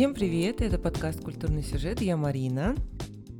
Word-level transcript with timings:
Всем 0.00 0.14
привет, 0.14 0.62
это 0.62 0.78
подкаст 0.78 1.22
«Культурный 1.22 1.62
сюжет», 1.62 2.00
я 2.00 2.16
Марина. 2.16 2.74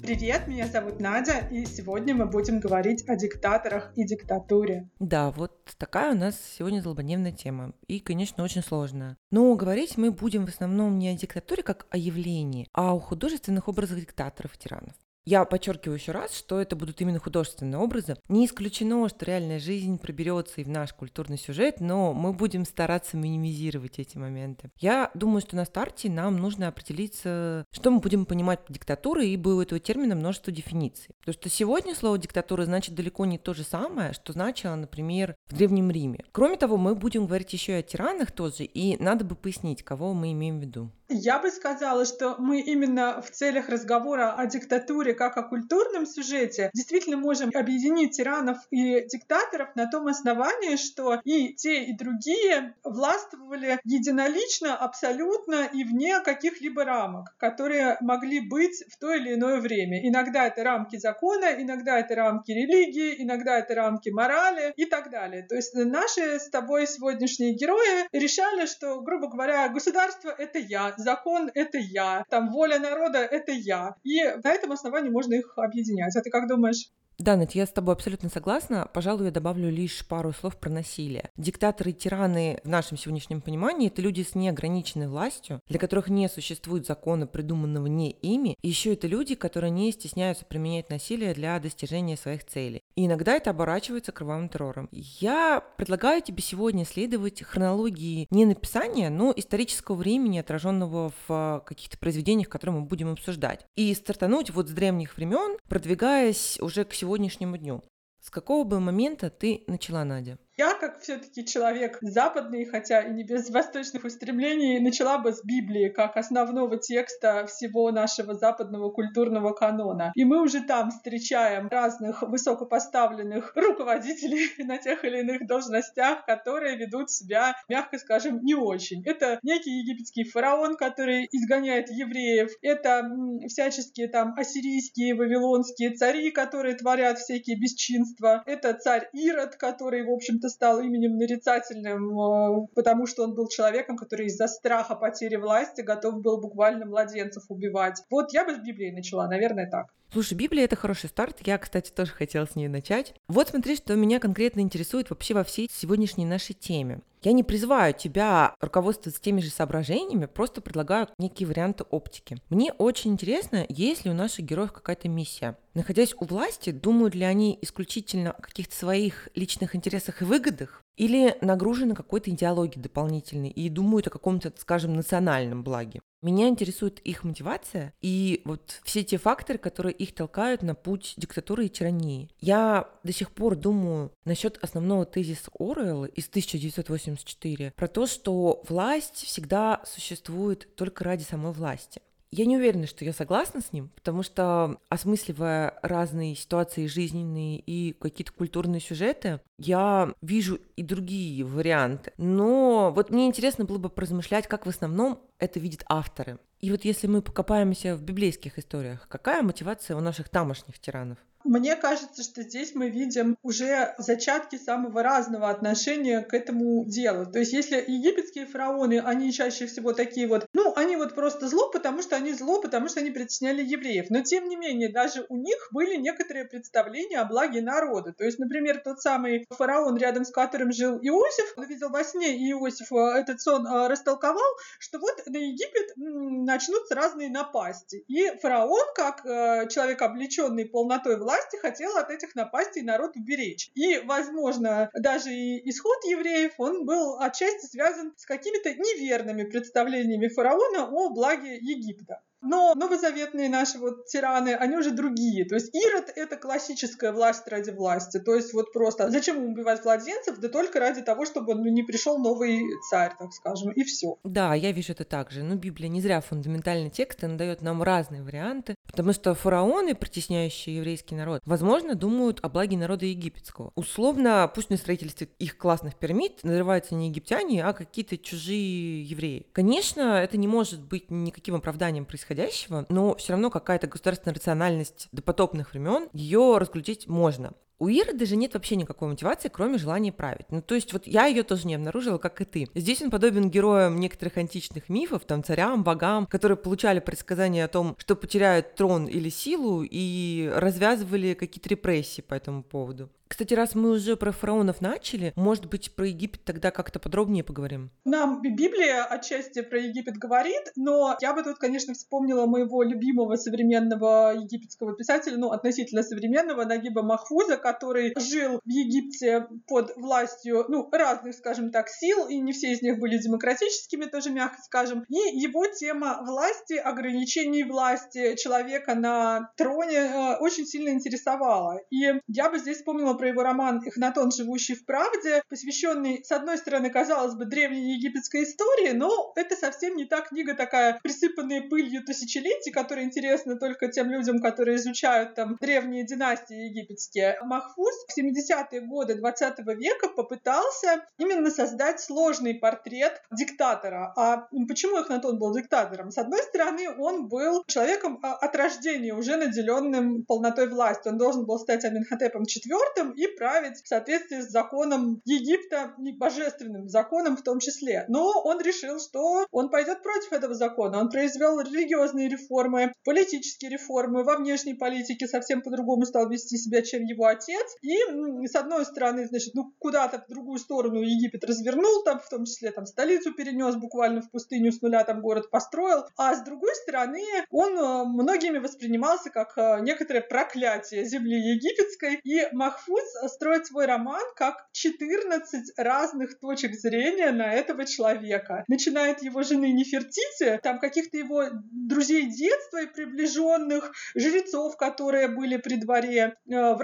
Привет, 0.02 0.46
меня 0.46 0.66
зовут 0.66 1.00
Надя, 1.00 1.48
и 1.50 1.64
сегодня 1.64 2.14
мы 2.14 2.26
будем 2.26 2.60
говорить 2.60 3.02
о 3.08 3.16
диктаторах 3.16 3.94
и 3.96 4.04
диктатуре. 4.04 4.90
Да, 4.98 5.30
вот 5.30 5.74
такая 5.78 6.12
у 6.12 6.18
нас 6.18 6.38
сегодня 6.38 6.82
злободневная 6.82 7.32
тема, 7.32 7.72
и, 7.86 7.98
конечно, 7.98 8.44
очень 8.44 8.62
сложная. 8.62 9.16
Но 9.30 9.54
говорить 9.54 9.96
мы 9.96 10.10
будем 10.10 10.44
в 10.44 10.50
основном 10.50 10.98
не 10.98 11.08
о 11.08 11.16
диктатуре 11.16 11.62
как 11.62 11.86
о 11.88 11.96
явлении, 11.96 12.68
а 12.74 12.94
о 12.94 13.00
художественных 13.00 13.66
образах 13.66 13.98
диктаторов 13.98 14.54
и 14.54 14.58
тиранов. 14.58 14.92
Я 15.26 15.44
подчеркиваю 15.44 15.98
еще 15.98 16.12
раз, 16.12 16.34
что 16.36 16.60
это 16.60 16.76
будут 16.76 17.00
именно 17.00 17.18
художественные 17.18 17.78
образы. 17.78 18.16
Не 18.28 18.46
исключено, 18.46 19.08
что 19.08 19.26
реальная 19.26 19.58
жизнь 19.58 19.98
проберется 19.98 20.60
и 20.60 20.64
в 20.64 20.68
наш 20.68 20.94
культурный 20.94 21.36
сюжет, 21.36 21.80
но 21.80 22.14
мы 22.14 22.32
будем 22.32 22.64
стараться 22.64 23.16
минимизировать 23.16 23.98
эти 23.98 24.16
моменты. 24.16 24.70
Я 24.78 25.10
думаю, 25.14 25.42
что 25.42 25.56
на 25.56 25.66
старте 25.66 26.08
нам 26.08 26.38
нужно 26.38 26.68
определиться, 26.68 27.66
что 27.70 27.90
мы 27.90 28.00
будем 28.00 28.24
понимать 28.24 28.64
под 28.64 28.76
диктатурой, 28.76 29.28
ибо 29.28 29.50
у 29.50 29.60
этого 29.60 29.78
термина 29.78 30.14
множество 30.14 30.52
дефиниций. 30.52 31.14
Потому 31.20 31.34
что 31.34 31.48
сегодня 31.48 31.94
слово 31.94 32.18
диктатура 32.18 32.64
значит 32.64 32.94
далеко 32.94 33.26
не 33.26 33.38
то 33.38 33.52
же 33.52 33.62
самое, 33.62 34.14
что 34.14 34.32
значило, 34.32 34.74
например, 34.74 35.34
в 35.48 35.54
Древнем 35.54 35.90
Риме. 35.90 36.24
Кроме 36.32 36.56
того, 36.56 36.78
мы 36.78 36.94
будем 36.94 37.26
говорить 37.26 37.52
еще 37.52 37.72
и 37.72 37.80
о 37.80 37.82
тиранах 37.82 38.32
тоже, 38.32 38.64
и 38.64 38.96
надо 39.02 39.24
бы 39.24 39.34
пояснить, 39.34 39.82
кого 39.82 40.14
мы 40.14 40.32
имеем 40.32 40.58
в 40.58 40.62
виду. 40.62 40.90
Я 41.12 41.40
бы 41.40 41.50
сказала, 41.50 42.04
что 42.04 42.36
мы 42.38 42.60
именно 42.60 43.20
в 43.20 43.30
целях 43.32 43.68
разговора 43.68 44.32
о 44.32 44.46
диктатуре 44.46 45.12
как 45.20 45.36
о 45.36 45.42
культурном 45.42 46.06
сюжете 46.06 46.70
действительно 46.72 47.18
можем 47.18 47.50
объединить 47.54 48.16
тиранов 48.16 48.56
и 48.70 49.04
диктаторов 49.06 49.68
на 49.76 49.86
том 49.86 50.06
основании, 50.06 50.76
что 50.76 51.20
и 51.24 51.52
те, 51.52 51.84
и 51.84 51.94
другие 51.94 52.74
властвовали 52.84 53.78
единолично, 53.84 54.74
абсолютно 54.74 55.68
и 55.74 55.84
вне 55.84 56.20
каких-либо 56.20 56.86
рамок, 56.86 57.36
которые 57.36 57.98
могли 58.00 58.40
быть 58.40 58.82
в 58.88 58.96
то 58.96 59.12
или 59.12 59.34
иное 59.34 59.60
время. 59.60 60.08
Иногда 60.08 60.46
это 60.46 60.64
рамки 60.64 60.96
закона, 60.96 61.52
иногда 61.58 61.98
это 61.98 62.14
рамки 62.14 62.52
религии, 62.52 63.22
иногда 63.22 63.58
это 63.58 63.74
рамки 63.74 64.08
морали 64.08 64.72
и 64.76 64.86
так 64.86 65.10
далее. 65.10 65.42
То 65.46 65.54
есть 65.54 65.74
наши 65.74 66.40
с 66.40 66.48
тобой 66.48 66.86
сегодняшние 66.86 67.52
герои 67.52 68.08
решали, 68.12 68.64
что, 68.64 69.02
грубо 69.02 69.28
говоря, 69.28 69.68
государство— 69.68 70.34
это 70.38 70.58
я, 70.58 70.94
закон— 70.96 71.50
это 71.54 71.76
я, 71.76 72.24
там 72.30 72.48
воля 72.48 72.78
народа— 72.78 73.18
это 73.30 73.52
я. 73.52 73.96
И 74.02 74.24
на 74.24 74.50
этом 74.50 74.72
основании 74.72 74.99
можно 75.08 75.34
их 75.34 75.52
объединять. 75.56 76.14
А 76.16 76.20
ты 76.20 76.30
как 76.30 76.48
думаешь? 76.48 76.90
Да, 77.20 77.36
Надь, 77.36 77.54
я 77.54 77.66
с 77.66 77.70
тобой 77.70 77.96
абсолютно 77.96 78.30
согласна. 78.30 78.88
Пожалуй, 78.94 79.26
я 79.26 79.30
добавлю 79.30 79.68
лишь 79.68 80.06
пару 80.06 80.32
слов 80.32 80.56
про 80.56 80.70
насилие. 80.70 81.28
Диктаторы 81.36 81.90
и 81.90 81.92
тираны 81.92 82.60
в 82.64 82.68
нашем 82.70 82.96
сегодняшнем 82.96 83.42
понимании— 83.42 83.88
это 83.88 84.00
люди 84.00 84.22
с 84.22 84.34
неограниченной 84.34 85.06
властью, 85.06 85.60
для 85.68 85.78
которых 85.78 86.08
не 86.08 86.30
существует 86.30 86.86
закона, 86.86 87.26
придуманного 87.26 87.88
не 87.88 88.10
ими. 88.10 88.56
И 88.62 88.68
еще 88.68 88.94
это 88.94 89.06
люди, 89.06 89.34
которые 89.34 89.70
не 89.70 89.92
стесняются 89.92 90.46
применять 90.46 90.88
насилие 90.88 91.34
для 91.34 91.60
достижения 91.60 92.16
своих 92.16 92.46
целей. 92.46 92.82
И 92.96 93.04
иногда 93.04 93.34
это 93.34 93.50
оборачивается 93.50 94.12
кровавым 94.12 94.48
террором. 94.48 94.88
Я 94.90 95.62
предлагаю 95.76 96.22
тебе 96.22 96.42
сегодня 96.42 96.86
следовать 96.86 97.42
хронологии 97.42 98.28
не 98.30 98.46
написания, 98.46 99.10
но 99.10 99.30
исторического 99.36 99.96
времени, 99.96 100.38
отраженного 100.38 101.12
в 101.28 101.62
каких-то 101.66 101.98
произведениях, 101.98 102.48
которые 102.48 102.80
мы 102.80 102.86
будем 102.86 103.12
обсуждать. 103.12 103.66
И 103.76 103.92
стартануть 103.92 104.48
вот 104.48 104.70
с 104.70 104.72
древних 104.72 105.18
времен, 105.18 105.58
продвигаясь 105.68 106.58
уже 106.62 106.84
к 106.84 106.94
сегодняшнему 106.94 107.09
сегодняшнему 107.10 107.56
дню. 107.56 107.82
С 108.20 108.30
какого 108.30 108.62
бы 108.62 108.78
момента 108.78 109.30
ты 109.30 109.64
начала, 109.66 110.04
Надя? 110.04 110.38
Я, 110.60 110.74
как 110.74 111.00
все-таки 111.00 111.46
человек 111.46 111.96
западный, 112.02 112.66
хотя 112.66 113.00
и 113.00 113.10
не 113.14 113.24
без 113.24 113.48
восточных 113.48 114.04
устремлений, 114.04 114.78
начала 114.78 115.16
бы 115.16 115.32
с 115.32 115.42
Библии 115.42 115.88
как 115.88 116.18
основного 116.18 116.76
текста 116.76 117.46
всего 117.46 117.90
нашего 117.90 118.34
западного 118.34 118.90
культурного 118.90 119.54
канона. 119.54 120.12
И 120.14 120.26
мы 120.26 120.42
уже 120.42 120.60
там 120.60 120.90
встречаем 120.90 121.68
разных 121.68 122.20
высокопоставленных 122.20 123.52
руководителей 123.56 124.50
на 124.62 124.76
тех 124.76 125.02
или 125.02 125.20
иных 125.20 125.46
должностях, 125.46 126.26
которые 126.26 126.76
ведут 126.76 127.10
себя, 127.10 127.56
мягко 127.70 127.96
скажем, 127.96 128.44
не 128.44 128.54
очень. 128.54 129.02
Это 129.06 129.38
некий 129.42 129.78
египетский 129.78 130.24
фараон, 130.24 130.76
который 130.76 131.26
изгоняет 131.32 131.88
евреев. 131.88 132.50
Это 132.60 133.10
всяческие 133.48 134.08
там 134.08 134.34
ассирийские, 134.36 135.14
вавилонские 135.14 135.94
цари, 135.94 136.30
которые 136.30 136.74
творят 136.74 137.18
всякие 137.18 137.58
бесчинства. 137.58 138.42
Это 138.44 138.74
царь 138.74 139.08
Ирод, 139.14 139.56
который, 139.56 140.04
в 140.04 140.10
общем-то, 140.10 140.49
стал 140.50 140.80
именем 140.80 141.16
нарицательным, 141.16 142.18
э, 142.18 142.66
потому 142.74 143.06
что 143.06 143.24
он 143.24 143.34
был 143.34 143.48
человеком, 143.48 143.96
который 143.96 144.26
из-за 144.26 144.46
страха 144.46 144.94
потери 144.94 145.36
власти 145.36 145.80
готов 145.80 146.20
был 146.20 146.40
буквально 146.40 146.86
младенцев 146.86 147.44
убивать. 147.48 148.02
Вот 148.10 148.32
я 148.32 148.44
бы 148.44 148.54
с 148.54 148.58
Библией 148.58 148.92
начала, 148.92 149.26
наверное, 149.26 149.70
так. 149.70 149.86
Слушай, 150.12 150.34
Библия— 150.34 150.64
это 150.66 150.74
хороший 150.74 151.08
старт. 151.08 151.38
Я, 151.46 151.56
кстати, 151.56 151.90
тоже 151.90 152.10
хотела 152.10 152.44
с 152.44 152.56
нее 152.56 152.68
начать. 152.68 153.14
Вот 153.28 153.48
смотри, 153.48 153.76
что 153.76 153.94
меня 153.94 154.18
конкретно 154.18 154.60
интересует 154.60 155.08
вообще 155.10 155.34
во 155.34 155.44
всей 155.44 155.70
сегодняшней 155.72 156.26
нашей 156.26 156.54
теме. 156.54 157.00
Я 157.22 157.32
не 157.32 157.42
призываю 157.44 157.92
тебя 157.92 158.54
руководствоваться 158.60 159.20
теми 159.20 159.40
же 159.40 159.50
соображениями, 159.50 160.24
просто 160.24 160.62
предлагаю 160.62 161.08
некие 161.18 161.46
варианты 161.46 161.84
оптики. 161.84 162.38
Мне 162.48 162.72
очень 162.72 163.12
интересно, 163.12 163.66
есть 163.68 164.04
ли 164.04 164.10
у 164.10 164.14
наших 164.14 164.46
героев 164.46 164.72
какая-то 164.72 165.08
миссия. 165.08 165.58
Находясь 165.74 166.14
у 166.18 166.24
власти, 166.24 166.70
думают 166.70 167.14
ли 167.14 167.24
они 167.24 167.58
исключительно 167.60 168.32
о 168.32 168.40
каких-то 168.40 168.74
своих 168.74 169.28
личных 169.34 169.76
интересах 169.76 170.22
и 170.22 170.24
выгодах, 170.24 170.82
или 171.00 171.34
нагружены 171.40 171.94
какой-то 171.94 172.30
идеологией 172.30 172.82
дополнительной 172.82 173.48
и 173.48 173.70
думают 173.70 174.06
о 174.08 174.10
каком-то, 174.10 174.52
скажем, 174.58 174.92
национальном 174.92 175.64
благе. 175.64 176.02
Меня 176.20 176.48
интересует 176.48 176.98
их 176.98 177.24
мотивация 177.24 177.94
и 178.02 178.42
вот 178.44 178.82
все 178.84 179.02
те 179.02 179.16
факторы, 179.16 179.58
которые 179.58 179.94
их 179.94 180.14
толкают 180.14 180.62
на 180.62 180.74
путь 180.74 181.14
диктатуры 181.16 181.64
и 181.64 181.68
тирании. 181.70 182.28
Я 182.38 182.90
до 183.02 183.14
сих 183.14 183.30
пор 183.30 183.56
думаю 183.56 184.12
насчет 184.26 184.58
основного 184.62 185.06
тезиса 185.06 185.50
Оруэлла 185.58 186.04
из 186.04 186.28
1984 186.28 187.72
про 187.74 187.88
то, 187.88 188.06
что 188.06 188.62
власть 188.68 189.24
всегда 189.24 189.80
существует 189.86 190.68
только 190.76 191.04
ради 191.04 191.22
самой 191.22 191.52
власти. 191.52 192.02
Я 192.32 192.46
не 192.46 192.56
уверена, 192.56 192.86
что 192.86 193.04
я 193.04 193.12
согласна 193.12 193.60
с 193.60 193.72
ним, 193.72 193.90
потому 193.96 194.22
что, 194.22 194.78
осмысливая 194.88 195.78
разные 195.82 196.36
ситуации 196.36 196.86
жизненные 196.86 197.58
и 197.58 197.92
какие-то 197.92 198.32
культурные 198.32 198.80
сюжеты, 198.80 199.40
я 199.58 200.14
вижу 200.22 200.60
и 200.76 200.84
другие 200.84 201.44
варианты. 201.44 202.12
Но 202.18 202.92
вот 202.94 203.10
мне 203.10 203.26
интересно 203.26 203.64
было 203.64 203.78
бы 203.78 203.88
поразмышлять, 203.88 204.46
как 204.46 204.64
в 204.64 204.68
основном 204.68 205.20
это 205.38 205.58
видят 205.58 205.82
авторы. 205.88 206.38
И 206.60 206.70
вот 206.70 206.84
если 206.84 207.08
мы 207.08 207.20
покопаемся 207.20 207.96
в 207.96 208.02
библейских 208.02 208.58
историях, 208.58 209.08
какая 209.08 209.42
мотивация 209.42 209.96
у 209.96 210.00
наших 210.00 210.28
тамошних 210.28 210.78
тиранов? 210.78 211.18
Мне 211.44 211.74
кажется, 211.74 212.22
что 212.22 212.42
здесь 212.42 212.74
мы 212.74 212.90
видим 212.90 213.36
уже 213.42 213.94
зачатки 213.98 214.56
самого 214.56 215.02
разного 215.02 215.48
отношения 215.48 216.20
к 216.20 216.34
этому 216.34 216.84
делу. 216.84 217.24
То 217.24 217.38
есть 217.38 217.52
если 217.52 217.76
египетские 217.76 218.46
фараоны, 218.46 219.00
они 219.00 219.32
чаще 219.32 219.66
всего 219.66 219.92
такие 219.94 220.26
вот, 220.26 220.46
ну, 220.52 220.72
они 220.76 220.96
вот 220.96 221.14
просто 221.14 221.48
зло, 221.48 221.70
потому 221.70 222.02
что 222.02 222.16
они 222.16 222.32
зло, 222.34 222.60
потому 222.60 222.88
что 222.88 223.00
они 223.00 223.10
притесняли 223.10 223.62
евреев. 223.62 224.10
Но 224.10 224.22
тем 224.22 224.48
не 224.48 224.56
менее, 224.56 224.92
даже 224.92 225.24
у 225.30 225.36
них 225.36 225.68
были 225.72 225.96
некоторые 225.96 226.44
представления 226.44 227.20
о 227.20 227.24
благе 227.24 227.62
народа. 227.62 228.12
То 228.12 228.24
есть, 228.24 228.38
например, 228.38 228.82
тот 228.84 229.00
самый 229.00 229.46
фараон, 229.50 229.96
рядом 229.96 230.24
с 230.24 230.30
которым 230.30 230.72
жил 230.72 230.98
Иосиф, 230.98 231.54
он 231.56 231.66
видел 231.66 231.88
во 231.88 232.04
сне, 232.04 232.36
и 232.36 232.50
Иосиф 232.50 232.92
э, 232.92 233.20
этот 233.20 233.40
сон 233.40 233.66
э, 233.66 233.88
растолковал, 233.88 234.50
что 234.78 234.98
вот 234.98 235.22
на 235.26 235.38
Египет 235.38 235.94
начнутся 235.96 236.94
разные 236.94 237.30
напасти. 237.30 238.04
И 238.08 238.30
фараон, 238.42 238.86
как 238.94 239.24
э, 239.24 239.68
человек, 239.68 240.02
облеченный 240.02 240.66
полнотой 240.66 241.16
власти, 241.16 241.29
власти 241.30 241.56
хотела 241.56 242.00
от 242.00 242.10
этих 242.10 242.34
напастей 242.34 242.82
народ 242.82 243.16
уберечь. 243.16 243.70
И, 243.74 243.98
возможно, 243.98 244.90
даже 244.94 245.32
и 245.32 245.70
исход 245.70 246.04
евреев, 246.04 246.54
он 246.58 246.84
был 246.84 247.20
отчасти 247.20 247.66
связан 247.66 248.12
с 248.16 248.26
какими-то 248.26 248.70
неверными 248.74 249.44
представлениями 249.44 250.28
фараона 250.28 250.88
о 250.90 251.10
благе 251.10 251.56
Египта. 251.56 252.20
Но 252.42 252.74
новозаветные 252.74 253.48
наши 253.48 253.78
вот 253.78 254.06
тираны, 254.06 254.54
они 254.54 254.76
уже 254.76 254.90
другие. 254.92 255.44
То 255.44 255.56
есть 255.56 255.74
Ирод— 255.74 256.10
это 256.16 256.36
классическая 256.36 257.12
власть 257.12 257.46
ради 257.48 257.70
власти. 257.70 258.18
То 258.18 258.34
есть 258.34 258.54
вот 258.54 258.72
просто 258.72 259.10
зачем 259.10 259.44
убивать 259.44 259.84
младенцев? 259.84 260.38
Да 260.38 260.48
только 260.48 260.80
ради 260.80 261.02
того, 261.02 261.26
чтобы 261.26 261.54
ну, 261.54 261.70
не 261.70 261.82
пришел 261.82 262.18
новый 262.18 262.62
царь, 262.88 263.12
так 263.18 263.32
скажем, 263.32 263.72
и 263.72 263.84
все. 263.84 264.16
Да, 264.24 264.54
я 264.54 264.72
вижу 264.72 264.92
это 264.92 265.04
так 265.04 265.30
же. 265.30 265.42
Ну, 265.42 265.56
Библия 265.56 265.88
не 265.88 266.00
зря 266.00 266.20
фундаментальный 266.20 266.90
текст, 266.90 267.22
она 267.24 267.36
дает 267.36 267.60
нам 267.60 267.82
разные 267.82 268.22
варианты, 268.22 268.74
потому 268.86 269.12
что 269.12 269.34
фараоны, 269.34 269.94
притесняющие 269.94 270.76
еврейский 270.76 271.14
народ, 271.14 271.42
возможно, 271.44 271.94
думают 271.94 272.40
о 272.42 272.48
благе 272.48 272.76
народа 272.76 273.04
египетского. 273.04 273.72
Условно, 273.74 274.50
пусть 274.54 274.70
на 274.70 274.76
строительстве 274.76 275.28
их 275.38 275.58
классных 275.58 275.96
пирамид 275.96 276.42
надрываются 276.42 276.94
не 276.94 277.08
египтяне, 277.08 277.64
а 277.64 277.72
какие-то 277.74 278.16
чужие 278.16 279.02
евреи. 279.02 279.46
Конечно, 279.52 280.22
это 280.22 280.38
не 280.38 280.48
может 280.48 280.80
быть 280.80 281.10
никаким 281.10 281.54
оправданием 281.54 282.06
происходящего 282.06 282.29
происходящего, 282.30 282.86
но 282.88 283.16
все 283.16 283.32
равно 283.32 283.50
какая-то 283.50 283.88
государственная 283.88 284.34
рациональность 284.34 285.08
допотопных 285.12 285.72
времен, 285.72 286.08
ее 286.12 286.58
разглядеть 286.58 287.08
можно. 287.08 287.52
У 287.80 287.88
Иры 287.88 288.12
даже 288.12 288.36
нет 288.36 288.52
вообще 288.52 288.76
никакой 288.76 289.08
мотивации, 289.08 289.48
кроме 289.48 289.78
желания 289.78 290.12
править. 290.12 290.44
Ну, 290.50 290.60
то 290.60 290.74
есть 290.74 290.92
вот 290.92 291.06
я 291.06 291.24
ее 291.24 291.42
тоже 291.42 291.66
не 291.66 291.76
обнаружила, 291.76 292.18
как 292.18 292.42
и 292.42 292.44
ты. 292.44 292.68
Здесь 292.74 293.00
он 293.00 293.10
подобен 293.10 293.48
героям 293.48 293.98
некоторых 293.98 294.36
античных 294.36 294.90
мифов, 294.90 295.24
там, 295.24 295.42
царям, 295.42 295.82
богам, 295.82 296.26
которые 296.26 296.58
получали 296.58 297.00
предсказания 297.00 297.64
о 297.64 297.68
том, 297.68 297.96
что 297.98 298.16
потеряют 298.16 298.74
трон 298.74 299.06
или 299.06 299.30
силу, 299.30 299.82
и 299.82 300.52
развязывали 300.54 301.32
какие-то 301.32 301.70
репрессии 301.70 302.20
по 302.20 302.34
этому 302.34 302.62
поводу. 302.62 303.08
Кстати, 303.30 303.54
раз 303.54 303.76
мы 303.76 303.90
уже 303.90 304.16
про 304.16 304.32
фараонов 304.32 304.80
начали, 304.80 305.32
может 305.36 305.66
быть, 305.66 305.94
про 305.94 306.08
Египет 306.08 306.42
тогда 306.42 306.72
как-то 306.72 306.98
подробнее 306.98 307.44
поговорим? 307.44 307.92
Нам 308.04 308.42
Библия 308.42 309.04
отчасти 309.04 309.62
про 309.62 309.78
Египет 309.78 310.16
говорит, 310.16 310.72
но 310.74 311.16
я 311.20 311.32
бы 311.32 311.44
тут, 311.44 311.58
конечно, 311.58 311.94
вспомнила 311.94 312.46
моего 312.46 312.82
любимого 312.82 313.36
современного 313.36 314.34
египетского 314.34 314.96
писателя, 314.96 315.36
ну, 315.36 315.52
относительно 315.52 316.02
современного, 316.02 316.64
Нагиба 316.64 317.02
Махфуза, 317.02 317.56
который 317.72 318.12
жил 318.16 318.60
в 318.64 318.68
Египте 318.68 319.46
под 319.66 319.96
властью, 319.96 320.64
ну, 320.68 320.88
разных, 320.90 321.34
скажем 321.34 321.70
так, 321.70 321.88
сил, 321.88 322.26
и 322.28 322.40
не 322.40 322.52
все 322.52 322.72
из 322.72 322.82
них 322.82 322.98
были 322.98 323.18
демократическими, 323.18 324.06
тоже 324.06 324.30
мягко 324.30 324.60
скажем. 324.62 325.04
И 325.08 325.14
его 325.14 325.66
тема 325.66 326.22
власти, 326.22 326.74
ограничений 326.74 327.64
власти 327.64 328.36
человека 328.36 328.94
на 328.94 329.50
троне 329.56 329.98
э, 329.98 330.36
очень 330.40 330.66
сильно 330.66 330.90
интересовала. 330.90 331.80
И 331.90 332.20
я 332.26 332.50
бы 332.50 332.58
здесь 332.58 332.78
вспомнила 332.78 333.14
про 333.14 333.28
его 333.28 333.42
роман 333.42 333.82
«Эхнатон, 333.86 334.32
живущий 334.32 334.74
в 334.74 334.84
правде», 334.84 335.42
посвященный, 335.48 336.24
с 336.24 336.32
одной 336.32 336.58
стороны, 336.58 336.90
казалось 336.90 337.34
бы, 337.34 337.44
древней 337.44 337.94
египетской 337.94 338.44
истории, 338.44 338.92
но 338.92 339.32
это 339.36 339.56
совсем 339.56 339.96
не 339.96 340.04
та 340.04 340.20
книга 340.22 340.54
такая, 340.54 340.98
присыпанная 341.02 341.62
пылью 341.62 342.04
тысячелетий, 342.04 342.72
которая 342.72 343.04
интересна 343.04 343.56
только 343.56 343.88
тем 343.88 344.10
людям, 344.10 344.40
которые 344.40 344.76
изучают 344.76 345.34
там 345.34 345.56
древние 345.60 346.04
династии 346.04 346.68
египетские. 346.68 347.38
Махфуз 347.60 347.94
в 348.08 348.18
70-е 348.18 348.80
годы 348.80 349.16
20 349.16 349.58
века 349.76 350.08
попытался 350.08 351.04
именно 351.18 351.50
создать 351.50 352.00
сложный 352.00 352.54
портрет 352.54 353.20
диктатора. 353.30 354.12
А 354.16 354.48
почему 354.66 354.98
Эхнатон 354.98 355.38
был 355.38 355.54
диктатором? 355.54 356.10
С 356.10 356.18
одной 356.18 356.42
стороны, 356.42 356.90
он 356.98 357.28
был 357.28 357.64
человеком 357.66 358.18
а, 358.22 358.34
от 358.34 358.56
рождения, 358.56 359.12
уже 359.12 359.36
наделенным 359.36 360.24
полнотой 360.24 360.68
власти. 360.68 361.08
Он 361.08 361.18
должен 361.18 361.44
был 361.44 361.58
стать 361.58 361.84
Аминхотепом 361.84 362.44
IV, 362.44 363.14
и 363.16 363.26
править 363.36 363.82
в 363.82 363.88
соответствии 363.88 364.40
с 364.40 364.48
законом 364.48 365.20
Египта, 365.24 365.94
божественным 366.18 366.88
законом 366.88 367.36
в 367.36 367.42
том 367.42 367.58
числе. 367.58 368.04
Но 368.08 368.40
он 368.42 368.60
решил, 368.60 368.98
что 369.00 369.46
он 369.50 369.68
пойдет 369.68 370.02
против 370.02 370.32
этого 370.32 370.54
закона. 370.54 370.98
Он 370.98 371.10
произвел 371.10 371.60
религиозные 371.60 372.28
реформы, 372.28 372.92
политические 373.04 373.70
реформы, 373.72 374.24
во 374.24 374.36
внешней 374.36 374.74
политике 374.74 375.26
совсем 375.26 375.60
по-другому 375.62 376.06
стал 376.06 376.28
вести 376.28 376.56
себя, 376.56 376.82
чем 376.82 377.04
его 377.04 377.26
отец. 377.26 377.49
И, 377.82 378.46
с 378.46 378.54
одной 378.54 378.84
стороны, 378.84 379.26
значит, 379.26 379.54
ну, 379.54 379.72
куда-то 379.78 380.24
в 380.26 380.28
другую 380.28 380.58
сторону 380.58 381.00
Египет 381.00 381.44
развернул, 381.44 382.02
там, 382.04 382.20
в 382.20 382.28
том 382.28 382.44
числе, 382.44 382.70
там, 382.70 382.86
столицу 382.86 383.32
перенес 383.32 383.76
буквально 383.76 384.22
в 384.22 384.30
пустыню 384.30 384.72
с 384.72 384.82
нуля, 384.82 385.04
там, 385.04 385.20
город 385.20 385.50
построил. 385.50 386.04
А 386.16 386.34
с 386.34 386.42
другой 386.42 386.74
стороны, 386.74 387.24
он 387.50 387.78
э, 387.78 388.04
многими 388.04 388.58
воспринимался 388.58 389.30
как 389.30 389.56
э, 389.56 389.78
некоторое 389.80 390.20
проклятие 390.20 391.04
земли 391.04 391.36
египетской. 391.36 392.20
И 392.24 392.46
Махфуз 392.52 392.90
Фуз 392.90 393.32
строит 393.32 393.66
свой 393.66 393.86
роман 393.86 394.22
как 394.36 394.66
14 394.72 395.72
разных 395.76 396.38
точек 396.38 396.74
зрения 396.74 397.30
на 397.30 397.52
этого 397.52 397.86
человека. 397.86 398.64
Начиная 398.68 399.12
от 399.12 399.22
его 399.22 399.42
жены 399.42 399.72
Нефертити, 399.72 400.60
там 400.62 400.78
каких-то 400.78 401.16
его 401.16 401.44
друзей 401.52 402.30
детства 402.30 402.82
и 402.82 402.86
приближенных, 402.86 403.92
жрецов, 404.14 404.76
которые 404.76 405.28
были 405.28 405.56
при 405.56 405.76
дворе, 405.76 406.36
э, 406.48 406.74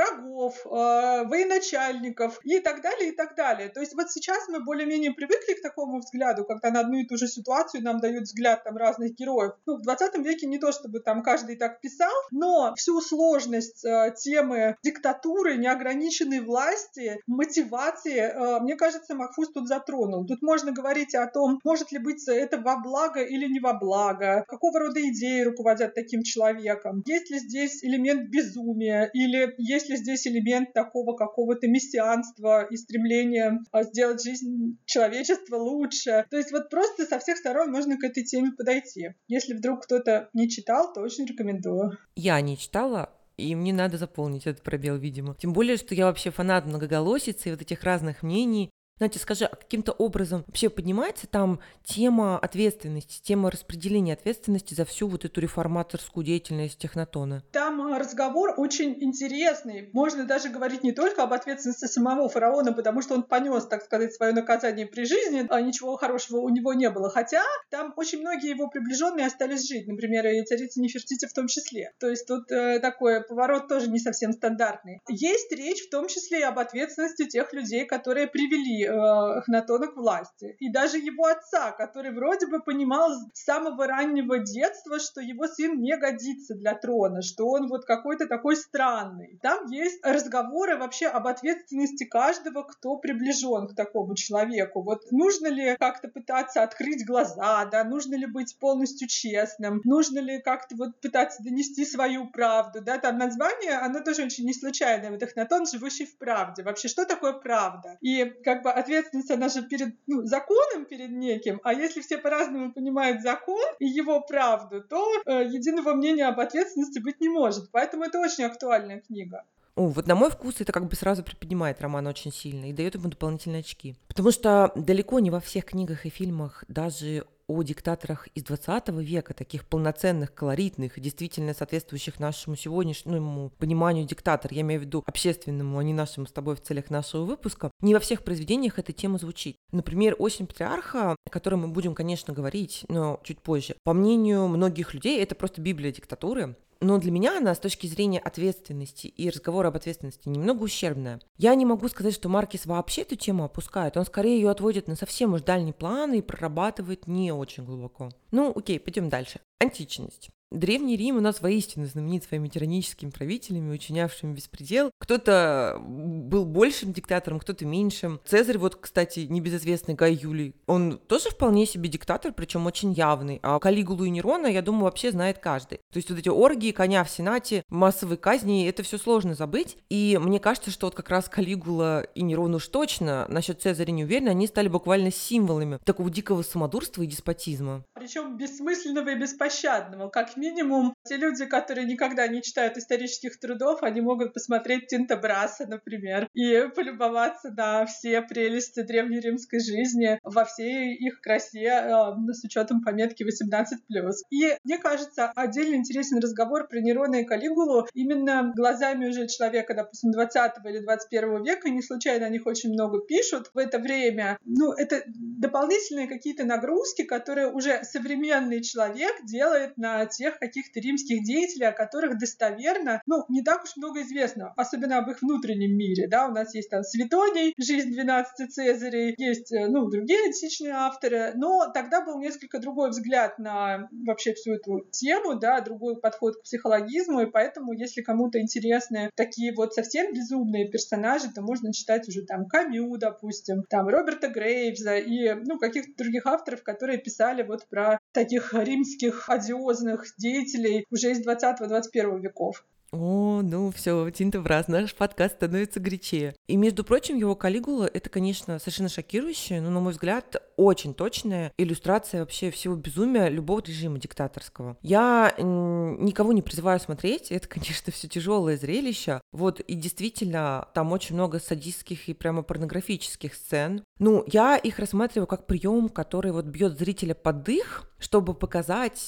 врагов, 0.64 0.66
э, 0.66 1.28
военачальников 1.28 2.40
и 2.44 2.60
так 2.60 2.82
далее, 2.82 3.10
и 3.10 3.12
так 3.12 3.34
далее. 3.36 3.68
То 3.68 3.80
есть 3.80 3.94
вот 3.94 4.10
сейчас 4.10 4.48
мы 4.48 4.60
более-менее 4.60 5.12
привыкли 5.12 5.54
к 5.54 5.62
такому 5.62 5.98
взгляду, 5.98 6.44
когда 6.44 6.70
на 6.70 6.80
одну 6.80 6.98
и 6.98 7.06
ту 7.06 7.16
же 7.16 7.26
ситуацию 7.26 7.82
нам 7.82 8.00
дают 8.00 8.24
взгляд 8.24 8.64
там 8.64 8.76
разных 8.76 9.14
героев. 9.14 9.52
Ну, 9.66 9.76
в 9.76 9.82
20 9.82 10.18
веке 10.18 10.46
не 10.46 10.58
то, 10.58 10.72
чтобы 10.72 11.00
там 11.00 11.22
каждый 11.22 11.56
так 11.56 11.80
писал, 11.80 12.12
но 12.30 12.74
всю 12.76 13.00
сложность 13.00 13.84
э, 13.84 14.14
темы 14.16 14.76
диктатуры, 14.82 15.56
неограниченной 15.56 15.96
ограниченной 15.96 16.40
власти, 16.40 17.20
мотивации, 17.26 18.18
э, 18.18 18.60
мне 18.60 18.76
кажется, 18.76 19.14
Махфуз 19.14 19.50
тут 19.52 19.68
затронул. 19.68 20.26
Тут 20.26 20.42
можно 20.42 20.72
говорить 20.72 21.14
о 21.14 21.26
том, 21.26 21.58
может 21.64 21.92
ли 21.92 21.98
быть 21.98 22.26
это 22.28 22.58
во 22.58 22.76
благо 22.76 23.20
или 23.20 23.46
не 23.46 23.60
во 23.60 23.74
благо, 23.74 24.44
какого 24.48 24.80
рода 24.80 25.00
идеи 25.00 25.42
руководят 25.42 25.94
таким 25.94 26.22
человеком, 26.22 27.02
есть 27.06 27.30
ли 27.30 27.38
здесь 27.38 27.84
элемент 27.84 28.28
безумия 28.30 29.10
или 29.12 29.54
есть 29.58 29.88
ли 29.88 29.96
здесь 29.96 30.26
элемент 30.26 30.35
такого 30.74 31.16
какого-то 31.16 31.68
мессианства 31.68 32.64
и 32.64 32.76
стремления 32.76 33.60
э, 33.72 33.82
сделать 33.84 34.22
жизнь 34.22 34.78
человечества 34.84 35.56
лучше. 35.56 36.24
То 36.30 36.36
есть 36.36 36.52
вот 36.52 36.70
просто 36.70 37.06
со 37.06 37.18
всех 37.18 37.38
сторон 37.38 37.70
можно 37.70 37.96
к 37.96 38.04
этой 38.04 38.24
теме 38.24 38.52
подойти. 38.52 39.10
Если 39.28 39.54
вдруг 39.54 39.84
кто-то 39.84 40.28
не 40.32 40.48
читал, 40.48 40.92
то 40.92 41.00
очень 41.00 41.26
рекомендую. 41.26 41.98
Я 42.14 42.40
не 42.40 42.56
читала, 42.56 43.10
и 43.36 43.54
мне 43.54 43.72
надо 43.72 43.98
заполнить 43.98 44.46
этот 44.46 44.62
пробел, 44.62 44.96
видимо. 44.96 45.34
Тем 45.34 45.52
более, 45.52 45.76
что 45.76 45.94
я 45.94 46.06
вообще 46.06 46.30
фанат 46.30 46.66
многоголосицы 46.66 47.48
и 47.48 47.52
вот 47.52 47.62
этих 47.62 47.82
разных 47.82 48.22
мнений. 48.22 48.70
Знаете, 48.98 49.18
скажи, 49.18 49.44
а 49.44 49.54
каким-то 49.54 49.92
образом 49.92 50.44
вообще 50.46 50.70
поднимается 50.70 51.26
там 51.26 51.60
тема 51.84 52.38
ответственности, 52.38 53.20
тема 53.22 53.50
распределения 53.50 54.14
ответственности 54.14 54.72
за 54.72 54.86
всю 54.86 55.06
вот 55.06 55.26
эту 55.26 55.38
реформаторскую 55.42 56.24
деятельность 56.24 56.78
технотона? 56.78 57.42
Там 57.52 57.82
а, 57.82 57.98
разговор 57.98 58.54
очень 58.56 58.96
интересный. 59.02 59.90
Можно 59.92 60.24
даже 60.24 60.48
говорить 60.48 60.82
не 60.82 60.92
только 60.92 61.24
об 61.24 61.34
ответственности 61.34 61.84
самого 61.84 62.30
фараона, 62.30 62.72
потому 62.72 63.02
что 63.02 63.14
он 63.14 63.24
понес, 63.24 63.66
так 63.66 63.82
сказать, 63.82 64.14
свое 64.14 64.32
наказание 64.32 64.86
при 64.86 65.04
жизни, 65.04 65.44
а 65.46 65.60
ничего 65.60 65.96
хорошего 65.96 66.38
у 66.38 66.48
него 66.48 66.72
не 66.72 66.88
было. 66.88 67.10
Хотя 67.10 67.42
там 67.70 67.92
очень 67.96 68.20
многие 68.20 68.48
его 68.48 68.68
приближенные 68.68 69.26
остались 69.26 69.68
жить, 69.68 69.86
например, 69.86 70.26
и 70.26 70.42
царица 70.42 70.80
Нефертити 70.80 71.26
в 71.26 71.34
том 71.34 71.48
числе. 71.48 71.92
То 72.00 72.08
есть 72.08 72.26
тут 72.26 72.50
э, 72.50 72.78
такой 72.80 73.22
поворот 73.22 73.68
тоже 73.68 73.90
не 73.90 73.98
совсем 73.98 74.32
стандартный. 74.32 75.02
Есть 75.06 75.52
речь 75.52 75.86
в 75.86 75.90
том 75.90 76.08
числе 76.08 76.40
и 76.40 76.42
об 76.42 76.58
ответственности 76.58 77.28
тех 77.28 77.52
людей, 77.52 77.84
которые 77.84 78.26
привели 78.26 78.85
э, 78.86 79.86
к 79.86 79.96
власти. 79.96 80.56
И 80.58 80.70
даже 80.70 80.98
его 80.98 81.26
отца, 81.26 81.72
который 81.72 82.12
вроде 82.12 82.46
бы 82.46 82.60
понимал 82.60 83.10
с 83.32 83.44
самого 83.44 83.86
раннего 83.86 84.38
детства, 84.38 84.98
что 84.98 85.20
его 85.20 85.46
сын 85.46 85.80
не 85.80 85.96
годится 85.96 86.54
для 86.54 86.74
трона, 86.74 87.22
что 87.22 87.46
он 87.48 87.68
вот 87.68 87.84
какой-то 87.84 88.26
такой 88.26 88.56
странный. 88.56 89.38
Там 89.42 89.66
есть 89.66 90.04
разговоры 90.04 90.76
вообще 90.76 91.06
об 91.06 91.26
ответственности 91.26 92.04
каждого, 92.04 92.62
кто 92.62 92.96
приближен 92.96 93.68
к 93.68 93.74
такому 93.74 94.14
человеку. 94.14 94.82
Вот 94.82 95.10
нужно 95.10 95.48
ли 95.48 95.76
как-то 95.76 96.08
пытаться 96.08 96.62
открыть 96.62 97.06
глаза, 97.06 97.64
да, 97.66 97.84
нужно 97.84 98.14
ли 98.14 98.26
быть 98.26 98.56
полностью 98.58 99.08
честным, 99.08 99.80
нужно 99.84 100.18
ли 100.18 100.40
как-то 100.40 100.76
вот 100.76 101.00
пытаться 101.00 101.42
донести 101.42 101.84
свою 101.84 102.28
правду, 102.28 102.80
да, 102.82 102.98
там 102.98 103.18
название, 103.18 103.78
оно 103.78 104.00
тоже 104.00 104.24
очень 104.24 104.44
не 104.46 104.54
случайное, 104.54 105.10
вот 105.10 105.22
Эхнатон, 105.22 105.66
живущий 105.66 106.06
в 106.06 106.16
правде. 106.18 106.62
Вообще, 106.62 106.88
что 106.88 107.04
такое 107.04 107.32
правда? 107.32 107.98
И 108.00 108.24
как 108.44 108.62
бы 108.62 108.70
ответственность, 108.76 109.30
она 109.30 109.48
же 109.48 109.62
перед 109.62 109.94
ну, 110.06 110.24
законом 110.24 110.84
перед 110.84 111.10
неким, 111.10 111.60
а 111.64 111.72
если 111.72 112.00
все 112.00 112.18
по-разному 112.18 112.72
понимают 112.72 113.22
закон 113.22 113.64
и 113.78 113.86
его 113.86 114.20
правду, 114.20 114.82
то 114.82 115.22
э, 115.24 115.44
единого 115.46 115.94
мнения 115.94 116.26
об 116.26 116.38
ответственности 116.38 116.98
быть 116.98 117.20
не 117.20 117.28
может. 117.28 117.70
Поэтому 117.70 118.04
это 118.04 118.20
очень 118.20 118.44
актуальная 118.44 119.00
книга. 119.00 119.44
О, 119.76 119.88
вот 119.88 120.06
на 120.06 120.14
мой 120.14 120.30
вкус 120.30 120.60
это 120.60 120.72
как 120.72 120.88
бы 120.88 120.96
сразу 120.96 121.22
приподнимает 121.22 121.80
роман 121.80 122.06
очень 122.06 122.32
сильно 122.32 122.66
и 122.66 122.72
дает 122.72 122.94
ему 122.94 123.08
дополнительные 123.08 123.60
очки. 123.60 123.96
Потому 124.08 124.30
что 124.30 124.72
далеко 124.74 125.20
не 125.20 125.30
во 125.30 125.40
всех 125.40 125.66
книгах 125.66 126.06
и 126.06 126.10
фильмах, 126.10 126.64
даже 126.68 127.26
о 127.48 127.62
диктаторах 127.62 128.28
из 128.34 128.44
20 128.44 128.88
века, 129.00 129.34
таких 129.34 129.66
полноценных, 129.66 130.34
колоритных, 130.34 130.98
действительно 130.98 131.54
соответствующих 131.54 132.18
нашему 132.18 132.56
сегодняшнему 132.56 133.50
пониманию 133.58 134.04
диктатор, 134.04 134.52
я 134.52 134.62
имею 134.62 134.80
в 134.80 134.84
виду 134.84 135.04
общественному, 135.06 135.78
а 135.78 135.84
не 135.84 135.94
нашему 135.94 136.26
с 136.26 136.32
тобой 136.32 136.56
в 136.56 136.62
целях 136.62 136.90
нашего 136.90 137.24
выпуска, 137.24 137.70
не 137.80 137.94
во 137.94 138.00
всех 138.00 138.24
произведениях 138.24 138.78
эта 138.78 138.92
тема 138.92 139.18
звучит. 139.18 139.56
Например, 139.72 140.16
«Осень 140.18 140.46
патриарха», 140.46 141.16
о 141.24 141.30
которой 141.30 141.56
мы 141.56 141.68
будем, 141.68 141.94
конечно, 141.94 142.34
говорить, 142.34 142.84
но 142.88 143.20
чуть 143.22 143.40
позже, 143.40 143.76
по 143.84 143.92
мнению 143.92 144.48
многих 144.48 144.94
людей, 144.94 145.22
это 145.22 145.34
просто 145.34 145.60
библия 145.60 145.92
диктатуры, 145.92 146.56
но 146.80 146.98
для 146.98 147.10
меня 147.10 147.38
она 147.38 147.54
с 147.54 147.58
точки 147.58 147.86
зрения 147.86 148.18
ответственности 148.18 149.06
и 149.06 149.30
разговора 149.30 149.68
об 149.68 149.76
ответственности 149.76 150.28
немного 150.28 150.62
ущербная. 150.62 151.20
Я 151.36 151.54
не 151.54 151.64
могу 151.64 151.88
сказать, 151.88 152.14
что 152.14 152.28
Маркис 152.28 152.66
вообще 152.66 153.02
эту 153.02 153.16
тему 153.16 153.44
опускает, 153.44 153.96
он 153.96 154.04
скорее 154.04 154.36
ее 154.36 154.50
отводит 154.50 154.88
на 154.88 154.96
совсем 154.96 155.34
уж 155.34 155.42
дальний 155.42 155.72
план 155.72 156.12
и 156.14 156.22
прорабатывает 156.22 157.06
не 157.06 157.32
очень 157.32 157.64
глубоко. 157.64 158.10
Ну, 158.30 158.52
окей, 158.54 158.78
пойдем 158.78 159.08
дальше. 159.08 159.40
Античность. 159.58 160.30
Древний 160.52 160.96
Рим 160.96 161.16
у 161.16 161.20
нас 161.20 161.40
воистину 161.40 161.86
знаменит 161.86 162.22
своими 162.22 162.46
тираническими 162.48 163.10
правителями, 163.10 163.74
учинявшими 163.74 164.32
беспредел. 164.32 164.92
Кто-то 164.98 165.78
был 165.80 166.44
большим 166.44 166.92
диктатором, 166.92 167.40
кто-то 167.40 167.66
меньшим. 167.66 168.20
Цезарь, 168.24 168.58
вот, 168.58 168.76
кстати, 168.76 169.20
небезызвестный 169.20 169.94
Гай 169.94 170.14
Юлий, 170.14 170.54
он 170.66 170.98
тоже 170.98 171.30
вполне 171.30 171.66
себе 171.66 171.88
диктатор, 171.88 172.32
причем 172.32 172.66
очень 172.66 172.92
явный. 172.92 173.40
А 173.42 173.58
Калигулу 173.58 174.04
и 174.04 174.10
Нерона, 174.10 174.46
я 174.46 174.62
думаю, 174.62 174.84
вообще 174.84 175.10
знает 175.10 175.38
каждый. 175.38 175.78
То 175.92 175.96
есть 175.96 176.10
вот 176.10 176.18
эти 176.20 176.28
оргии, 176.28 176.70
коня 176.70 177.02
в 177.02 177.10
Сенате, 177.10 177.64
массовые 177.68 178.16
казни, 178.16 178.68
это 178.68 178.84
все 178.84 178.98
сложно 178.98 179.34
забыть. 179.34 179.76
И 179.90 180.16
мне 180.22 180.38
кажется, 180.38 180.70
что 180.70 180.86
вот 180.86 180.94
как 180.94 181.10
раз 181.10 181.28
Калигула 181.28 182.02
и 182.02 182.22
Нерон 182.22 182.54
уж 182.54 182.68
точно, 182.68 183.26
насчет 183.28 183.60
Цезаря 183.60 183.90
не 183.90 184.04
уверена, 184.04 184.30
они 184.30 184.46
стали 184.46 184.68
буквально 184.68 185.10
символами 185.10 185.80
такого 185.84 186.08
дикого 186.08 186.42
самодурства 186.42 187.02
и 187.02 187.06
деспотизма. 187.06 187.84
Причем 187.94 188.36
бессмысленного 188.36 189.08
и 189.08 189.18
беспощадного. 189.18 190.08
Как 190.08 190.35
минимум, 190.36 190.94
те 191.04 191.16
люди, 191.16 191.44
которые 191.46 191.86
никогда 191.86 192.26
не 192.26 192.42
читают 192.42 192.76
исторических 192.76 193.38
трудов, 193.38 193.82
они 193.82 194.00
могут 194.00 194.34
посмотреть 194.34 194.88
Тинта 194.88 195.16
Браса, 195.16 195.66
например, 195.66 196.28
и 196.34 196.68
полюбоваться 196.74 197.50
на 197.50 197.86
все 197.86 198.22
прелести 198.22 198.82
древнеримской 198.82 199.60
жизни 199.60 200.18
во 200.22 200.44
всей 200.44 200.94
их 200.94 201.20
красе 201.20 201.66
э, 201.66 202.32
с 202.32 202.44
учетом 202.44 202.82
пометки 202.82 203.22
18+. 203.22 204.12
И 204.30 204.56
мне 204.64 204.78
кажется, 204.78 205.32
отдельно 205.34 205.76
интересен 205.76 206.18
разговор 206.18 206.68
про 206.68 206.80
Нерона 206.80 207.16
и 207.16 207.24
Калигулу 207.24 207.86
именно 207.94 208.52
глазами 208.54 209.06
уже 209.06 209.26
человека, 209.28 209.74
допустим, 209.74 210.12
20 210.12 210.52
или 210.64 210.78
21 210.80 211.44
века. 211.44 211.70
Не 211.70 211.82
случайно 211.82 212.26
о 212.26 212.30
них 212.30 212.46
очень 212.46 212.72
много 212.72 213.00
пишут 213.00 213.50
в 213.54 213.58
это 213.58 213.78
время. 213.78 214.38
Ну, 214.44 214.72
это 214.72 215.02
дополнительные 215.06 216.08
какие-то 216.08 216.44
нагрузки, 216.44 217.02
которые 217.02 217.50
уже 217.50 217.82
современный 217.84 218.62
человек 218.62 219.24
делает 219.24 219.76
на 219.76 220.06
тех 220.26 220.38
каких-то 220.38 220.80
римских 220.80 221.22
деятелей, 221.22 221.66
о 221.66 221.72
которых 221.72 222.18
достоверно, 222.18 223.00
ну, 223.06 223.24
не 223.28 223.42
так 223.42 223.62
уж 223.62 223.76
много 223.76 224.02
известно, 224.02 224.52
особенно 224.56 224.98
об 224.98 225.08
их 225.08 225.22
внутреннем 225.22 225.76
мире, 225.76 226.08
да, 226.08 226.26
у 226.26 226.32
нас 226.32 226.54
есть 226.54 226.68
там 226.68 226.82
Светоний, 226.82 227.54
«Жизнь 227.58 227.92
12 227.92 228.52
Цезарей», 228.52 229.14
есть, 229.18 229.52
э, 229.52 229.68
ну, 229.68 229.88
другие 229.88 230.24
античные 230.26 230.72
авторы, 230.72 231.32
но 231.36 231.70
тогда 231.72 232.04
был 232.04 232.18
несколько 232.18 232.58
другой 232.58 232.90
взгляд 232.90 233.38
на 233.38 233.88
вообще 234.04 234.34
всю 234.34 234.54
эту 234.54 234.80
тему, 234.90 235.38
да, 235.38 235.60
другой 235.60 236.00
подход 236.00 236.36
к 236.36 236.42
психологизму, 236.42 237.20
и 237.20 237.30
поэтому, 237.30 237.72
если 237.72 238.02
кому-то 238.02 238.40
интересны 238.40 239.10
такие 239.14 239.54
вот 239.54 239.74
совсем 239.74 240.12
безумные 240.12 240.68
персонажи, 240.68 241.32
то 241.32 241.40
можно 241.40 241.72
читать 241.72 242.08
уже 242.08 242.22
там 242.22 242.46
Камю, 242.46 242.96
допустим, 242.96 243.62
там 243.70 243.86
Роберта 243.86 244.28
Грейвза 244.28 244.96
и, 244.96 245.34
ну, 245.34 245.58
каких-то 245.58 245.92
других 245.96 246.26
авторов, 246.26 246.64
которые 246.64 246.98
писали 246.98 247.42
вот 247.42 247.68
про 247.68 248.00
таких 248.16 248.54
римских 248.54 249.28
одиозных 249.28 250.06
деятелей 250.16 250.86
уже 250.90 251.10
из 251.10 251.26
20-21 251.26 252.18
веков. 252.20 252.64
О, 252.92 253.42
ну 253.42 253.70
все, 253.72 254.10
Тинта 254.10 254.40
Брас, 254.40 254.68
наш 254.68 254.94
подкаст 254.94 255.34
становится 255.34 255.80
горячее. 255.80 256.34
И, 256.46 256.56
между 256.56 256.82
прочим, 256.82 257.16
его 257.16 257.34
Калигула— 257.34 257.90
это, 257.92 258.08
конечно, 258.08 258.58
совершенно 258.58 258.88
шокирующая, 258.88 259.60
но, 259.60 259.68
на 259.68 259.80
мой 259.80 259.92
взгляд, 259.92 260.42
очень 260.56 260.94
точная 260.94 261.52
иллюстрация 261.58 262.20
вообще 262.20 262.50
всего 262.50 262.74
безумия 262.74 263.28
любого 263.28 263.60
режима 263.60 263.98
диктаторского. 263.98 264.76
Я 264.82 265.34
никого 265.38 266.32
не 266.32 266.42
призываю 266.42 266.80
смотреть, 266.80 267.30
это, 267.30 267.48
конечно, 267.48 267.92
все 267.92 268.08
тяжелое 268.08 268.56
зрелище. 268.56 269.20
Вот, 269.32 269.60
и 269.60 269.74
действительно, 269.74 270.68
там 270.74 270.92
очень 270.92 271.14
много 271.14 271.38
садистских 271.38 272.08
и 272.08 272.14
прямо 272.14 272.42
порнографических 272.42 273.34
сцен. 273.34 273.84
Ну, 273.98 274.24
я 274.26 274.56
их 274.56 274.78
рассматриваю 274.78 275.26
как 275.26 275.46
прием, 275.46 275.88
который 275.88 276.32
вот 276.32 276.46
бьет 276.46 276.78
зрителя 276.78 277.14
под 277.14 277.42
дых, 277.42 277.90
чтобы 277.98 278.34
показать 278.34 278.98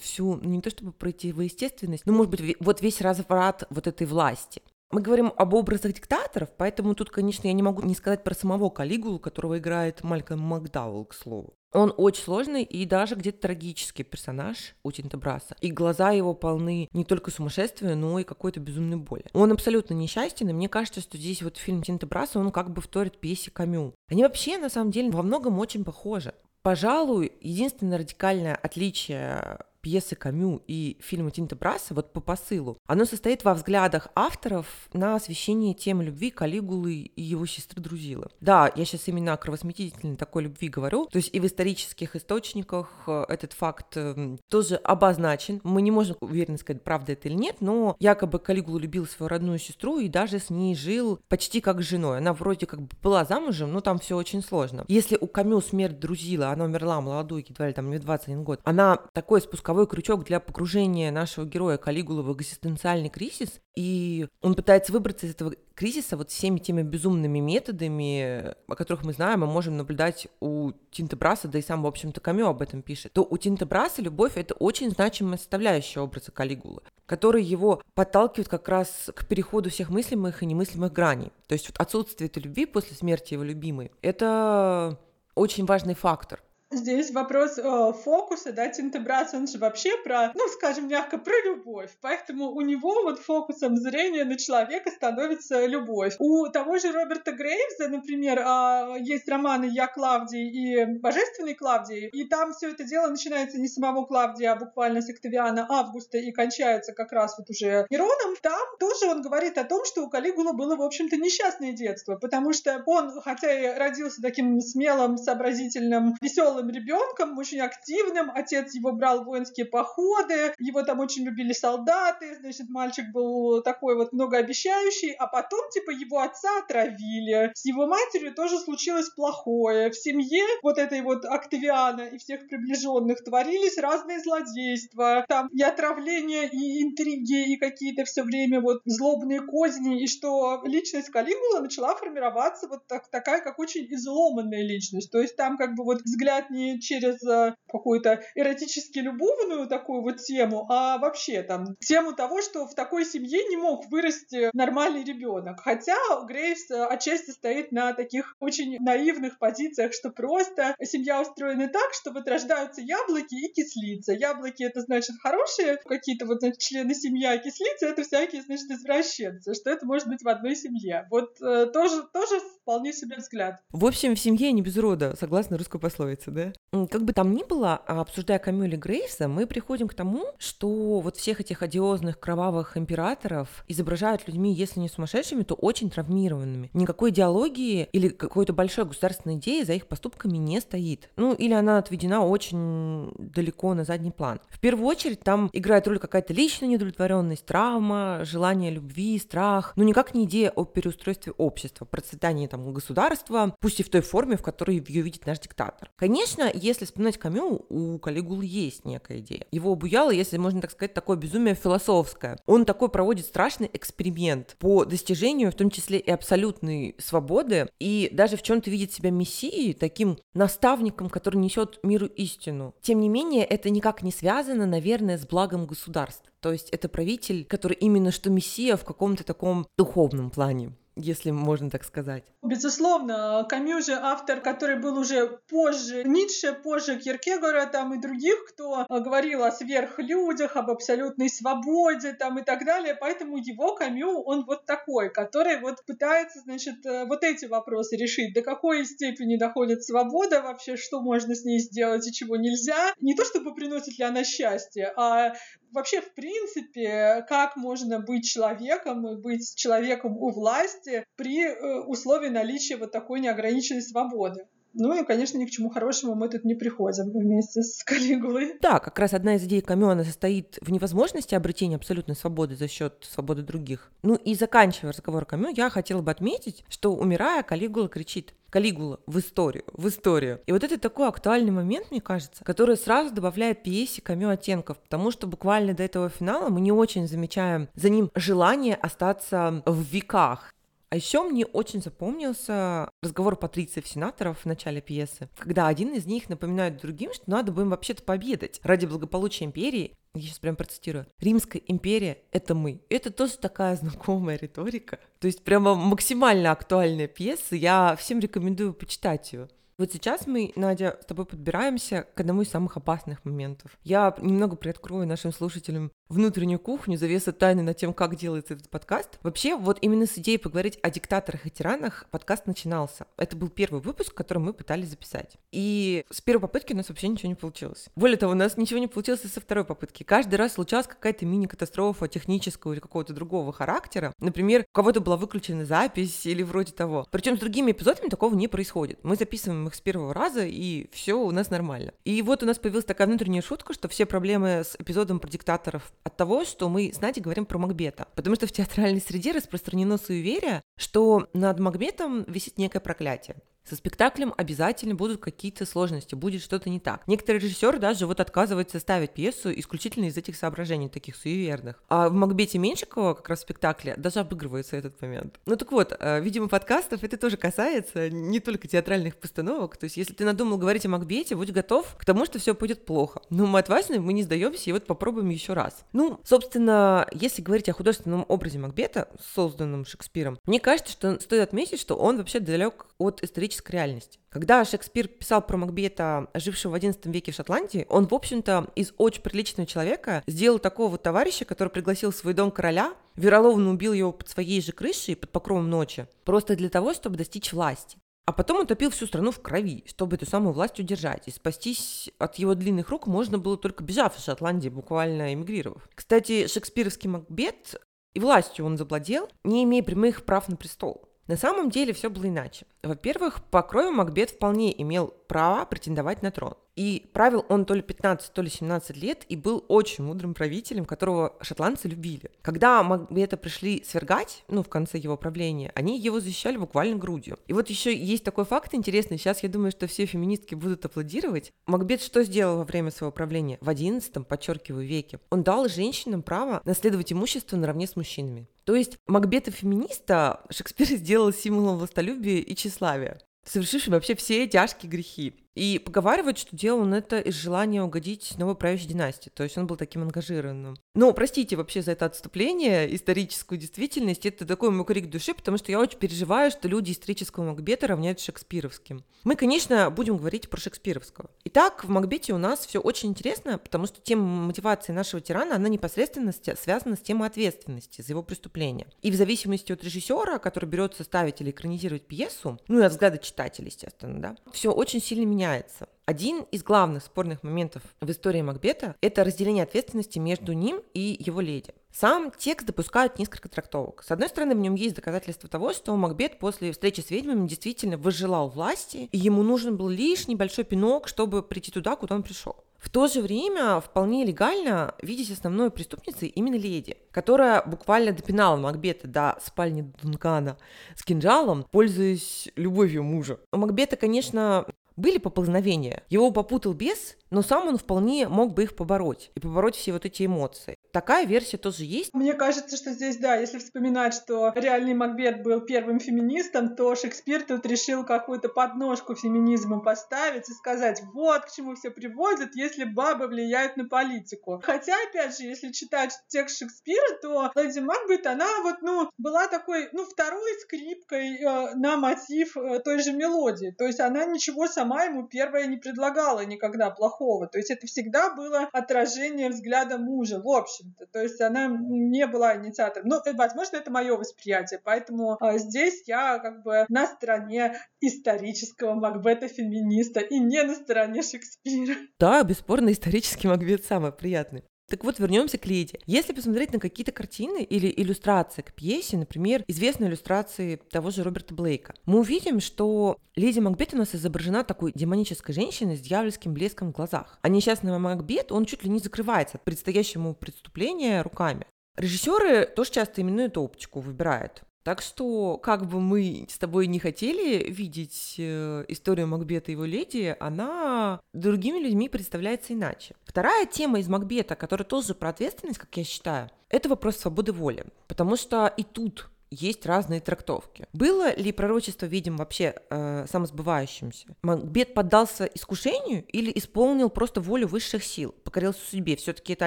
всю, 0.00 0.36
ну, 0.36 0.48
не 0.48 0.60
то 0.60 0.70
чтобы 0.70 0.92
противоестественность, 0.92 2.06
но, 2.06 2.12
может 2.12 2.30
быть, 2.30 2.56
вот 2.60 2.82
весь 2.82 3.00
разврат 3.00 3.64
вот 3.70 3.86
этой 3.86 4.06
власти. 4.06 4.62
Мы 4.92 5.00
говорим 5.00 5.32
об 5.38 5.54
образах 5.54 5.94
диктаторов, 5.94 6.50
поэтому 6.54 6.94
тут, 6.94 7.08
конечно, 7.08 7.46
я 7.46 7.54
не 7.54 7.62
могу 7.62 7.80
не 7.80 7.94
сказать 7.94 8.22
про 8.22 8.34
самого 8.34 8.68
Калигулу, 8.68 9.18
которого 9.18 9.56
играет 9.56 10.04
Малькольм 10.04 10.40
Макдауэлл, 10.40 11.06
к 11.06 11.14
слову. 11.14 11.54
Он 11.72 11.94
очень 11.96 12.22
сложный 12.22 12.62
и 12.62 12.84
даже 12.84 13.14
где-то 13.14 13.40
трагический 13.40 14.04
персонаж 14.04 14.74
у 14.82 14.92
Тинтебраса. 14.92 15.56
И 15.62 15.70
глаза 15.70 16.10
его 16.10 16.34
полны 16.34 16.90
не 16.92 17.06
только 17.06 17.30
сумасшествия, 17.30 17.94
но 17.94 18.18
и 18.18 18.24
какой-то 18.24 18.60
безумной 18.60 18.98
боли. 18.98 19.24
Он 19.32 19.50
абсолютно 19.50 19.94
несчастен, 19.94 20.50
и 20.50 20.52
мне 20.52 20.68
кажется, 20.68 21.00
что 21.00 21.16
здесь 21.16 21.40
вот 21.40 21.56
фильм 21.56 21.82
Тинтебраса, 21.82 22.38
он 22.38 22.50
как 22.50 22.70
бы 22.70 22.82
вторит 22.82 23.18
пьесе 23.18 23.50
Камю. 23.50 23.94
Они 24.10 24.22
вообще, 24.22 24.58
на 24.58 24.68
самом 24.68 24.90
деле, 24.90 25.10
во 25.10 25.22
многом 25.22 25.58
очень 25.58 25.84
похожи. 25.84 26.34
Пожалуй, 26.60 27.32
единственное 27.40 27.96
радикальное 27.96 28.54
отличие 28.54 29.58
пьесы 29.82 30.14
Камю 30.14 30.62
и 30.66 30.96
фильма 31.00 31.30
Тинта 31.30 31.56
Браса, 31.56 31.92
вот 31.92 32.12
по 32.12 32.20
посылу, 32.20 32.78
оно 32.86 33.04
состоит 33.04 33.44
во 33.44 33.52
взглядах 33.54 34.08
авторов 34.14 34.66
на 34.92 35.16
освещение 35.16 35.74
темы 35.74 36.04
любви 36.04 36.30
Калигулы 36.30 36.94
и 36.94 37.22
его 37.22 37.44
сестры 37.46 37.82
Друзилы. 37.82 38.28
Да, 38.40 38.70
я 38.76 38.84
сейчас 38.84 39.08
именно 39.08 39.32
о 39.32 39.36
кровосмятительной 39.36 40.16
такой 40.16 40.44
любви 40.44 40.68
говорю, 40.68 41.06
то 41.06 41.16
есть 41.16 41.30
и 41.32 41.40
в 41.40 41.46
исторических 41.46 42.14
источниках 42.14 42.88
э, 43.08 43.24
этот 43.28 43.52
факт 43.52 43.96
эм, 43.96 44.38
тоже 44.48 44.76
обозначен. 44.76 45.60
Мы 45.64 45.82
не 45.82 45.90
можем 45.90 46.16
уверенно 46.20 46.58
сказать, 46.58 46.82
правда 46.82 47.12
это 47.12 47.28
или 47.28 47.34
нет, 47.34 47.56
но 47.60 47.96
якобы 47.98 48.38
Калигула 48.38 48.78
любил 48.78 49.06
свою 49.06 49.28
родную 49.28 49.58
сестру 49.58 49.98
и 49.98 50.08
даже 50.08 50.38
с 50.38 50.48
ней 50.48 50.76
жил 50.76 51.18
почти 51.28 51.60
как 51.60 51.82
с 51.82 51.84
женой. 51.84 52.18
Она 52.18 52.32
вроде 52.32 52.66
как 52.66 52.82
бы 52.82 52.88
была 53.02 53.24
замужем, 53.24 53.72
но 53.72 53.80
там 53.80 53.98
все 53.98 54.16
очень 54.16 54.42
сложно. 54.42 54.84
Если 54.86 55.18
у 55.20 55.26
Камю 55.26 55.60
смерть 55.60 55.98
Друзила, 55.98 56.50
она 56.50 56.66
умерла 56.66 57.00
молодой, 57.00 57.44
едва 57.48 57.66
ли 57.66 57.72
там 57.72 57.90
не 57.90 57.98
21 57.98 58.44
год, 58.44 58.60
она 58.64 59.00
такой 59.12 59.40
спусковой 59.40 59.71
спусковой 59.72 59.86
крючок 59.86 60.24
для 60.24 60.38
погружения 60.38 61.10
нашего 61.10 61.46
героя 61.46 61.78
Калигулы 61.78 62.22
в 62.22 62.32
экзистенциальный 62.34 63.08
кризис, 63.08 63.60
и 63.74 64.26
он 64.42 64.54
пытается 64.54 64.92
выбраться 64.92 65.26
из 65.26 65.30
этого 65.30 65.54
кризиса 65.74 66.18
вот 66.18 66.30
всеми 66.30 66.58
теми 66.58 66.82
безумными 66.82 67.38
методами, 67.38 68.54
о 68.68 68.76
которых 68.76 69.04
мы 69.04 69.14
знаем, 69.14 69.40
мы 69.40 69.46
можем 69.46 69.78
наблюдать 69.78 70.28
у 70.40 70.72
Тинта 70.90 71.16
Браса, 71.16 71.48
да 71.48 71.58
и 71.58 71.62
сам, 71.62 71.82
в 71.82 71.86
общем-то, 71.86 72.20
Камё 72.20 72.48
об 72.48 72.60
этом 72.60 72.82
пишет, 72.82 73.12
то 73.14 73.22
у 73.22 73.38
Тинта 73.38 73.64
Браса 73.64 74.02
любовь— 74.02 74.32
это 74.36 74.52
очень 74.54 74.90
значимая 74.90 75.38
составляющая 75.38 76.00
образа 76.00 76.32
Калигулы, 76.32 76.82
который 77.06 77.42
его 77.42 77.82
подталкивает 77.94 78.48
как 78.48 78.68
раз 78.68 79.10
к 79.14 79.26
переходу 79.26 79.70
всех 79.70 79.88
мыслимых 79.88 80.42
и 80.42 80.46
немыслимых 80.46 80.92
граней. 80.92 81.32
То 81.46 81.54
есть 81.54 81.68
вот 81.68 81.78
отсутствие 81.78 82.28
этой 82.28 82.42
любви 82.42 82.66
после 82.66 82.94
смерти 82.94 83.32
его 83.34 83.42
любимой— 83.42 83.90
это 84.02 84.98
очень 85.34 85.64
важный 85.64 85.94
фактор. 85.94 86.42
Здесь 86.72 87.10
вопрос 87.10 87.58
э, 87.58 87.92
фокуса, 88.04 88.52
да, 88.52 88.68
Тинтебрас, 88.68 89.34
он 89.34 89.46
же 89.46 89.58
вообще 89.58 89.90
про, 90.02 90.32
ну, 90.34 90.48
скажем 90.48 90.88
мягко, 90.88 91.18
про 91.18 91.34
любовь. 91.44 91.90
Поэтому 92.00 92.50
у 92.50 92.62
него 92.62 93.02
вот 93.02 93.18
фокусом 93.18 93.76
зрения 93.76 94.24
на 94.24 94.38
человека 94.38 94.90
становится 94.90 95.66
любовь. 95.66 96.16
У 96.18 96.48
того 96.48 96.78
же 96.78 96.92
Роберта 96.92 97.32
Грейвза, 97.32 97.88
например, 97.88 98.38
э, 98.38 98.96
есть 99.00 99.28
романы 99.28 99.66
«Я 99.70 99.86
Клавдий» 99.86 100.48
и 100.48 100.84
«Божественный 100.98 101.54
Клавдий», 101.54 102.08
и 102.08 102.24
там 102.24 102.54
все 102.54 102.70
это 102.70 102.84
дело 102.84 103.08
начинается 103.08 103.58
не 103.58 103.68
самого 103.68 104.06
Клавдия, 104.06 104.52
а 104.52 104.56
буквально 104.56 105.02
с 105.02 105.10
Октавиана 105.10 105.66
Августа 105.68 106.16
и 106.16 106.32
кончается 106.32 106.94
как 106.94 107.12
раз 107.12 107.36
вот 107.38 107.50
уже 107.50 107.86
Нероном. 107.90 108.36
Там 108.40 108.66
тоже 108.80 109.10
он 109.10 109.20
говорит 109.20 109.58
о 109.58 109.64
том, 109.64 109.84
что 109.84 110.02
у 110.02 110.08
Калигулы 110.08 110.54
было, 110.54 110.76
в 110.76 110.82
общем-то, 110.82 111.16
несчастное 111.16 111.72
детство, 111.72 112.16
потому 112.16 112.52
что 112.54 112.82
он, 112.86 113.20
хотя 113.20 113.52
и 113.52 113.78
родился 113.78 114.22
таким 114.22 114.60
смелым, 114.60 115.18
сообразительным, 115.18 116.14
веселым 116.20 116.61
взрослым 116.62 116.70
ребенком, 116.70 117.38
очень 117.38 117.60
активным. 117.60 118.30
Отец 118.34 118.74
его 118.74 118.92
брал 118.92 119.22
в 119.22 119.26
воинские 119.26 119.66
походы, 119.66 120.54
его 120.58 120.82
там 120.82 121.00
очень 121.00 121.24
любили 121.24 121.52
солдаты, 121.52 122.36
значит, 122.40 122.68
мальчик 122.68 123.06
был 123.12 123.62
такой 123.62 123.96
вот 123.96 124.12
многообещающий, 124.12 125.12
а 125.12 125.26
потом, 125.26 125.68
типа, 125.70 125.90
его 125.90 126.20
отца 126.20 126.48
отравили. 126.58 127.52
С 127.54 127.64
его 127.64 127.86
матерью 127.86 128.34
тоже 128.34 128.58
случилось 128.58 129.10
плохое. 129.10 129.90
В 129.90 129.96
семье 129.96 130.44
вот 130.62 130.78
этой 130.78 131.02
вот 131.02 131.24
Октавиана 131.24 132.02
и 132.02 132.18
всех 132.18 132.48
приближенных 132.48 133.24
творились 133.24 133.78
разные 133.78 134.20
злодейства. 134.20 135.24
Там 135.28 135.48
и 135.48 135.62
отравления, 135.62 136.48
и 136.48 136.82
интриги, 136.82 137.52
и 137.52 137.56
какие-то 137.56 138.04
все 138.04 138.22
время 138.22 138.60
вот 138.60 138.82
злобные 138.84 139.40
козни, 139.40 140.02
и 140.02 140.06
что 140.06 140.62
личность 140.64 141.10
Калигула 141.10 141.60
начала 141.60 141.94
формироваться 141.94 142.68
вот 142.68 142.86
так, 142.86 143.08
такая, 143.08 143.40
как 143.40 143.58
очень 143.58 143.86
изломанная 143.90 144.62
личность. 144.62 145.10
То 145.10 145.20
есть 145.20 145.36
там 145.36 145.56
как 145.56 145.74
бы 145.74 145.84
вот 145.84 146.02
взгляд 146.02 146.50
не 146.52 146.80
через 146.80 147.22
э, 147.24 147.54
какую-то 147.70 148.22
эротически 148.34 148.98
любовную 148.98 149.66
такую 149.66 150.02
вот 150.02 150.18
тему, 150.18 150.66
а 150.68 150.98
вообще 150.98 151.42
там 151.42 151.76
тему 151.80 152.12
того, 152.12 152.42
что 152.42 152.66
в 152.66 152.74
такой 152.74 153.04
семье 153.04 153.44
не 153.48 153.56
мог 153.56 153.90
вырасти 153.90 154.50
нормальный 154.52 155.04
ребенок. 155.04 155.60
Хотя 155.60 155.96
Грейс 156.26 156.70
э, 156.70 156.84
отчасти 156.84 157.30
стоит 157.30 157.72
на 157.72 157.92
таких 157.94 158.36
очень 158.40 158.78
наивных 158.80 159.38
позициях, 159.38 159.92
что 159.94 160.10
просто 160.10 160.76
семья 160.82 161.20
устроена 161.20 161.68
так, 161.68 161.94
что 161.94 162.12
вот 162.12 162.28
рождаются 162.28 162.80
яблоки 162.80 163.34
и 163.34 163.52
кислица. 163.52 164.12
Яблоки 164.12 164.62
это 164.62 164.80
значит 164.82 165.16
хорошие 165.20 165.78
какие-то 165.84 166.26
вот 166.26 166.40
значит, 166.40 166.58
члены 166.58 166.94
семьи, 166.94 167.24
а 167.24 167.38
кислица 167.38 167.86
это 167.86 168.02
всякие 168.02 168.42
значит 168.42 168.70
извращенцы, 168.70 169.54
что 169.54 169.70
это 169.70 169.86
может 169.86 170.08
быть 170.08 170.22
в 170.22 170.28
одной 170.28 170.54
семье. 170.56 171.06
Вот 171.10 171.40
э, 171.40 171.66
тоже, 171.72 172.02
тоже 172.12 172.40
вполне 172.60 172.92
себе 172.92 173.16
взгляд. 173.16 173.60
В 173.70 173.86
общем, 173.86 174.14
в 174.14 174.20
семье 174.20 174.52
не 174.52 174.62
без 174.62 174.76
рода, 174.76 175.14
согласно 175.18 175.56
русской 175.56 175.80
пословице 175.80 176.30
да? 176.32 176.52
Как 176.90 177.04
бы 177.04 177.12
там 177.12 177.34
ни 177.34 177.44
было, 177.44 177.80
а 177.86 178.00
обсуждая 178.00 178.38
Камю 178.38 178.64
или 178.64 178.76
Грейса, 178.76 179.28
мы 179.28 179.46
приходим 179.46 179.88
к 179.88 179.94
тому, 179.94 180.24
что 180.38 181.00
вот 181.00 181.16
всех 181.16 181.40
этих 181.40 181.62
одиозных 181.62 182.18
кровавых 182.18 182.78
императоров 182.78 183.64
изображают 183.68 184.26
людьми, 184.26 184.54
если 184.54 184.80
не 184.80 184.88
сумасшедшими, 184.88 185.42
то 185.42 185.54
очень 185.54 185.90
травмированными. 185.90 186.70
Никакой 186.72 187.10
идеологии 187.10 187.88
или 187.92 188.08
какой-то 188.08 188.54
большой 188.54 188.86
государственной 188.86 189.36
идеи 189.36 189.64
за 189.64 189.74
их 189.74 189.86
поступками 189.86 190.38
не 190.38 190.60
стоит. 190.60 191.10
Ну, 191.16 191.34
или 191.34 191.52
она 191.52 191.76
отведена 191.76 192.24
очень 192.24 193.12
далеко 193.18 193.74
на 193.74 193.84
задний 193.84 194.10
план. 194.10 194.40
В 194.48 194.58
первую 194.58 194.86
очередь 194.86 195.20
там 195.20 195.50
играет 195.52 195.86
роль 195.86 195.98
какая-то 195.98 196.32
личная 196.32 196.70
недовлетворенность, 196.70 197.44
травма, 197.44 198.20
желание 198.22 198.70
любви, 198.70 199.18
страх, 199.18 199.74
но 199.76 199.84
никак 199.84 200.14
не 200.14 200.24
идея 200.24 200.50
о 200.50 200.64
переустройстве 200.64 201.32
общества, 201.36 201.84
процветании 201.84 202.46
там 202.46 202.72
государства, 202.72 203.54
пусть 203.60 203.80
и 203.80 203.82
в 203.82 203.90
той 203.90 204.00
форме, 204.00 204.38
в 204.38 204.42
которой 204.42 204.78
ее 204.78 205.02
видит 205.02 205.26
наш 205.26 205.38
диктатор. 205.38 205.90
Конечно, 205.96 206.21
если 206.54 206.84
вспоминать 206.84 207.18
Камю, 207.18 207.64
у 207.68 207.98
Калигулы 207.98 208.44
есть 208.46 208.84
некая 208.84 209.18
идея. 209.18 209.46
Его 209.50 209.72
обуяло, 209.72 210.10
если 210.10 210.36
можно 210.38 210.60
так 210.60 210.70
сказать, 210.70 210.94
такое 210.94 211.16
безумие 211.16 211.54
философское. 211.54 212.38
Он 212.46 212.64
такой 212.64 212.88
проводит 212.88 213.26
страшный 213.26 213.70
эксперимент 213.72 214.56
по 214.58 214.84
достижению, 214.84 215.50
в 215.50 215.54
том 215.54 215.70
числе 215.70 215.98
и 215.98 216.10
абсолютной 216.10 216.94
свободы, 216.98 217.68
и 217.78 218.08
даже 218.12 218.36
в 218.36 218.42
чем-то 218.42 218.70
видит 218.70 218.92
себя 218.92 219.10
мессией, 219.10 219.74
таким 219.74 220.18
наставником, 220.34 221.08
который 221.08 221.36
несет 221.36 221.78
миру 221.82 222.06
истину. 222.06 222.74
Тем 222.82 223.00
не 223.00 223.08
менее, 223.08 223.44
это 223.44 223.70
никак 223.70 224.02
не 224.02 224.12
связано, 224.12 224.66
наверное, 224.66 225.18
с 225.18 225.26
благом 225.26 225.66
государства. 225.66 226.30
То 226.40 226.52
есть 226.52 226.70
это 226.70 226.88
правитель, 226.88 227.44
который 227.44 227.76
именно 227.76 228.10
что 228.10 228.30
мессия 228.30 228.76
в 228.76 228.84
каком-то 228.84 229.24
таком 229.24 229.66
духовном 229.76 230.30
плане 230.30 230.72
если 230.96 231.30
можно 231.30 231.70
так 231.70 231.84
сказать. 231.84 232.24
Безусловно, 232.42 233.46
Камю 233.48 233.80
же 233.80 233.92
автор, 233.92 234.40
который 234.40 234.78
был 234.78 234.98
уже 234.98 235.38
позже 235.48 236.04
Ницше, 236.04 236.52
позже 236.52 236.98
Киркегора 236.98 237.66
там 237.66 237.94
и 237.94 238.00
других, 238.00 238.44
кто 238.50 238.86
говорил 238.88 239.44
о 239.44 239.52
сверхлюдях, 239.52 240.56
об 240.56 240.70
абсолютной 240.70 241.28
свободе 241.28 242.12
там 242.12 242.38
и 242.38 242.42
так 242.42 242.64
далее, 242.64 242.96
поэтому 242.98 243.36
его 243.36 243.74
Камю, 243.74 244.22
он 244.22 244.44
вот 244.44 244.66
такой, 244.66 245.10
который 245.10 245.60
вот 245.60 245.84
пытается, 245.86 246.40
значит, 246.40 246.84
э, 246.84 247.06
вот 247.06 247.24
эти 247.24 247.46
вопросы 247.46 247.96
решить, 247.96 248.34
до 248.34 248.42
какой 248.42 248.84
степени 248.84 249.36
доходит 249.36 249.84
свобода 249.84 250.42
вообще, 250.42 250.76
что 250.76 251.00
можно 251.00 251.34
с 251.34 251.44
ней 251.44 251.58
сделать 251.58 252.06
и 252.06 252.12
чего 252.12 252.36
нельзя. 252.36 252.92
Не 253.00 253.14
то 253.14 253.24
чтобы 253.24 253.54
приносит 253.54 253.98
ли 253.98 254.04
она 254.04 254.24
счастье, 254.24 254.92
а 254.96 255.32
вообще, 255.72 256.00
в 256.00 256.14
принципе, 256.14 257.24
как 257.28 257.56
можно 257.56 258.00
быть 258.00 258.24
человеком 258.24 259.06
и 259.08 259.20
быть 259.20 259.54
человеком 259.56 260.16
у 260.16 260.30
власти 260.30 261.04
при 261.16 261.44
э, 261.44 261.80
условии 261.80 262.28
наличия 262.28 262.76
вот 262.76 262.92
такой 262.92 263.20
неограниченной 263.20 263.82
свободы. 263.82 264.46
Ну 264.74 265.00
и, 265.00 265.04
конечно, 265.04 265.38
ни 265.38 265.44
к 265.44 265.50
чему 265.50 265.70
хорошему 265.70 266.14
мы 266.14 266.28
тут 266.28 266.44
не 266.44 266.54
приходим 266.54 267.10
вместе 267.10 267.62
с 267.62 267.82
Калигулой. 267.84 268.58
Да, 268.60 268.78
как 268.78 268.98
раз 268.98 269.14
одна 269.14 269.36
из 269.36 269.44
идей 269.44 269.60
Камю, 269.60 269.88
она 269.88 270.04
состоит 270.04 270.58
в 270.60 270.70
невозможности 270.70 271.34
обретения 271.34 271.76
абсолютной 271.76 272.16
свободы 272.16 272.56
за 272.56 272.68
счет 272.68 272.94
свободы 273.02 273.42
других. 273.42 273.90
Ну 274.02 274.14
и 274.14 274.34
заканчивая 274.34 274.92
разговор 274.92 275.24
Камю, 275.26 275.50
я 275.54 275.70
хотела 275.70 276.02
бы 276.02 276.10
отметить, 276.10 276.64
что 276.68 276.94
умирая, 276.94 277.42
Калигула 277.42 277.88
кричит 277.88 278.34
Калигула 278.52 279.00
в 279.06 279.18
историю, 279.18 279.64
в 279.72 279.88
историю. 279.88 280.40
И 280.46 280.52
вот 280.52 280.62
это 280.62 280.78
такой 280.78 281.08
актуальный 281.08 281.50
момент, 281.50 281.90
мне 281.90 282.02
кажется, 282.02 282.44
который 282.44 282.76
сразу 282.76 283.14
добавляет 283.14 283.62
пьесе 283.62 284.02
Камю 284.02 284.28
оттенков, 284.28 284.78
потому 284.78 285.10
что 285.10 285.26
буквально 285.26 285.72
до 285.72 285.82
этого 285.82 286.10
финала 286.10 286.50
мы 286.50 286.60
не 286.60 286.70
очень 286.70 287.08
замечаем 287.08 287.68
за 287.74 287.88
ним 287.88 288.10
желание 288.14 288.74
остаться 288.74 289.62
в 289.64 289.80
веках. 289.80 290.52
А 290.92 290.96
еще 290.96 291.22
мне 291.22 291.46
очень 291.46 291.80
запомнился 291.80 292.90
разговор 293.02 293.36
патрициев-сенаторов 293.36 294.40
в 294.40 294.44
начале 294.44 294.82
пьесы, 294.82 295.30
когда 295.38 295.66
один 295.66 295.94
из 295.94 296.04
них 296.04 296.28
напоминает 296.28 296.76
другим, 296.82 297.14
что 297.14 297.22
надо 297.30 297.50
бы 297.50 297.62
им 297.62 297.70
вообще-то 297.70 298.02
победать 298.02 298.60
ради 298.62 298.84
благополучия 298.84 299.46
империи. 299.46 299.94
Я 300.14 300.20
сейчас 300.20 300.38
прям 300.38 300.54
процитирую. 300.54 301.06
Римская 301.18 301.62
империя— 301.66 302.18
это 302.30 302.54
мы. 302.54 302.82
Это 302.90 303.10
тоже 303.10 303.38
такая 303.38 303.74
знакомая 303.82 304.36
риторика. 304.36 305.00
То 305.18 305.28
есть 305.28 305.42
прямо 305.44 305.74
максимально 305.74 306.52
актуальная 306.52 307.08
пьеса. 307.08 307.56
Я 307.56 307.96
всем 307.98 308.20
рекомендую 308.20 308.74
почитать 308.74 309.32
ее. 309.32 309.48
Вот 309.78 309.92
сейчас 309.92 310.26
мы, 310.26 310.52
Надя, 310.54 310.98
с 311.00 311.06
тобой 311.06 311.24
подбираемся 311.24 312.06
к 312.14 312.20
одному 312.20 312.42
из 312.42 312.50
самых 312.50 312.76
опасных 312.76 313.24
моментов. 313.24 313.70
Я 313.82 314.14
немного 314.18 314.56
приоткрою 314.56 315.06
нашим 315.06 315.32
слушателям 315.32 315.90
внутреннюю 316.08 316.58
кухню, 316.58 316.98
завеса 316.98 317.32
тайны 317.32 317.62
над 317.62 317.76
тем, 317.78 317.94
как 317.94 318.16
делается 318.16 318.54
этот 318.54 318.68
подкаст. 318.68 319.18
Вообще, 319.22 319.56
вот 319.56 319.78
именно 319.80 320.06
с 320.06 320.18
идеей 320.18 320.38
поговорить 320.38 320.78
о 320.82 320.90
диктаторах 320.90 321.46
и 321.46 321.50
тиранах 321.50 322.06
подкаст 322.10 322.46
начинался. 322.46 323.06
Это 323.16 323.34
был 323.34 323.48
первый 323.48 323.80
выпуск, 323.80 324.12
который 324.12 324.38
мы 324.38 324.52
пытались 324.52 324.90
записать. 324.90 325.38
И 325.52 326.04
с 326.10 326.20
первой 326.20 326.42
попытки 326.42 326.74
у 326.74 326.76
нас 326.76 326.90
вообще 326.90 327.08
ничего 327.08 327.28
не 327.28 327.34
получилось. 327.34 327.88
Более 327.96 328.18
того, 328.18 328.32
у 328.32 328.36
нас 328.36 328.58
ничего 328.58 328.78
не 328.78 328.88
получилось 328.88 329.24
и 329.24 329.28
со 329.28 329.40
второй 329.40 329.64
попытки. 329.64 330.02
Каждый 330.02 330.34
раз 330.34 330.52
случалась 330.52 330.86
какая-то 330.86 331.24
мини-катастрофа 331.24 332.08
технического 332.08 332.74
или 332.74 332.80
какого-то 332.80 333.14
другого 333.14 333.52
характера. 333.52 334.12
Например, 334.18 334.66
у 334.68 334.74
кого-то 334.74 335.00
была 335.00 335.16
выключена 335.16 335.64
запись 335.64 336.26
или 336.26 336.42
вроде 336.42 336.72
того. 336.72 337.06
Причем 337.10 337.36
с 337.36 337.40
другими 337.40 337.72
эпизодами 337.72 338.08
такого 338.08 338.34
не 338.34 338.48
происходит. 338.48 339.02
Мы 339.02 339.16
записываем 339.16 339.61
их 339.68 339.74
с 339.74 339.80
первого 339.80 340.14
раза, 340.14 340.44
и 340.44 340.88
все 340.92 341.14
у 341.14 341.30
нас 341.30 341.50
нормально. 341.50 341.92
И 342.04 342.22
вот 342.22 342.42
у 342.42 342.46
нас 342.46 342.58
появилась 342.58 342.84
такая 342.84 343.06
внутренняя 343.06 343.42
шутка, 343.42 343.74
что 343.74 343.88
все 343.88 344.06
проблемы 344.06 344.62
с 344.64 344.76
эпизодом 344.78 345.20
про 345.20 345.28
диктаторов 345.28 345.92
от 346.04 346.16
того, 346.16 346.44
что 346.44 346.68
мы 346.68 346.92
с 346.92 347.00
Надей 347.00 347.22
говорим 347.22 347.46
про 347.46 347.58
Макбета. 347.58 348.08
Потому 348.14 348.36
что 348.36 348.46
в 348.46 348.52
театральной 348.52 349.00
среде 349.00 349.32
распространено 349.32 349.98
суеверие, 349.98 350.62
что 350.76 351.28
над 351.32 351.58
Макбетом 351.58 352.24
висит 352.24 352.58
некое 352.58 352.80
проклятие. 352.80 353.36
Со 353.68 353.76
спектаклем 353.76 354.34
обязательно 354.36 354.94
будут 354.94 355.20
какие-то 355.20 355.64
сложности, 355.66 356.14
будет 356.14 356.42
что-то 356.42 356.68
не 356.68 356.80
так. 356.80 357.02
Некоторые 357.06 357.40
режиссеры 357.40 357.78
даже 357.78 358.06
вот 358.06 358.20
отказываются 358.20 358.80
ставить 358.80 359.12
пьесу 359.12 359.52
исключительно 359.52 360.06
из 360.06 360.16
этих 360.16 360.36
соображений, 360.36 360.88
таких 360.88 361.16
суеверных. 361.16 361.82
А 361.88 362.08
в 362.08 362.12
Макбете 362.12 362.58
Меньшикова 362.58 363.14
как 363.14 363.28
раз 363.28 363.40
в 363.40 363.42
спектакле 363.42 363.94
даже 363.96 364.20
обыгрывается 364.20 364.76
этот 364.76 365.00
момент. 365.00 365.38
Ну 365.46 365.56
так 365.56 365.70
вот, 365.70 365.96
э, 365.98 366.20
видимо, 366.20 366.48
подкастов 366.48 367.04
это 367.04 367.16
тоже 367.16 367.36
касается 367.36 368.10
не 368.10 368.40
только 368.40 368.66
театральных 368.66 369.16
постановок. 369.16 369.76
То 369.76 369.84
есть, 369.84 369.96
если 369.96 370.12
ты 370.12 370.24
надумал 370.24 370.58
говорить 370.58 370.84
о 370.86 370.88
Макбете, 370.88 371.36
будь 371.36 371.52
готов 371.52 371.94
к 371.96 372.04
тому, 372.04 372.24
что 372.26 372.38
все 372.38 372.54
будет 372.54 372.84
плохо. 372.84 373.22
Но 373.30 373.46
мы 373.46 373.60
отважны, 373.60 374.00
мы 374.00 374.12
не 374.12 374.24
сдаемся, 374.24 374.70
и 374.70 374.72
вот 374.72 374.86
попробуем 374.86 375.28
еще 375.28 375.52
раз. 375.52 375.84
Ну, 375.92 376.20
собственно, 376.24 377.06
если 377.12 377.42
говорить 377.42 377.68
о 377.68 377.72
художественном 377.72 378.24
образе 378.28 378.58
Макбета, 378.58 379.08
созданном 379.34 379.84
Шекспиром, 379.84 380.38
мне 380.46 380.58
кажется, 380.58 380.92
что 380.92 381.20
стоит 381.20 381.42
отметить, 381.42 381.80
что 381.80 381.94
он 381.94 382.16
вообще 382.16 382.40
далек 382.40 382.86
от 382.98 383.22
исторического 383.22 383.51
исторической 383.52 383.72
реальности. 383.72 384.18
Когда 384.30 384.64
Шекспир 384.64 385.08
писал 385.08 385.42
про 385.42 385.56
Макбета, 385.56 386.28
жившего 386.34 386.78
в 386.78 386.82
XI 386.82 387.10
веке 387.10 387.32
в 387.32 387.34
Шотландии, 387.34 387.86
он, 387.88 388.06
в 388.06 388.14
общем-то, 388.14 388.68
из 388.74 388.92
очень 388.96 389.22
приличного 389.22 389.66
человека 389.66 390.22
сделал 390.26 390.58
такого 390.58 390.98
товарища, 390.98 391.44
который 391.44 391.68
пригласил 391.68 392.10
в 392.10 392.16
свой 392.16 392.34
дом 392.34 392.50
короля, 392.50 392.94
вероломно 393.14 393.70
убил 393.70 393.92
его 393.92 394.12
под 394.12 394.28
своей 394.28 394.60
же 394.62 394.72
крышей, 394.72 395.16
под 395.16 395.30
покровом 395.30 395.68
ночи, 395.68 396.06
просто 396.24 396.56
для 396.56 396.70
того, 396.70 396.94
чтобы 396.94 397.16
достичь 397.16 397.52
власти. 397.52 397.98
А 398.24 398.32
потом 398.32 398.60
он 398.60 398.66
топил 398.66 398.90
всю 398.90 399.06
страну 399.06 399.32
в 399.32 399.42
крови, 399.42 399.84
чтобы 399.86 400.14
эту 400.14 400.26
самую 400.26 400.52
власть 400.52 400.78
удержать. 400.78 401.26
И 401.26 401.32
спастись 401.32 402.08
от 402.18 402.36
его 402.36 402.54
длинных 402.54 402.88
рук 402.88 403.08
можно 403.08 403.36
было 403.36 403.58
только 403.58 403.82
бежав 403.82 404.16
из 404.16 404.24
Шотландии, 404.24 404.68
буквально 404.68 405.34
эмигрировав. 405.34 405.88
Кстати, 405.94 406.46
шекспировский 406.46 407.10
Макбет 407.10 407.80
и 408.14 408.20
властью 408.20 408.64
он 408.64 408.78
завладел, 408.78 409.28
не 409.42 409.64
имея 409.64 409.82
прямых 409.82 410.24
прав 410.24 410.48
на 410.48 410.56
престол. 410.56 411.08
На 411.26 411.36
самом 411.36 411.70
деле 411.70 411.92
все 411.92 412.10
было 412.10 412.26
иначе. 412.26 412.66
Во-первых, 412.82 413.44
по 413.44 413.62
крови 413.62 413.90
Макбет 413.90 414.30
вполне 414.30 414.80
имел 414.82 415.14
право 415.28 415.64
претендовать 415.64 416.22
на 416.22 416.30
трон. 416.30 416.54
И 416.76 417.06
правил 417.12 417.44
он 417.48 417.64
то 417.64 417.74
ли 417.74 417.82
15, 417.82 418.32
то 418.32 418.42
ли 418.42 418.48
17 418.48 418.96
лет 418.96 419.24
и 419.28 419.36
был 419.36 419.64
очень 419.68 420.04
мудрым 420.04 420.34
правителем, 420.34 420.84
которого 420.84 421.34
шотландцы 421.40 421.88
любили. 421.88 422.30
Когда 422.40 422.82
Макбета 422.82 423.36
пришли 423.36 423.82
свергать, 423.84 424.44
ну, 424.48 424.62
в 424.62 424.68
конце 424.68 424.98
его 424.98 425.16
правления, 425.16 425.70
они 425.74 425.98
его 425.98 426.20
защищали 426.20 426.56
буквально 426.56 426.96
грудью. 426.96 427.38
И 427.46 427.52
вот 427.52 427.68
еще 427.68 427.94
есть 427.94 428.24
такой 428.24 428.44
факт 428.44 428.74
интересный, 428.74 429.18
сейчас 429.18 429.42
я 429.42 429.48
думаю, 429.48 429.70
что 429.70 429.86
все 429.86 430.06
феминистки 430.06 430.54
будут 430.54 430.84
аплодировать. 430.84 431.52
Макбет 431.66 432.00
что 432.00 432.24
сделал 432.24 432.58
во 432.58 432.64
время 432.64 432.90
своего 432.90 433.12
правления? 433.12 433.58
В 433.60 433.68
11 433.68 434.26
подчеркиваю, 434.26 434.86
веке. 434.86 435.20
Он 435.30 435.42
дал 435.42 435.68
женщинам 435.68 436.22
право 436.22 436.62
наследовать 436.64 437.12
имущество 437.12 437.56
наравне 437.56 437.86
с 437.86 437.96
мужчинами. 437.96 438.48
То 438.64 438.74
есть 438.74 438.96
Макбета 439.06 439.50
феминиста 439.50 440.40
Шекспир 440.48 440.86
сделал 440.90 441.32
символом 441.32 441.76
властолюбия 441.78 442.40
и 442.40 442.54
тщеславия 442.54 443.20
совершивший 443.44 443.92
вообще 443.92 444.14
все 444.14 444.46
тяжкие 444.46 444.90
грехи. 444.90 445.34
И 445.54 445.78
поговаривают, 445.78 446.38
что 446.38 446.56
делал 446.56 446.80
он 446.80 446.94
это 446.94 447.18
из 447.18 447.34
желания 447.34 447.82
угодить 447.82 448.38
новой 448.38 448.54
правящей 448.54 448.88
династии. 448.88 449.30
То 449.30 449.42
есть 449.42 449.58
он 449.58 449.66
был 449.66 449.76
таким 449.76 450.02
ангажированным. 450.02 450.76
Но 450.94 451.12
простите 451.12 451.56
вообще 451.56 451.82
за 451.82 451.92
это 451.92 452.06
отступление, 452.06 452.94
историческую 452.94 453.58
действительность. 453.58 454.24
Это 454.24 454.46
такой 454.46 454.70
мой 454.70 454.86
крик 454.86 455.10
души, 455.10 455.34
потому 455.34 455.58
что 455.58 455.70
я 455.70 455.78
очень 455.78 455.98
переживаю, 455.98 456.50
что 456.50 456.68
люди 456.68 456.92
исторического 456.92 457.44
Макбета 457.44 457.86
равняют 457.86 458.20
шекспировским. 458.20 459.04
Мы, 459.24 459.36
конечно, 459.36 459.90
будем 459.90 460.16
говорить 460.16 460.48
про 460.48 460.58
шекспировского. 460.58 461.30
Итак, 461.44 461.84
в 461.84 461.88
Макбете 461.88 462.32
у 462.32 462.38
нас 462.38 462.66
все 462.66 462.80
очень 462.80 463.10
интересно, 463.10 463.58
потому 463.58 463.86
что 463.86 464.00
тема 464.00 464.22
мотивации 464.22 464.92
нашего 464.92 465.20
тирана, 465.20 465.56
она 465.56 465.68
непосредственно 465.68 466.32
связана 466.32 466.96
с 466.96 467.00
темой 467.00 467.28
ответственности 467.28 468.00
за 468.00 468.12
его 468.12 468.22
преступление. 468.22 468.86
И 469.02 469.10
в 469.10 469.14
зависимости 469.14 469.72
от 469.72 469.84
режиссера, 469.84 470.38
который 470.38 470.66
берется 470.66 471.04
ставить 471.04 471.40
или 471.40 471.50
экранизировать 471.50 472.06
пьесу, 472.06 472.58
ну 472.68 472.80
и 472.80 472.82
от 472.82 472.92
взгляда 472.92 473.18
читателя, 473.18 473.66
естественно, 473.66 474.20
да, 474.20 474.36
все 474.52 474.72
очень 474.72 475.00
сильно 475.00 475.24
меняется 475.24 475.41
меняется. 475.42 475.88
Один 476.04 476.42
из 476.50 476.62
главных 476.62 477.02
спорных 477.02 477.42
моментов 477.42 477.82
в 478.00 478.10
истории 478.10 478.42
Макбета– 478.42 478.96
это 479.00 479.24
разделение 479.24 479.64
ответственности 479.64 480.18
между 480.18 480.52
ним 480.52 480.80
и 480.94 481.16
его 481.18 481.40
леди. 481.40 481.74
Сам 481.92 482.32
текст 482.36 482.66
допускает 482.66 483.18
несколько 483.18 483.48
трактовок. 483.48 484.02
С 484.02 484.10
одной 484.10 484.28
стороны, 484.28 484.54
в 484.54 484.58
нем 484.58 484.74
есть 484.74 484.94
доказательства 484.94 485.48
того, 485.48 485.72
что 485.72 485.94
Макбет 485.96 486.38
после 486.38 486.72
встречи 486.72 487.00
с 487.00 487.10
ведьмами 487.10 487.46
действительно 487.46 487.96
выжелал 487.96 488.48
власти, 488.48 489.08
и 489.12 489.18
ему 489.18 489.42
нужен 489.42 489.76
был 489.76 489.88
лишь 489.88 490.28
небольшой 490.28 490.64
пинок, 490.64 491.08
чтобы 491.08 491.42
прийти 491.42 491.70
туда, 491.70 491.96
куда 491.96 492.14
он 492.14 492.22
пришел. 492.22 492.56
В 492.78 492.90
то 492.90 493.06
же 493.06 493.20
время 493.22 493.80
вполне 493.80 494.24
легально 494.24 494.96
видеть 495.02 495.30
основной 495.30 495.70
преступницей 495.70 496.26
именно 496.28 496.56
леди, 496.56 496.96
которая 497.12 497.62
буквально 497.64 498.10
допинала 498.10 498.56
Макбета 498.56 499.06
до 499.06 499.38
спальни 499.40 499.92
Дункана 500.02 500.56
с 500.96 501.04
кинжалом, 501.04 501.64
пользуясь 501.70 502.48
любовью 502.56 503.04
мужа. 503.04 503.38
У 503.52 503.56
Макбета, 503.56 503.94
конечно, 503.94 504.66
были 504.96 505.18
поползновения. 505.18 506.02
Его 506.10 506.30
попутал 506.30 506.72
бес, 506.72 507.16
но 507.30 507.42
сам 507.42 507.68
он 507.68 507.78
вполне 507.78 508.28
мог 508.28 508.54
бы 508.54 508.64
их 508.64 508.76
побороть 508.76 509.30
и 509.34 509.40
побороть 509.40 509.76
все 509.76 509.92
вот 509.92 510.04
эти 510.04 510.26
эмоции. 510.26 510.76
Такая 510.92 511.24
версия 511.24 511.56
тоже 511.56 511.84
есть. 511.84 512.12
Мне 512.12 512.34
кажется, 512.34 512.76
что 512.76 512.90
здесь, 512.90 513.16
да, 513.16 513.36
если 513.36 513.58
вспоминать, 513.58 514.12
что 514.12 514.52
реальный 514.54 514.92
Макбет 514.92 515.42
был 515.42 515.62
первым 515.62 515.98
феминистом, 515.98 516.76
то 516.76 516.94
Шекспир 516.94 517.42
тут 517.44 517.64
решил 517.64 518.04
какую-то 518.04 518.50
подножку 518.50 519.14
феминизму 519.14 519.80
поставить 519.80 520.50
и 520.50 520.52
сказать, 520.52 521.02
вот 521.14 521.46
к 521.46 521.50
чему 521.50 521.76
все 521.76 521.90
приводит, 521.90 522.54
если 522.56 522.84
бабы 522.84 523.26
влияют 523.28 523.78
на 523.78 523.86
политику. 523.86 524.60
Хотя, 524.62 524.94
опять 525.08 525.38
же, 525.38 525.44
если 525.44 525.72
читать 525.72 526.12
текст 526.28 526.58
Шекспира, 526.58 527.16
то 527.22 527.50
Леди 527.54 527.78
Макбет, 527.78 528.26
она 528.26 528.48
вот, 528.62 528.82
ну, 528.82 529.10
была 529.16 529.48
такой, 529.48 529.88
ну, 529.92 530.04
второй 530.04 530.52
скрипкой 530.60 531.38
э, 531.38 531.74
на 531.74 531.96
мотив 531.96 532.54
э, 532.56 532.80
той 532.80 532.98
же 533.02 533.12
мелодии. 533.12 533.74
То 533.78 533.86
есть 533.86 534.00
она 534.00 534.26
ничего 534.26 534.68
сама 534.68 535.04
ему 535.04 535.26
первая 535.26 535.66
не 535.66 535.78
предлагала 535.78 536.44
никогда 536.44 536.90
плохого. 536.90 537.46
То 537.46 537.56
есть 537.56 537.70
это 537.70 537.86
всегда 537.86 538.34
было 538.34 538.68
отражение 538.72 539.48
взгляда 539.48 539.96
мужа, 539.96 540.38
в 540.38 540.46
общем-то. 540.82 541.06
То 541.06 541.22
есть 541.22 541.40
она 541.40 541.66
не 541.68 542.26
была 542.26 542.56
инициатором. 542.56 543.08
Ну, 543.08 543.16
э, 543.24 543.32
возможно, 543.34 543.76
это 543.76 543.90
мое 543.90 544.16
восприятие. 544.16 544.80
Поэтому 544.82 545.38
э, 545.40 545.58
здесь 545.58 546.02
я 546.06 546.38
как 546.38 546.62
бы 546.62 546.84
на 546.88 547.06
стороне 547.06 547.78
исторического 548.00 548.94
Макбета-феминиста 548.94 550.20
и 550.20 550.38
не 550.38 550.62
на 550.62 550.74
стороне 550.74 551.22
Шекспира. 551.22 551.94
Да, 552.18 552.42
бесспорно, 552.42 552.92
исторический 552.92 553.48
Макбет 553.48 553.84
самый 553.84 554.12
приятный. 554.12 554.64
Так 554.92 555.04
вот, 555.04 555.18
вернемся 555.18 555.56
к 555.56 555.64
Леди. 555.64 555.98
Если 556.04 556.34
посмотреть 556.34 556.74
на 556.74 556.78
какие-то 556.78 557.12
картины 557.12 557.62
или 557.62 557.90
иллюстрации 557.96 558.60
к 558.60 558.74
пьесе, 558.74 559.16
например, 559.16 559.64
известные 559.66 560.10
иллюстрации 560.10 560.76
того 560.90 561.10
же 561.10 561.22
Роберта 561.22 561.54
Блейка, 561.54 561.94
мы 562.04 562.18
увидим, 562.18 562.60
что 562.60 563.16
Леди 563.34 563.58
Макбет 563.58 563.94
у 563.94 563.96
нас 563.96 564.14
изображена 564.14 564.64
такой 564.64 564.92
демонической 564.94 565.54
женщиной 565.54 565.96
с 565.96 566.02
дьявольским 566.02 566.52
блеском 566.52 566.92
в 566.92 566.94
глазах. 566.94 567.38
А 567.40 567.48
несчастный 567.48 567.98
Макбет, 567.98 568.52
он 568.52 568.66
чуть 568.66 568.84
ли 568.84 568.90
не 568.90 568.98
закрывается 568.98 569.56
от 569.56 569.64
предстоящему 569.64 570.34
преступления 570.34 571.22
руками. 571.22 571.64
Режиссеры 571.96 572.66
тоже 572.66 572.90
часто 572.90 573.22
именно 573.22 573.40
эту 573.40 573.62
оптику 573.62 574.00
выбирают. 574.00 574.62
Так 574.82 575.00
что, 575.00 575.58
как 575.58 575.86
бы 575.86 576.00
мы 576.00 576.46
с 576.48 576.58
тобой 576.58 576.86
не 576.86 576.98
хотели 576.98 577.70
видеть 577.70 578.36
э, 578.38 578.84
историю 578.88 579.28
Макбета 579.28 579.70
и 579.70 579.74
его 579.74 579.84
леди, 579.84 580.36
она 580.40 581.20
другими 581.32 581.78
людьми 581.78 582.08
представляется 582.08 582.72
иначе. 582.72 583.14
Вторая 583.24 583.66
тема 583.66 584.00
из 584.00 584.08
Макбета, 584.08 584.56
которая 584.56 584.84
тоже 584.84 585.14
про 585.14 585.28
ответственность, 585.28 585.78
как 585.78 585.96
я 585.96 586.04
считаю, 586.04 586.50
это 586.68 586.88
вопрос 586.88 587.16
свободы 587.16 587.52
воли. 587.52 587.84
Потому 588.08 588.36
что 588.36 588.66
и 588.66 588.82
тут 588.82 589.30
есть 589.52 589.84
разные 589.86 590.20
трактовки. 590.20 590.86
Было 590.92 591.34
ли 591.34 591.52
пророчество, 591.52 592.06
видим, 592.06 592.36
вообще 592.38 592.74
э, 592.90 593.26
самосбывающимся? 593.30 594.28
Макбет 594.42 594.94
поддался 594.94 595.44
искушению 595.44 596.24
или 596.24 596.50
исполнил 596.54 597.10
просто 597.10 597.40
волю 597.40 597.68
высших 597.68 598.02
сил, 598.02 598.34
покорился 598.44 598.80
судьбе? 598.88 599.16
Все-таки 599.16 599.52
это 599.52 599.66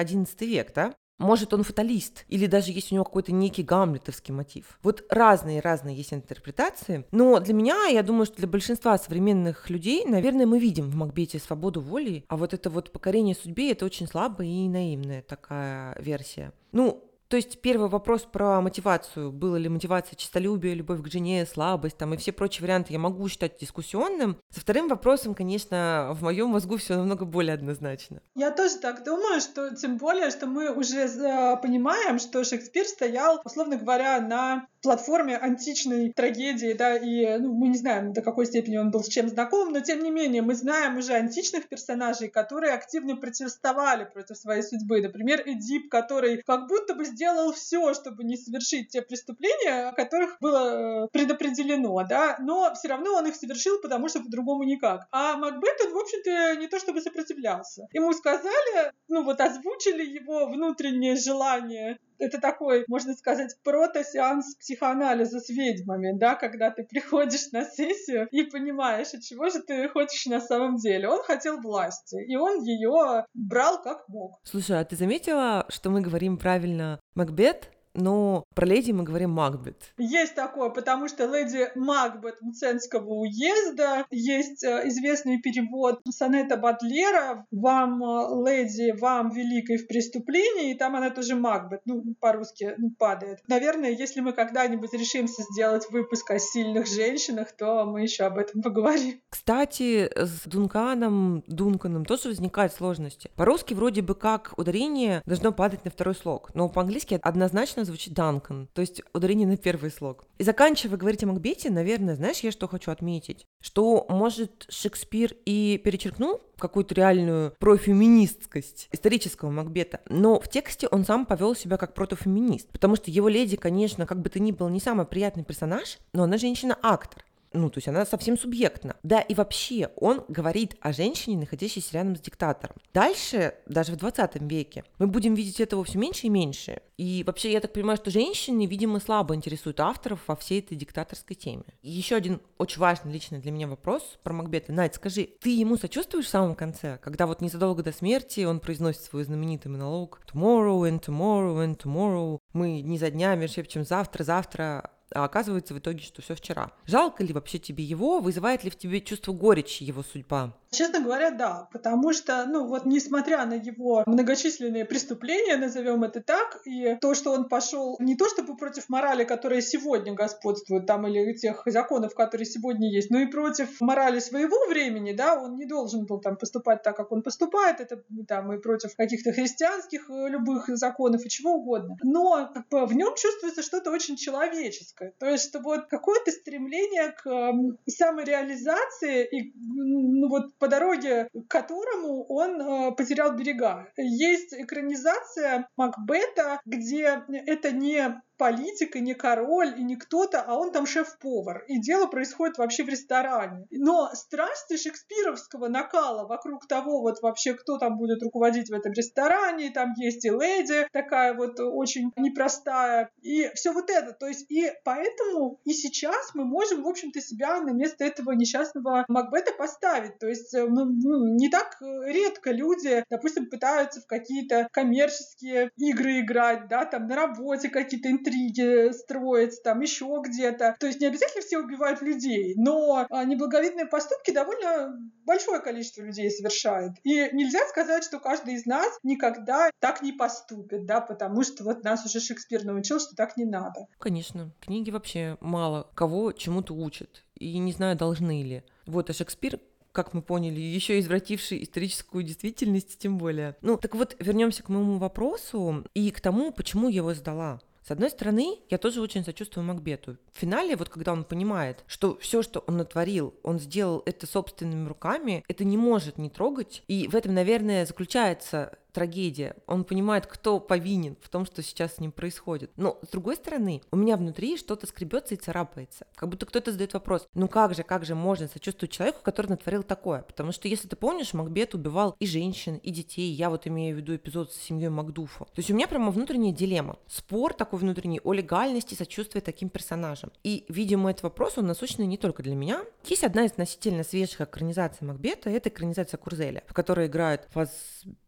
11 0.00 0.40
век, 0.42 0.72
да? 0.74 0.94
Может, 1.18 1.54
он 1.54 1.62
фаталист, 1.62 2.24
или 2.28 2.46
даже 2.46 2.72
есть 2.72 2.92
у 2.92 2.94
него 2.94 3.04
какой-то 3.04 3.32
некий 3.32 3.62
гамлетовский 3.62 4.34
мотив. 4.34 4.78
Вот 4.82 5.04
разные-разные 5.08 5.96
есть 5.96 6.12
интерпретации. 6.12 7.06
Но 7.10 7.40
для 7.40 7.54
меня, 7.54 7.86
я 7.86 8.02
думаю, 8.02 8.26
что 8.26 8.36
для 8.36 8.46
большинства 8.46 8.98
современных 8.98 9.70
людей, 9.70 10.04
наверное, 10.04 10.46
мы 10.46 10.58
видим 10.58 10.90
в 10.90 10.94
Макбете 10.94 11.38
свободу 11.38 11.80
воли, 11.80 12.24
а 12.28 12.36
вот 12.36 12.52
это 12.52 12.68
вот 12.68 12.92
покорение 12.92 13.34
судьбе— 13.34 13.70
это 13.72 13.86
очень 13.86 14.06
слабая 14.06 14.46
и 14.46 14.68
наивная 14.68 15.22
такая 15.22 15.98
версия. 16.00 16.52
Ну, 16.72 17.05
то 17.28 17.36
есть 17.36 17.60
первый 17.60 17.88
вопрос 17.88 18.22
про 18.22 18.60
мотивацию. 18.60 19.32
Была 19.32 19.58
ли 19.58 19.68
мотивация 19.68 20.16
честолюбие, 20.16 20.74
любовь 20.74 21.02
к 21.02 21.08
жене, 21.08 21.46
слабость 21.46 21.96
там 21.96 22.14
и 22.14 22.16
все 22.16 22.32
прочие 22.32 22.62
варианты 22.62 22.92
я 22.92 22.98
могу 22.98 23.28
считать 23.28 23.58
дискуссионным. 23.58 24.38
Со 24.50 24.60
вторым 24.60 24.88
вопросом, 24.88 25.34
конечно, 25.34 26.12
в 26.14 26.22
моем 26.22 26.50
мозгу 26.50 26.76
все 26.76 26.96
намного 26.96 27.24
более 27.24 27.54
однозначно. 27.54 28.20
Я 28.34 28.50
тоже 28.50 28.76
так 28.76 29.04
думаю, 29.04 29.40
что 29.40 29.74
тем 29.74 29.96
более, 29.96 30.30
что 30.30 30.46
мы 30.46 30.72
уже 30.72 30.98
э, 30.98 31.56
понимаем, 31.60 32.18
что 32.18 32.44
Шекспир 32.44 32.84
стоял, 32.84 33.40
условно 33.44 33.76
говоря, 33.76 34.20
на 34.20 34.66
платформе 34.86 35.36
античной 35.36 36.12
трагедии, 36.12 36.72
да, 36.72 36.96
и 36.96 37.38
ну, 37.38 37.52
мы 37.52 37.68
не 37.68 37.76
знаем, 37.76 38.12
до 38.12 38.22
какой 38.22 38.46
степени 38.46 38.76
он 38.76 38.92
был 38.92 39.02
с 39.02 39.08
чем 39.08 39.28
знаком, 39.28 39.72
но 39.72 39.80
тем 39.80 40.00
не 40.00 40.12
менее 40.12 40.42
мы 40.42 40.54
знаем 40.54 40.96
уже 40.96 41.14
античных 41.14 41.68
персонажей, 41.68 42.28
которые 42.28 42.72
активно 42.72 43.16
протестовали 43.16 44.04
против 44.04 44.36
своей 44.36 44.62
судьбы. 44.62 45.02
Например, 45.02 45.42
Эдип, 45.44 45.90
который 45.90 46.40
как 46.46 46.68
будто 46.68 46.94
бы 46.94 47.04
сделал 47.16 47.52
все, 47.52 47.94
чтобы 47.94 48.24
не 48.24 48.36
совершить 48.36 48.90
те 48.90 49.00
преступления, 49.00 49.88
о 49.88 49.92
которых 49.92 50.36
было 50.40 51.04
э, 51.04 51.08
предопределено, 51.08 52.04
да, 52.08 52.36
но 52.40 52.72
все 52.74 52.88
равно 52.88 53.14
он 53.14 53.26
их 53.26 53.34
совершил, 53.34 53.80
потому 53.80 54.08
что 54.08 54.20
по-другому 54.20 54.64
никак. 54.64 55.06
А 55.10 55.36
Макбет, 55.36 55.80
он, 55.86 55.92
в 55.92 55.98
общем-то, 55.98 56.56
не 56.60 56.68
то 56.68 56.78
чтобы 56.78 57.00
сопротивлялся. 57.00 57.88
Ему 57.92 58.12
сказали, 58.12 58.92
ну 59.08 59.24
вот 59.24 59.40
озвучили 59.40 60.04
его 60.04 60.46
внутреннее 60.46 61.16
желание 61.16 61.98
это 62.18 62.40
такой, 62.40 62.84
можно 62.88 63.14
сказать, 63.14 63.56
прото-сеанс 63.62 64.56
психоанализа 64.56 65.40
с 65.40 65.48
ведьмами, 65.48 66.16
да, 66.16 66.34
когда 66.34 66.70
ты 66.70 66.84
приходишь 66.84 67.52
на 67.52 67.64
сессию 67.64 68.28
и 68.30 68.42
понимаешь, 68.42 69.14
от 69.14 69.22
чего 69.22 69.48
же 69.48 69.62
ты 69.62 69.88
хочешь 69.88 70.26
на 70.26 70.40
самом 70.40 70.76
деле. 70.76 71.08
Он 71.08 71.22
хотел 71.22 71.60
власти, 71.60 72.16
и 72.26 72.36
он 72.36 72.62
ее 72.62 73.24
брал 73.34 73.82
как 73.82 74.08
мог. 74.08 74.40
Слушай, 74.44 74.80
а 74.80 74.84
ты 74.84 74.96
заметила, 74.96 75.66
что 75.68 75.90
мы 75.90 76.00
говорим 76.00 76.38
правильно 76.38 77.00
Макбет, 77.14 77.70
но 77.94 78.44
про 78.56 78.66
леди 78.66 78.90
мы 78.90 79.04
говорим 79.04 79.30
Макбет. 79.32 79.92
Есть 79.98 80.34
такое, 80.34 80.70
потому 80.70 81.08
что 81.08 81.26
леди 81.26 81.70
Макбет 81.74 82.40
Мценского 82.40 83.20
уезда, 83.20 84.06
есть 84.10 84.64
э, 84.64 84.88
известный 84.88 85.42
перевод 85.42 86.00
сонета 86.08 86.56
Батлера 86.56 87.46
«Вам, 87.50 88.02
э, 88.02 88.50
леди, 88.50 88.98
вам, 88.98 89.30
великой 89.30 89.76
в 89.76 89.86
преступлении», 89.86 90.70
и 90.70 90.74
там 90.74 90.96
она 90.96 91.10
тоже 91.10 91.36
Макбет, 91.36 91.82
ну, 91.84 92.02
по-русски 92.18 92.74
ну, 92.78 92.90
падает. 92.98 93.40
Наверное, 93.46 93.90
если 93.90 94.20
мы 94.20 94.32
когда-нибудь 94.32 94.92
решимся 94.94 95.42
сделать 95.52 95.90
выпуск 95.90 96.30
о 96.30 96.38
сильных 96.38 96.86
женщинах, 96.86 97.52
то 97.52 97.84
мы 97.84 98.00
еще 98.02 98.24
об 98.24 98.38
этом 98.38 98.62
поговорим. 98.62 99.20
Кстати, 99.28 100.10
с 100.16 100.44
Дунканом, 100.46 101.44
Дунканом 101.46 102.06
тоже 102.06 102.28
возникают 102.28 102.72
сложности. 102.72 103.30
По-русски 103.36 103.74
вроде 103.74 104.00
бы 104.00 104.14
как 104.14 104.54
ударение 104.56 105.20
должно 105.26 105.52
падать 105.52 105.84
на 105.84 105.90
второй 105.90 106.14
слог, 106.14 106.52
но 106.54 106.70
по-английски 106.70 107.20
однозначно 107.22 107.84
звучит 107.84 108.14
Данкан, 108.46 108.68
то 108.72 108.80
есть 108.80 109.02
ударение 109.12 109.46
на 109.46 109.56
первый 109.56 109.90
слог. 109.90 110.24
И 110.38 110.44
заканчивая 110.44 110.96
говорить 110.96 111.22
о 111.24 111.26
Макбете, 111.26 111.70
наверное, 111.70 112.16
знаешь, 112.16 112.40
я 112.40 112.52
что 112.52 112.68
хочу 112.68 112.90
отметить? 112.90 113.46
Что, 113.60 114.06
может, 114.08 114.66
Шекспир 114.68 115.34
и 115.44 115.80
перечеркнул 115.82 116.40
какую-то 116.58 116.94
реальную 116.94 117.54
профеминисткость 117.58 118.88
исторического 118.92 119.50
Макбета, 119.50 120.00
но 120.08 120.40
в 120.40 120.48
тексте 120.48 120.88
он 120.88 121.04
сам 121.04 121.26
повел 121.26 121.54
себя 121.54 121.76
как 121.76 121.94
протофеминист, 121.94 122.70
потому 122.70 122.96
что 122.96 123.10
его 123.10 123.28
леди, 123.28 123.56
конечно, 123.56 124.06
как 124.06 124.22
бы 124.22 124.30
то 124.30 124.40
ни 124.40 124.52
был, 124.52 124.68
не 124.68 124.80
самый 124.80 125.06
приятный 125.06 125.44
персонаж, 125.44 125.98
но 126.12 126.24
она 126.24 126.38
женщина-актор. 126.38 127.22
Ну, 127.52 127.70
то 127.70 127.78
есть 127.78 127.88
она 127.88 128.04
совсем 128.04 128.38
субъектна. 128.38 128.96
Да, 129.02 129.20
и 129.20 129.34
вообще 129.34 129.90
он 129.96 130.24
говорит 130.28 130.76
о 130.80 130.92
женщине, 130.92 131.38
находящейся 131.38 131.94
рядом 131.94 132.16
с 132.16 132.20
диктатором. 132.20 132.76
Дальше, 132.92 133.54
даже 133.66 133.92
в 133.92 133.96
20 133.96 134.42
веке, 134.42 134.84
мы 134.98 135.06
будем 135.06 135.34
видеть 135.34 135.60
этого 135.60 135.84
все 135.84 135.98
меньше 135.98 136.26
и 136.26 136.30
меньше. 136.30 136.82
И 136.96 137.24
вообще, 137.26 137.52
я 137.52 137.60
так 137.60 137.72
понимаю, 137.72 137.98
что 137.98 138.10
женщины, 138.10 138.66
видимо, 138.66 139.00
слабо 139.00 139.34
интересуют 139.34 139.80
авторов 139.80 140.20
во 140.26 140.36
всей 140.36 140.60
этой 140.60 140.76
диктаторской 140.76 141.36
теме. 141.36 141.64
И 141.82 141.90
еще 141.90 142.16
один 142.16 142.40
очень 142.58 142.80
важный 142.80 143.12
лично 143.12 143.38
для 143.38 143.50
меня 143.50 143.68
вопрос 143.68 144.18
про 144.22 144.32
Макбета. 144.32 144.72
Надь, 144.72 144.94
скажи, 144.94 145.28
ты 145.40 145.50
ему 145.50 145.76
сочувствуешь 145.76 146.26
в 146.26 146.30
самом 146.30 146.54
конце, 146.54 146.98
когда 147.02 147.26
вот 147.26 147.40
незадолго 147.40 147.82
до 147.82 147.92
смерти 147.92 148.44
он 148.44 148.60
произносит 148.60 149.02
свой 149.02 149.24
знаменитый 149.24 149.70
монолог 149.70 150.20
«Tomorrow 150.32 150.90
and 150.90 151.00
tomorrow 151.00 151.64
and 151.64 151.76
tomorrow». 151.76 152.38
Мы 152.52 152.80
дни 152.80 152.98
за 152.98 153.10
днями 153.10 153.46
шепчем 153.46 153.84
«завтра, 153.84 154.24
завтра», 154.24 154.90
а 155.14 155.24
оказывается 155.24 155.74
в 155.74 155.78
итоге, 155.78 156.00
что 156.00 156.22
все 156.22 156.34
вчера. 156.34 156.72
Жалко 156.86 157.22
ли 157.22 157.32
вообще 157.32 157.58
тебе 157.58 157.84
его? 157.84 158.20
Вызывает 158.20 158.64
ли 158.64 158.70
в 158.70 158.76
тебе 158.76 159.00
чувство 159.00 159.32
горечи 159.32 159.82
его 159.82 160.02
судьба? 160.02 160.54
Честно 160.70 161.00
говоря, 161.00 161.30
да, 161.30 161.68
потому 161.72 162.12
что, 162.12 162.44
ну 162.46 162.66
вот, 162.66 162.84
несмотря 162.84 163.46
на 163.46 163.54
его 163.54 164.02
многочисленные 164.04 164.84
преступления, 164.84 165.56
назовем 165.56 166.04
это 166.04 166.20
так, 166.20 166.60
и 166.66 166.96
то, 167.00 167.14
что 167.14 167.32
он 167.32 167.48
пошел 167.48 167.96
не 168.00 168.16
то 168.16 168.28
чтобы 168.28 168.56
против 168.56 168.88
морали, 168.88 169.24
которая 169.24 169.60
сегодня 169.60 170.12
господствует, 170.12 170.86
там, 170.86 171.06
или 171.06 171.32
тех 171.34 171.62
законов, 171.66 172.14
которые 172.14 172.46
сегодня 172.46 172.92
есть, 172.92 173.10
но 173.10 173.20
и 173.20 173.26
против 173.26 173.80
морали 173.80 174.18
своего 174.18 174.66
времени, 174.66 175.12
да, 175.12 175.40
он 175.40 175.56
не 175.56 175.66
должен 175.66 176.04
был 176.04 176.20
там 176.20 176.36
поступать 176.36 176.82
так, 176.82 176.96
как 176.96 177.12
он 177.12 177.22
поступает, 177.22 177.80
это 177.80 178.02
там 178.26 178.52
и 178.52 178.58
против 178.58 178.96
каких-то 178.96 179.32
христианских 179.32 180.10
э, 180.10 180.28
любых 180.28 180.68
законов 180.76 181.24
и 181.24 181.28
чего 181.28 181.54
угодно. 181.54 181.96
Но 182.02 182.50
как 182.52 182.68
бы, 182.68 182.86
в 182.86 182.92
нем 182.92 183.14
чувствуется 183.14 183.62
что-то 183.62 183.90
очень 183.90 184.16
человеческое, 184.16 184.95
то 185.18 185.26
есть 185.26 185.54
вот 185.62 185.86
какое-то 185.86 186.30
стремление 186.30 187.12
к 187.12 187.52
самореализации 187.88 189.24
и 189.24 189.52
ну, 189.54 190.28
вот 190.28 190.56
по 190.58 190.68
дороге 190.68 191.28
к 191.32 191.48
которому 191.48 192.24
он 192.24 192.60
э, 192.60 192.92
потерял 192.92 193.36
берега. 193.36 193.88
Есть 193.96 194.54
экранизация 194.54 195.68
Макбета, 195.76 196.60
где 196.64 197.22
это 197.28 197.72
не 197.72 198.20
политик 198.36 198.96
и 198.96 199.00
не 199.00 199.14
король 199.14 199.74
и 199.78 199.82
не 199.82 199.96
кто-то, 199.96 200.42
а 200.42 200.54
он 200.54 200.72
там 200.72 200.86
шеф-повар. 200.86 201.64
И 201.68 201.80
дело 201.80 202.06
происходит 202.06 202.58
вообще 202.58 202.84
в 202.84 202.88
ресторане. 202.88 203.66
Но 203.70 204.10
страсти 204.14 204.76
шекспировского 204.76 205.68
накала 205.68 206.26
вокруг 206.26 206.66
того, 206.66 207.00
вот 207.00 207.20
вообще 207.22 207.54
кто 207.54 207.78
там 207.78 207.96
будет 207.98 208.22
руководить 208.22 208.70
в 208.70 208.74
этом 208.74 208.92
ресторане, 208.92 209.70
там 209.70 209.92
есть 209.96 210.24
и 210.24 210.30
леди 210.30 210.86
такая 210.92 211.34
вот 211.34 211.58
очень 211.60 212.12
непростая, 212.16 213.10
и 213.22 213.50
все 213.54 213.72
вот 213.72 213.90
это. 213.90 214.12
То 214.12 214.26
есть 214.26 214.50
и 214.50 214.70
поэтому 214.84 215.60
и 215.64 215.72
сейчас 215.72 216.34
мы 216.34 216.44
можем, 216.44 216.82
в 216.82 216.88
общем-то, 216.88 217.20
себя 217.20 217.60
на 217.60 217.70
место 217.70 218.04
этого 218.04 218.32
несчастного 218.32 219.04
Макбета 219.08 219.52
поставить. 219.52 220.18
То 220.18 220.28
есть 220.28 220.52
ну, 220.52 220.84
ну, 220.84 221.34
не 221.36 221.48
так 221.48 221.76
редко 221.80 222.50
люди, 222.50 223.04
допустим, 223.10 223.48
пытаются 223.48 224.00
в 224.00 224.06
какие-то 224.06 224.68
коммерческие 224.72 225.70
игры 225.76 226.20
играть, 226.20 226.68
да, 226.68 226.84
там 226.84 227.06
на 227.06 227.16
работе 227.16 227.68
какие-то 227.68 228.08
интриги 228.26 228.92
строить, 228.92 229.62
там 229.62 229.80
еще 229.80 230.20
где-то. 230.24 230.76
То 230.78 230.86
есть 230.86 231.00
не 231.00 231.06
обязательно 231.06 231.42
все 231.42 231.58
убивают 231.58 232.02
людей, 232.02 232.54
но 232.56 233.06
а, 233.10 233.24
неблаговидные 233.24 233.86
поступки 233.86 234.30
довольно 234.32 234.98
большое 235.24 235.60
количество 235.60 236.02
людей 236.02 236.30
совершает. 236.30 236.92
И 237.04 237.28
нельзя 237.32 237.66
сказать, 237.68 238.04
что 238.04 238.18
каждый 238.18 238.54
из 238.54 238.66
нас 238.66 238.98
никогда 239.02 239.70
так 239.80 240.02
не 240.02 240.12
поступит, 240.12 240.86
да, 240.86 241.00
потому 241.00 241.42
что 241.42 241.64
вот 241.64 241.84
нас 241.84 242.04
уже 242.04 242.20
Шекспир 242.20 242.64
научил, 242.64 243.00
что 243.00 243.14
так 243.14 243.36
не 243.36 243.44
надо. 243.44 243.86
Конечно, 243.98 244.52
книги 244.60 244.90
вообще 244.90 245.36
мало 245.40 245.90
кого 245.94 246.32
чему-то 246.32 246.74
учат. 246.74 247.24
И 247.34 247.58
не 247.58 247.72
знаю, 247.72 247.96
должны 247.96 248.42
ли. 248.42 248.62
Вот, 248.86 249.10
а 249.10 249.12
Шекспир 249.12 249.60
как 249.92 250.12
мы 250.12 250.20
поняли, 250.20 250.60
еще 250.60 251.00
извративший 251.00 251.62
историческую 251.62 252.22
действительность, 252.22 252.98
тем 252.98 253.16
более. 253.16 253.56
Ну, 253.62 253.78
так 253.78 253.94
вот, 253.94 254.14
вернемся 254.18 254.62
к 254.62 254.68
моему 254.68 254.98
вопросу 254.98 255.86
и 255.94 256.10
к 256.10 256.20
тому, 256.20 256.52
почему 256.52 256.90
я 256.90 256.96
его 256.96 257.14
сдала. 257.14 257.62
С 257.86 257.92
одной 257.92 258.10
стороны, 258.10 258.58
я 258.68 258.78
тоже 258.78 259.00
очень 259.00 259.24
сочувствую 259.24 259.64
Макбету. 259.64 260.16
В 260.32 260.40
финале, 260.40 260.74
вот 260.74 260.88
когда 260.88 261.12
он 261.12 261.22
понимает, 261.22 261.84
что 261.86 262.18
все, 262.18 262.42
что 262.42 262.64
он 262.66 262.78
натворил, 262.78 263.32
он 263.44 263.60
сделал 263.60 264.02
это 264.06 264.26
собственными 264.26 264.88
руками, 264.88 265.44
это 265.46 265.62
не 265.62 265.76
может 265.76 266.18
не 266.18 266.28
трогать. 266.28 266.82
И 266.88 267.06
в 267.06 267.14
этом, 267.14 267.34
наверное, 267.34 267.86
заключается 267.86 268.76
трагедия. 268.96 269.54
Он 269.66 269.84
понимает, 269.84 270.26
кто 270.26 270.58
повинен 270.58 271.18
в 271.20 271.28
том, 271.28 271.44
что 271.44 271.62
сейчас 271.62 271.96
с 271.96 271.98
ним 271.98 272.12
происходит. 272.12 272.70
Но, 272.76 272.98
с 273.06 273.08
другой 273.08 273.36
стороны, 273.36 273.82
у 273.90 273.96
меня 273.96 274.16
внутри 274.16 274.56
что-то 274.56 274.86
скребется 274.86 275.34
и 275.34 275.36
царапается. 275.36 276.06
Как 276.14 276.30
будто 276.30 276.46
кто-то 276.46 276.72
задает 276.72 276.94
вопрос, 276.94 277.28
ну 277.34 277.46
как 277.46 277.74
же, 277.74 277.82
как 277.82 278.06
же 278.06 278.14
можно 278.14 278.48
сочувствовать 278.48 278.92
человеку, 278.92 279.18
который 279.22 279.48
натворил 279.48 279.82
такое? 279.82 280.22
Потому 280.22 280.50
что, 280.50 280.66
если 280.66 280.88
ты 280.88 280.96
помнишь, 280.96 281.34
Макбет 281.34 281.74
убивал 281.74 282.16
и 282.18 282.26
женщин, 282.26 282.76
и 282.76 282.90
детей. 282.90 283.30
Я 283.30 283.50
вот 283.50 283.66
имею 283.66 283.94
в 283.94 283.98
виду 283.98 284.16
эпизод 284.16 284.50
с 284.50 284.56
семьей 284.56 284.88
Макдуфа. 284.88 285.44
То 285.44 285.58
есть 285.58 285.70
у 285.70 285.74
меня 285.74 285.88
прямо 285.88 286.10
внутренняя 286.10 286.54
дилемма. 286.54 286.96
Спор 287.06 287.52
такой 287.52 287.80
внутренний 287.80 288.22
о 288.24 288.32
легальности 288.32 288.94
сочувствия 288.94 289.42
таким 289.42 289.68
персонажам. 289.68 290.32
И, 290.42 290.64
видимо, 290.70 291.10
этот 291.10 291.24
вопрос, 291.24 291.58
он 291.58 291.66
насущный 291.66 292.06
не 292.06 292.16
только 292.16 292.42
для 292.42 292.54
меня. 292.54 292.82
Есть 293.04 293.24
одна 293.24 293.44
из 293.44 293.50
относительно 293.50 294.04
свежих 294.04 294.40
экранизаций 294.40 295.06
Макбета, 295.06 295.50
это 295.50 295.68
экранизация 295.68 296.16
Курзеля, 296.16 296.62
в 296.66 296.72
которой 296.72 297.08
играет 297.08 297.46
Фаз 297.50 297.70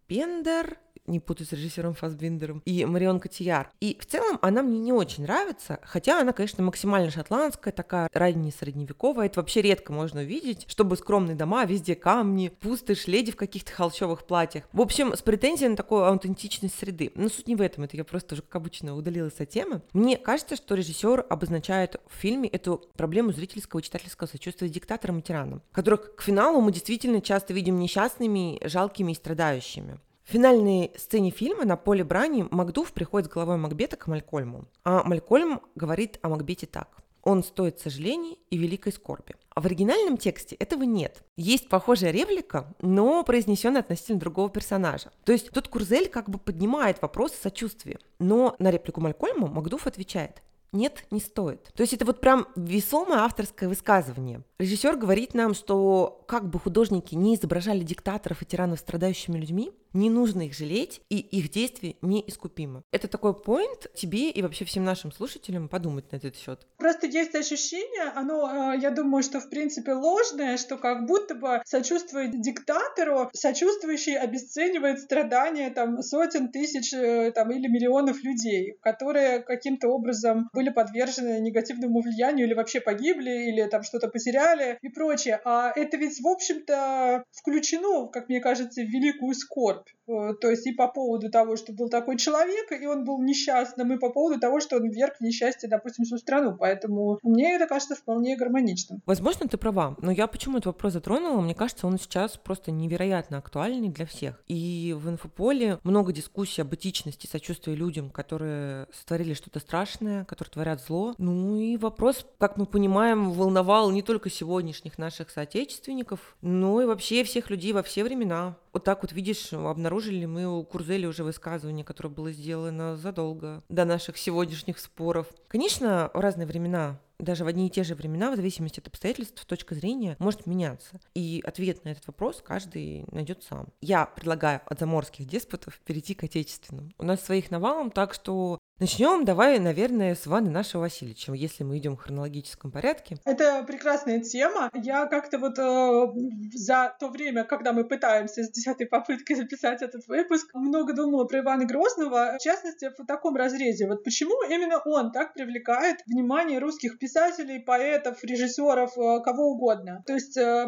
Бендер, 0.09 0.79
не 1.09 1.21
путаю 1.21 1.47
с 1.47 1.53
режиссером 1.53 1.95
Фасбиндером, 1.95 2.63
и 2.65 2.85
Марион 2.85 3.21
Котияр. 3.21 3.71
И 3.81 3.97
в 4.01 4.07
целом 4.07 4.39
она 4.43 4.63
мне 4.63 4.79
не 4.79 4.93
очень 4.93 5.25
нравится, 5.25 5.81
хотя 5.83 6.21
она, 6.21 6.33
конечно, 6.33 6.63
максимально 6.63 7.11
шотландская, 7.11 7.73
такая 7.73 8.09
ранее 8.13 8.53
средневековая. 8.53 9.27
Это 9.27 9.41
вообще 9.41 9.63
редко 9.63 9.93
можно 9.93 10.21
увидеть, 10.21 10.67
чтобы 10.69 10.97
скромные 10.97 11.37
дома, 11.37 11.65
везде 11.65 11.95
камни, 11.95 12.49
пустышь, 12.49 13.07
леди 13.07 13.33
в 13.33 13.37
каких-то 13.37 13.73
холщовых 13.73 14.25
платьях. 14.25 14.65
В 14.73 14.81
общем, 14.81 15.15
с 15.15 15.23
претензией 15.23 15.71
на 15.71 15.77
такую 15.77 16.05
аутентичность 16.05 16.79
среды. 16.79 17.13
Но 17.15 17.29
суть 17.29 17.49
не 17.49 17.57
в 17.57 17.61
этом, 17.61 17.85
это 17.85 17.97
я 17.97 18.05
просто 18.05 18.35
уже, 18.35 18.43
как 18.43 18.57
обычно, 18.57 18.97
удалилась 18.97 19.41
от 19.41 19.49
темы. 19.49 19.83
Мне 19.93 20.17
кажется, 20.17 20.57
что 20.57 20.75
режиссер 20.75 21.27
обозначает 21.29 22.01
в 22.09 22.17
фильме 22.17 22.49
эту 22.49 22.83
проблему 22.97 23.33
зрительского 23.33 23.81
и 23.81 23.83
читательского 23.83 24.27
сочувствия 24.27 24.69
диктаторам 24.69 25.19
и 25.19 25.23
тиранам, 25.23 25.63
которых 25.73 26.17
к 26.17 26.23
финалу 26.23 26.61
мы 26.61 26.73
действительно 26.73 27.21
часто 27.21 27.53
видим 27.53 27.79
несчастными, 27.79 28.59
жалкими 28.67 29.13
и 29.13 29.15
страдающими. 29.15 29.99
В 30.29 30.33
финальной 30.33 30.93
сцене 30.95 31.31
фильма 31.31 31.65
на 31.65 31.79
поле 31.79 32.05
брани 32.05 32.47
Макдув 32.51 32.93
приходит 32.93 33.31
с 33.31 33.33
головой 33.33 33.57
Макбета 33.57 33.97
к 33.97 34.09
Малькольму, 34.09 34.67
а 34.85 35.03
Малькольм 35.03 35.63
говорит 35.75 36.19
о 36.21 36.29
Макбете 36.29 36.67
так. 36.67 36.99
Он 37.23 37.43
стоит 37.43 37.81
сожалений 37.81 38.39
и 38.51 38.59
великой 38.59 38.93
скорби. 38.93 39.37
А 39.55 39.63
в 39.63 39.65
оригинальном 39.65 40.19
тексте 40.19 40.55
этого 40.57 40.83
нет. 40.83 41.25
Есть 41.39 41.71
похожая 41.71 42.11
реплика, 42.11 42.75
но 42.83 43.25
произнесенная 43.25 43.81
относительно 43.81 44.21
другого 44.21 44.51
персонажа. 44.51 45.13
То 45.25 45.33
есть 45.33 45.49
тут 45.49 45.69
Курзель 45.69 46.11
как 46.11 46.29
бы 46.29 46.39
поднимает 46.39 47.01
вопрос 47.01 47.33
сочувствия. 47.33 47.99
Но 48.19 48.55
на 48.59 48.71
реплику 48.71 49.01
Малькольма 49.01 49.47
Макдув 49.47 49.87
отвечает 49.87 50.43
нет, 50.73 51.05
не 51.11 51.21
стоит. 51.21 51.71
То 51.75 51.81
есть 51.81 51.95
это 51.95 52.05
вот 52.05 52.21
прям 52.21 52.47
весомое 52.55 53.21
авторское 53.21 53.69
высказывание. 53.69 54.43
Режиссер 54.59 54.97
говорит 54.97 55.35
нам, 55.35 55.55
что 55.55 56.23
как 56.29 56.49
бы 56.49 56.59
художники 56.59 57.15
не 57.15 57.37
изображали 57.37 57.81
диктаторов 57.81 58.43
и 58.43 58.47
тиранов 58.47 58.81
страдающими 58.81 59.39
людьми, 59.39 59.73
не 59.93 60.11
нужно 60.11 60.43
их 60.43 60.55
жалеть, 60.55 61.01
и 61.09 61.19
их 61.19 61.51
действия 61.51 61.97
неискупимы. 62.03 62.83
Это 62.93 63.09
такой 63.09 63.35
поинт 63.35 63.87
тебе 63.95 64.31
и 64.31 64.43
вообще 64.43 64.65
всем 64.65 64.85
нашим 64.85 65.13
слушателям 65.13 65.69
подумать 65.69 66.11
на 66.13 66.17
этот 66.17 66.37
счет. 66.37 66.67
Просто 66.79 67.07
есть 67.07 67.35
ощущение, 67.35 68.13
оно, 68.15 68.75
э, 68.75 68.79
я 68.81 68.91
думаю, 68.91 69.23
что 69.23 69.41
в 69.41 69.51
принципе 69.51 69.93
ложное, 69.93 70.57
что 70.57 70.77
как 70.77 71.07
будто 71.07 71.35
бы 71.35 71.63
сочувствует 71.65 72.41
диктатору, 72.41 73.31
сочувствующий 73.35 74.17
обесценивает 74.17 75.01
страдания 75.01 75.71
там 75.71 76.03
сотен 76.03 76.51
тысяч 76.51 76.93
э, 76.93 77.33
там, 77.33 77.51
или 77.51 77.69
миллионов 77.69 78.23
людей, 78.23 78.77
которые 78.83 79.41
каким-то 79.41 79.89
образом 79.89 80.49
были 80.53 80.71
подвержены 80.71 81.41
негативному 81.41 82.01
влиянию 82.01 82.47
или 82.47 82.55
вообще 82.55 82.81
погибли, 82.81 83.49
или 83.49 83.65
там 83.69 83.83
что-то 83.83 84.09
потеряли 84.09 84.79
и 84.83 84.89
прочее. 84.89 85.41
А 85.45 85.73
это 85.75 85.97
ведь, 85.97 86.21
в 86.21 86.27
общем-то, 86.27 87.25
включено, 87.33 88.09
как 88.09 88.29
мне 88.29 88.41
кажется, 88.41 88.83
в 88.83 88.87
великую 88.87 89.35
скорбь. 89.35 89.78
Э, 90.09 90.35
то 90.41 90.51
есть 90.51 90.67
и 90.67 90.73
по 90.73 90.89
поводу 90.89 91.31
того, 91.31 91.57
что 91.57 91.73
был 91.73 91.89
такой 91.89 92.17
человек, 92.17 92.73
и 92.73 92.87
он 92.87 93.05
был 93.05 93.21
несчастным, 93.23 93.93
и 93.93 93.99
по 93.99 94.11
поводу 94.11 94.41
того, 94.41 94.61
что 94.61 94.77
он 94.77 94.91
вверг 94.91 95.17
в 95.19 95.21
несчастье, 95.23 95.69
допустим, 95.69 96.05
всю 96.05 96.19
страну. 96.19 96.57
Поэтому 96.59 97.19
мне 97.23 97.55
это 97.55 97.67
кажется 97.67 97.95
вполне 97.95 98.37
гармоничным. 98.37 99.03
Возможно, 99.07 99.49
ты 99.49 99.57
права, 99.57 99.97
но 100.01 100.11
я 100.11 100.27
почему 100.27 100.57
этот 100.57 100.67
вопрос 100.67 100.95
затронула? 100.95 101.41
Мне 101.41 101.55
кажется, 101.55 101.87
он 101.87 101.99
сейчас 101.99 102.37
просто 102.37 102.71
невероятно 102.71 103.39
актуальный 103.39 103.89
для 103.89 104.07
всех. 104.07 104.43
И 104.47 104.95
в 104.99 105.09
инфополе 105.09 105.79
много 105.85 106.13
дискуссий 106.13 106.63
об 106.63 106.75
этичности, 106.75 107.27
сочувствия 107.27 107.75
людям, 107.75 108.11
которые 108.11 108.87
сотворили 108.93 109.35
что-то 109.35 109.61
страшное, 109.61 110.25
которые 110.25 110.53
творят 110.53 110.83
зло. 110.83 111.15
Ну 111.19 111.59
и 111.59 111.77
вопрос, 111.77 112.27
как 112.39 112.57
мы 112.57 112.67
понимаем, 112.67 113.31
волновал 113.31 113.91
не 113.91 114.03
только 114.03 114.31
сегодняшних 114.31 114.99
наших 114.99 115.31
соотечественников, 115.31 116.37
но 116.41 116.81
и 116.83 116.87
вообще 116.87 117.25
всех 117.25 117.51
людей 117.51 117.73
во 117.73 117.83
все 117.83 118.05
времена. 118.05 118.57
Вот 118.79 118.85
так 118.85 119.03
вот, 119.03 119.11
видишь, 119.11 119.53
обнаружили 119.53 120.25
мы 120.25 120.47
у 120.47 120.63
Курзели 120.63 121.05
уже 121.05 121.25
высказывание, 121.25 121.85
которое 121.85 122.11
было 122.11 122.31
сделано 122.31 122.97
задолго 122.97 123.65
до 123.69 123.85
наших 123.85 124.17
сегодняшних 124.17 124.79
споров. 124.79 125.27
Конечно, 125.49 126.13
в 126.15 126.21
разные 126.21 126.47
времена 126.47 127.01
даже 127.19 127.45
в 127.45 127.49
одни 127.49 127.67
и 127.67 127.71
те 127.71 127.83
же 127.83 127.97
времена, 127.97 128.31
в 128.31 128.37
зависимости 128.37 128.79
от 128.79 128.87
обстоятельств, 128.87 129.45
точка 129.45 129.75
зрения 129.75 130.15
может 130.21 130.47
меняться. 130.47 131.01
И 131.15 131.43
ответ 131.45 131.85
на 131.85 131.89
этот 131.89 132.07
вопрос 132.07 132.41
каждый 132.45 133.05
найдет 133.11 133.43
сам. 133.43 133.67
Я 133.81 134.07
предлагаю 134.07 134.61
от 134.67 134.79
заморских 134.79 135.27
деспотов 135.27 135.81
перейти 135.81 136.15
к 136.15 136.23
отечественным. 136.23 136.95
У 136.99 137.05
нас 137.05 137.21
своих 137.21 137.51
навалом, 137.51 137.91
так 137.91 138.15
что 138.15 138.59
Начнем, 138.81 139.25
давай, 139.25 139.59
наверное, 139.59 140.15
с 140.15 140.25
Ваны 140.27 140.51
нашего 140.51 140.83
Васильевича, 140.83 141.33
если 141.33 141.65
мы 141.65 141.79
идем 141.79 141.97
в 141.97 142.01
хронологическом 142.01 142.71
порядке. 142.71 143.17
Это 143.25 143.65
прекрасная 143.67 144.21
тема. 144.21 144.71
Я 144.73 145.07
как-то 145.07 145.39
вот 145.39 145.59
э, 145.59 146.53
за 146.55 146.95
то 147.01 147.09
время, 147.09 147.43
когда 147.43 147.73
мы 147.73 147.83
пытаемся 147.83 148.45
с 148.45 148.53
десятой 148.53 148.87
попыткой 148.87 149.35
записать 149.35 149.83
этот 149.83 150.07
выпуск, 150.07 150.55
много 150.55 150.93
думала 150.93 151.25
про 151.25 151.41
Ивана 151.41 151.65
Грозного, 151.65 152.37
в 152.39 152.41
частности, 152.41 152.93
в 152.97 153.05
таком 153.05 153.35
разрезе. 153.35 153.89
Вот 153.89 154.05
почему 154.05 154.45
именно 154.49 154.79
он 154.85 155.11
так 155.11 155.35
привлекает 155.35 155.99
внимание 156.07 156.61
русских 156.61 157.01
писателей, 157.01 157.59
поэтов, 157.59 158.23
режиссеров, 158.23 158.97
э, 158.97 159.21
кого 159.25 159.55
угодно. 159.55 160.05
То 160.07 160.15
есть, 160.15 160.37
э, 160.37 160.67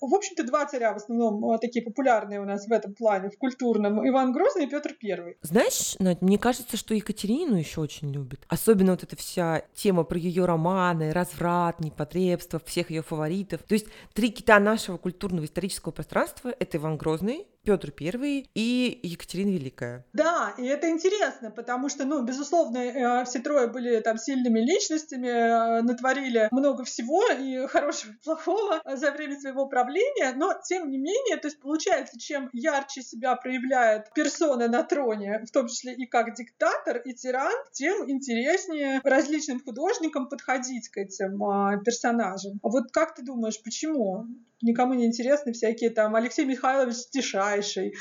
в 0.00 0.14
общем-то, 0.14 0.44
два 0.44 0.64
царя 0.64 0.94
в 0.94 0.96
основном 0.96 1.52
э, 1.52 1.58
такие 1.58 1.84
популярные 1.84 2.40
у 2.40 2.46
нас 2.46 2.66
в 2.66 2.72
этом 2.72 2.94
плане, 2.94 3.28
в 3.28 3.36
культурном. 3.36 4.08
Иван 4.08 4.32
Грозный 4.32 4.64
и 4.64 4.70
Петр 4.70 4.94
Первый. 4.98 5.36
Знаешь, 5.42 5.96
Надь, 5.98 6.22
мне 6.22 6.38
кажется, 6.38 6.78
что 6.78 6.94
Екатерина 6.94 7.41
Екатерину 7.42 7.58
еще 7.58 7.80
очень 7.80 8.12
любит. 8.12 8.44
Особенно 8.48 8.92
вот 8.92 9.02
эта 9.02 9.16
вся 9.16 9.62
тема 9.74 10.04
про 10.04 10.18
ее 10.18 10.44
романы, 10.44 11.12
разврат, 11.12 11.80
непотребство, 11.80 12.60
всех 12.64 12.90
ее 12.90 13.02
фаворитов. 13.02 13.62
То 13.62 13.74
есть 13.74 13.86
три 14.12 14.30
кита 14.30 14.58
нашего 14.58 14.96
культурного 14.96 15.44
исторического 15.44 15.92
пространства— 15.92 16.54
это 16.58 16.78
Иван 16.78 16.96
Грозный, 16.96 17.46
Петр 17.64 17.90
Первый 17.90 18.50
и 18.54 19.00
Екатерина 19.02 19.50
Великая. 19.50 20.04
Да, 20.12 20.54
и 20.58 20.64
это 20.64 20.90
интересно, 20.90 21.50
потому 21.50 21.88
что, 21.88 22.04
ну, 22.04 22.22
безусловно, 22.22 22.78
э, 22.78 23.24
все 23.24 23.38
трое 23.38 23.68
были 23.68 24.00
там 24.00 24.18
сильными 24.18 24.60
личностями, 24.60 25.28
э, 25.28 25.82
натворили 25.82 26.48
много 26.50 26.84
всего 26.84 27.22
и 27.30 27.66
хорошего 27.68 28.12
и 28.12 28.24
плохого 28.24 28.82
за 28.84 29.12
время 29.12 29.38
своего 29.38 29.66
правления, 29.66 30.32
но 30.36 30.54
тем 30.64 30.90
не 30.90 30.98
менее, 30.98 31.36
то 31.36 31.48
есть 31.48 31.60
получается, 31.60 32.18
чем 32.18 32.50
ярче 32.52 33.02
себя 33.02 33.36
проявляет 33.36 34.12
персона 34.14 34.68
на 34.68 34.82
троне, 34.82 35.44
в 35.46 35.50
том 35.52 35.68
числе 35.68 35.94
и 35.94 36.06
как 36.06 36.34
диктатор 36.34 36.98
и 36.98 37.14
тиран, 37.14 37.52
тем 37.72 38.10
интереснее 38.10 39.00
различным 39.04 39.62
художникам 39.62 40.28
подходить 40.28 40.88
к 40.88 40.96
этим 40.96 41.42
а, 41.44 41.76
персонажам. 41.78 42.58
А 42.62 42.68
вот 42.68 42.90
как 42.92 43.14
ты 43.14 43.22
думаешь, 43.22 43.62
почему? 43.62 44.26
Никому 44.62 44.94
не 44.94 45.06
интересны 45.06 45.52
всякие 45.52 45.90
там 45.90 46.14
Алексей 46.14 46.44
Михайлович 46.44 46.96
Тишайший. 47.10 47.94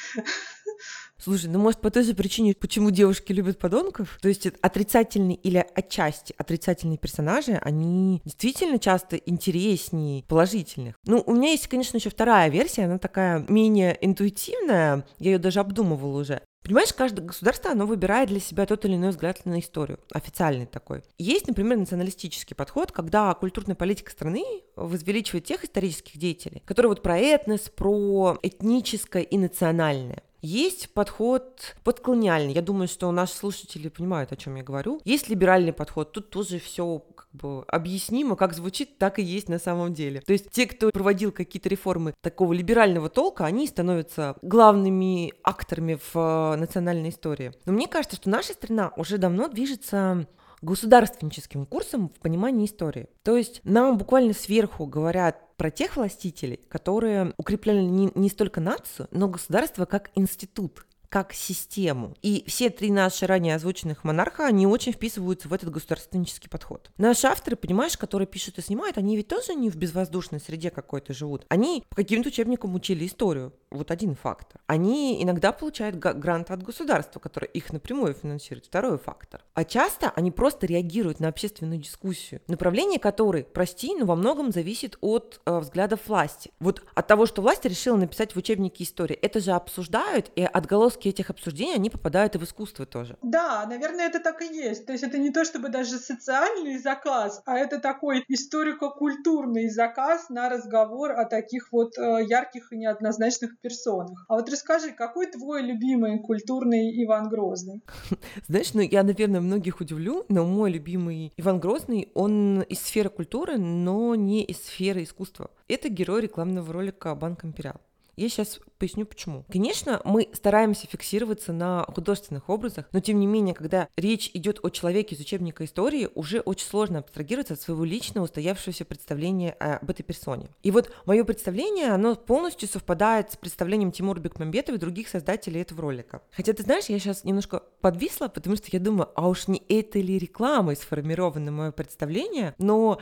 Слушай, 1.17 1.51
ну 1.51 1.59
может 1.59 1.81
по 1.81 1.91
той 1.91 2.03
же 2.03 2.15
причине, 2.15 2.55
почему 2.59 2.89
девушки 2.89 3.31
любят 3.31 3.59
подонков? 3.59 4.17
То 4.21 4.27
есть 4.27 4.47
отрицательные 4.61 5.37
или 5.37 5.63
отчасти 5.75 6.33
отрицательные 6.35 6.97
персонажи, 6.97 7.59
они 7.61 8.21
действительно 8.25 8.79
часто 8.79 9.17
интереснее 9.17 10.23
положительных. 10.23 10.95
Ну, 11.05 11.21
у 11.23 11.35
меня 11.35 11.51
есть, 11.51 11.67
конечно, 11.67 11.97
еще 11.97 12.09
вторая 12.09 12.49
версия, 12.49 12.85
она 12.85 12.97
такая 12.97 13.45
менее 13.47 13.97
интуитивная, 14.01 15.05
я 15.19 15.31
ее 15.31 15.37
даже 15.37 15.59
обдумывала 15.59 16.21
уже. 16.21 16.41
Понимаешь, 16.63 16.93
каждое 16.93 17.23
государство, 17.23 17.71
оно 17.71 17.87
выбирает 17.87 18.29
для 18.29 18.39
себя 18.39 18.65
тот 18.67 18.85
или 18.85 18.95
иной 18.95 19.09
взгляд 19.09 19.45
на 19.45 19.59
историю, 19.59 19.99
официальный 20.13 20.67
такой. 20.67 21.03
Есть, 21.17 21.47
например, 21.47 21.77
националистический 21.77 22.55
подход, 22.55 22.91
когда 22.91 23.33
культурная 23.33 23.75
политика 23.75 24.11
страны 24.11 24.43
возвеличивает 24.75 25.45
тех 25.45 25.63
исторических 25.63 26.17
деятелей, 26.17 26.61
которые 26.65 26.89
вот 26.89 27.01
про 27.01 27.17
этнос, 27.17 27.71
про 27.75 28.37
этническое 28.43 29.23
и 29.23 29.37
национальное. 29.37 30.21
Есть 30.41 30.93
подход 30.93 31.75
подколониальный. 31.83 32.53
Я 32.53 32.61
думаю, 32.61 32.87
что 32.87 33.11
наши 33.11 33.33
слушатели 33.33 33.89
понимают, 33.89 34.31
о 34.31 34.35
чем 34.35 34.55
я 34.55 34.63
говорю. 34.63 34.99
Есть 35.05 35.29
либеральный 35.29 35.71
подход. 35.71 36.11
Тут 36.11 36.31
тоже 36.31 36.59
все 36.59 37.03
как 37.15 37.27
бы 37.31 37.63
объяснимо, 37.67 38.35
как 38.35 38.53
звучит, 38.53 38.97
так 38.97 39.19
и 39.19 39.21
есть 39.21 39.49
на 39.49 39.59
самом 39.59 39.93
деле. 39.93 40.21
То 40.21 40.33
есть 40.33 40.49
те, 40.49 40.65
кто 40.65 40.89
проводил 40.89 41.31
какие-то 41.31 41.69
реформы 41.69 42.13
такого 42.21 42.53
либерального 42.53 43.09
толка, 43.09 43.45
они 43.45 43.67
становятся 43.67 44.35
главными 44.41 45.33
акторами 45.43 45.99
в 46.11 46.17
э, 46.17 46.55
национальной 46.57 47.09
истории. 47.09 47.53
Но 47.65 47.73
мне 47.73 47.87
кажется, 47.87 48.15
что 48.15 48.29
наша 48.29 48.53
страна 48.53 48.91
уже 48.97 49.19
давно 49.19 49.47
движется 49.47 50.27
государственническим 50.61 51.65
курсом 51.65 52.09
в 52.09 52.19
понимании 52.19 52.65
истории. 52.65 53.07
То 53.23 53.35
есть 53.35 53.61
нам 53.63 53.97
буквально 53.97 54.33
сверху 54.33 54.85
говорят 54.85 55.55
про 55.57 55.71
тех 55.71 55.95
властителей, 55.95 56.59
которые 56.69 57.33
укрепляли 57.37 57.81
не, 57.81 58.11
не 58.15 58.29
столько 58.29 58.61
нацию, 58.61 59.07
но 59.11 59.27
государство 59.27 59.85
как 59.85 60.11
институт, 60.15 60.85
как 61.11 61.33
систему. 61.33 62.15
И 62.21 62.45
все 62.47 62.69
три 62.69 62.89
наши 62.89 63.27
ранее 63.27 63.55
озвученных 63.55 64.05
монарха, 64.05 64.47
они 64.47 64.65
очень 64.65 64.93
вписываются 64.93 65.49
в 65.49 65.53
этот 65.53 65.69
государственнический 65.69 66.49
подход. 66.49 66.89
Наши 66.97 67.27
авторы, 67.27 67.57
понимаешь, 67.57 67.97
которые 67.97 68.27
пишут 68.27 68.57
и 68.57 68.61
снимают, 68.61 68.97
они 68.97 69.17
ведь 69.17 69.27
тоже 69.27 69.53
не 69.53 69.69
в 69.69 69.75
безвоздушной 69.75 70.39
среде 70.39 70.69
какой-то 70.69 71.13
живут. 71.13 71.45
Они 71.49 71.83
по 71.89 71.97
каким-то 71.97 72.29
учебникам 72.29 72.73
учили 72.75 73.05
историю. 73.05 73.53
Вот 73.71 73.91
один 73.91 74.15
фактор. 74.15 74.61
Они 74.67 75.21
иногда 75.21 75.51
получают 75.51 75.97
грант 75.97 76.49
от 76.49 76.63
государства, 76.63 77.19
которое 77.19 77.47
их 77.47 77.73
напрямую 77.73 78.13
финансирует. 78.13 78.67
Второй 78.67 78.97
фактор. 78.97 79.43
А 79.53 79.65
часто 79.65 80.11
они 80.11 80.31
просто 80.31 80.65
реагируют 80.65 81.19
на 81.19 81.27
общественную 81.27 81.79
дискуссию, 81.79 82.41
направление 82.47 82.99
которой, 82.99 83.43
прости, 83.43 83.93
но 83.95 84.05
во 84.05 84.15
многом 84.15 84.51
зависит 84.51 84.97
от 85.01 85.41
э, 85.45 85.59
взглядов 85.59 86.07
власти. 86.07 86.51
Вот 86.61 86.83
от 86.95 87.07
того, 87.07 87.25
что 87.25 87.41
власть 87.41 87.65
решила 87.65 87.97
написать 87.97 88.33
в 88.33 88.37
учебнике 88.37 88.85
истории, 88.85 89.15
это 89.15 89.41
же 89.41 89.51
обсуждают, 89.51 90.31
и 90.35 90.43
отголоски 90.43 91.00
отголоски 91.01 91.07
этих 91.07 91.29
обсуждений, 91.29 91.75
они 91.75 91.89
попадают 91.89 92.35
и 92.35 92.37
в 92.37 92.43
искусство 92.43 92.85
тоже. 92.85 93.17
Да, 93.21 93.65
наверное, 93.67 94.07
это 94.07 94.19
так 94.19 94.41
и 94.41 94.45
есть. 94.45 94.85
То 94.85 94.93
есть 94.93 95.03
это 95.03 95.17
не 95.17 95.31
то 95.31 95.45
чтобы 95.45 95.69
даже 95.69 95.97
социальный 95.97 96.77
заказ, 96.77 97.41
а 97.45 97.57
это 97.57 97.79
такой 97.79 98.23
историко-культурный 98.27 99.69
заказ 99.69 100.29
на 100.29 100.49
разговор 100.49 101.11
о 101.11 101.25
таких 101.25 101.71
вот 101.71 101.97
э, 101.97 102.25
ярких 102.27 102.71
и 102.73 102.77
неоднозначных 102.77 103.59
персонах. 103.61 104.25
А 104.27 104.35
вот 104.35 104.49
расскажи, 104.49 104.91
какой 104.91 105.27
твой 105.27 105.61
любимый 105.61 106.19
культурный 106.19 107.03
Иван 107.03 107.29
Грозный? 107.29 107.81
Знаешь, 108.47 108.73
ну 108.73 108.81
я, 108.81 109.03
наверное, 109.03 109.41
многих 109.41 109.81
удивлю, 109.81 110.25
но 110.29 110.45
мой 110.45 110.71
любимый 110.71 111.33
Иван 111.37 111.59
Грозный, 111.59 112.09
он 112.13 112.61
из 112.69 112.79
сферы 112.79 113.09
культуры, 113.09 113.57
но 113.57 114.15
не 114.15 114.43
из 114.43 114.57
сферы 114.57 115.03
искусства. 115.03 115.49
Это 115.67 115.89
герой 115.89 116.21
рекламного 116.21 116.73
ролика 116.73 117.15
«Банк 117.15 117.45
Империал». 117.45 117.81
Я 118.21 118.29
сейчас 118.29 118.59
поясню 118.77 119.07
почему. 119.07 119.45
Конечно, 119.51 119.99
мы 120.05 120.29
стараемся 120.33 120.85
фиксироваться 120.85 121.53
на 121.53 121.85
художественных 121.85 122.49
образах, 122.49 122.85
но 122.91 122.99
тем 122.99 123.19
не 123.19 123.25
менее, 123.25 123.55
когда 123.55 123.87
речь 123.97 124.29
идет 124.35 124.59
о 124.61 124.69
человеке 124.69 125.15
из 125.15 125.21
учебника 125.21 125.65
истории, 125.65 126.07
уже 126.13 126.39
очень 126.41 126.67
сложно 126.67 126.99
абстрагироваться 126.99 127.55
от 127.55 127.61
своего 127.61 127.83
личного 127.83 128.25
устоявшегося 128.25 128.85
представления 128.85 129.53
об 129.53 129.89
этой 129.89 130.03
персоне. 130.03 130.49
И 130.61 130.69
вот 130.69 130.93
мое 131.07 131.23
представление, 131.23 131.87
оно 131.87 132.15
полностью 132.15 132.69
совпадает 132.69 133.31
с 133.31 133.37
представлением 133.37 133.91
Тимура 133.91 134.19
Бекмамбетова 134.19 134.75
и 134.75 134.79
других 134.79 135.07
создателей 135.07 135.61
этого 135.61 135.81
ролика. 135.81 136.21
Хотя, 136.29 136.53
ты 136.53 136.61
знаешь, 136.61 136.85
я 136.85 136.99
сейчас 136.99 137.23
немножко 137.23 137.63
подвисла, 137.81 138.27
потому 138.27 138.55
что 138.55 138.67
я 138.71 138.79
думаю, 138.79 139.09
а 139.15 139.27
уж 139.27 139.47
не 139.47 139.63
этой 139.67 140.03
ли 140.03 140.19
рекламой 140.19 140.75
сформировано 140.75 141.51
мое 141.51 141.71
представление, 141.71 142.53
но 142.59 142.99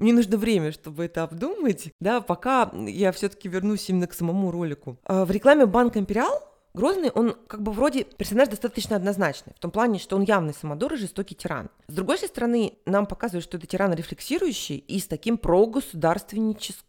мне 0.00 0.12
нужно 0.12 0.36
время, 0.36 0.72
чтобы 0.72 1.04
это 1.04 1.22
обдумать, 1.22 1.92
да, 2.00 2.20
пока 2.20 2.70
я 2.86 3.12
все-таки 3.12 3.48
вернусь 3.48 3.88
именно 3.88 4.06
к 4.06 4.14
самому 4.14 4.50
ролику. 4.50 4.98
А, 5.04 5.24
в 5.24 5.30
рекламе 5.30 5.66
Банк 5.66 5.96
Империал 5.96 6.50
Грозный, 6.72 7.10
он 7.10 7.36
как 7.48 7.62
бы 7.62 7.72
вроде 7.72 8.04
персонаж 8.04 8.48
достаточно 8.48 8.94
однозначный, 8.94 9.54
в 9.56 9.58
том 9.58 9.72
плане, 9.72 9.98
что 9.98 10.14
он 10.14 10.22
явный 10.22 10.54
самодур 10.54 10.92
и 10.92 10.96
жестокий 10.96 11.34
тиран. 11.34 11.68
С 11.88 11.94
другой 11.94 12.16
же 12.18 12.26
стороны, 12.26 12.74
нам 12.86 13.06
показывают, 13.06 13.44
что 13.44 13.56
это 13.56 13.66
тиран 13.66 13.92
рефлексирующий 13.92 14.76
и 14.76 15.00
с 15.00 15.06
таким 15.06 15.36
прогосударственническим 15.36 16.84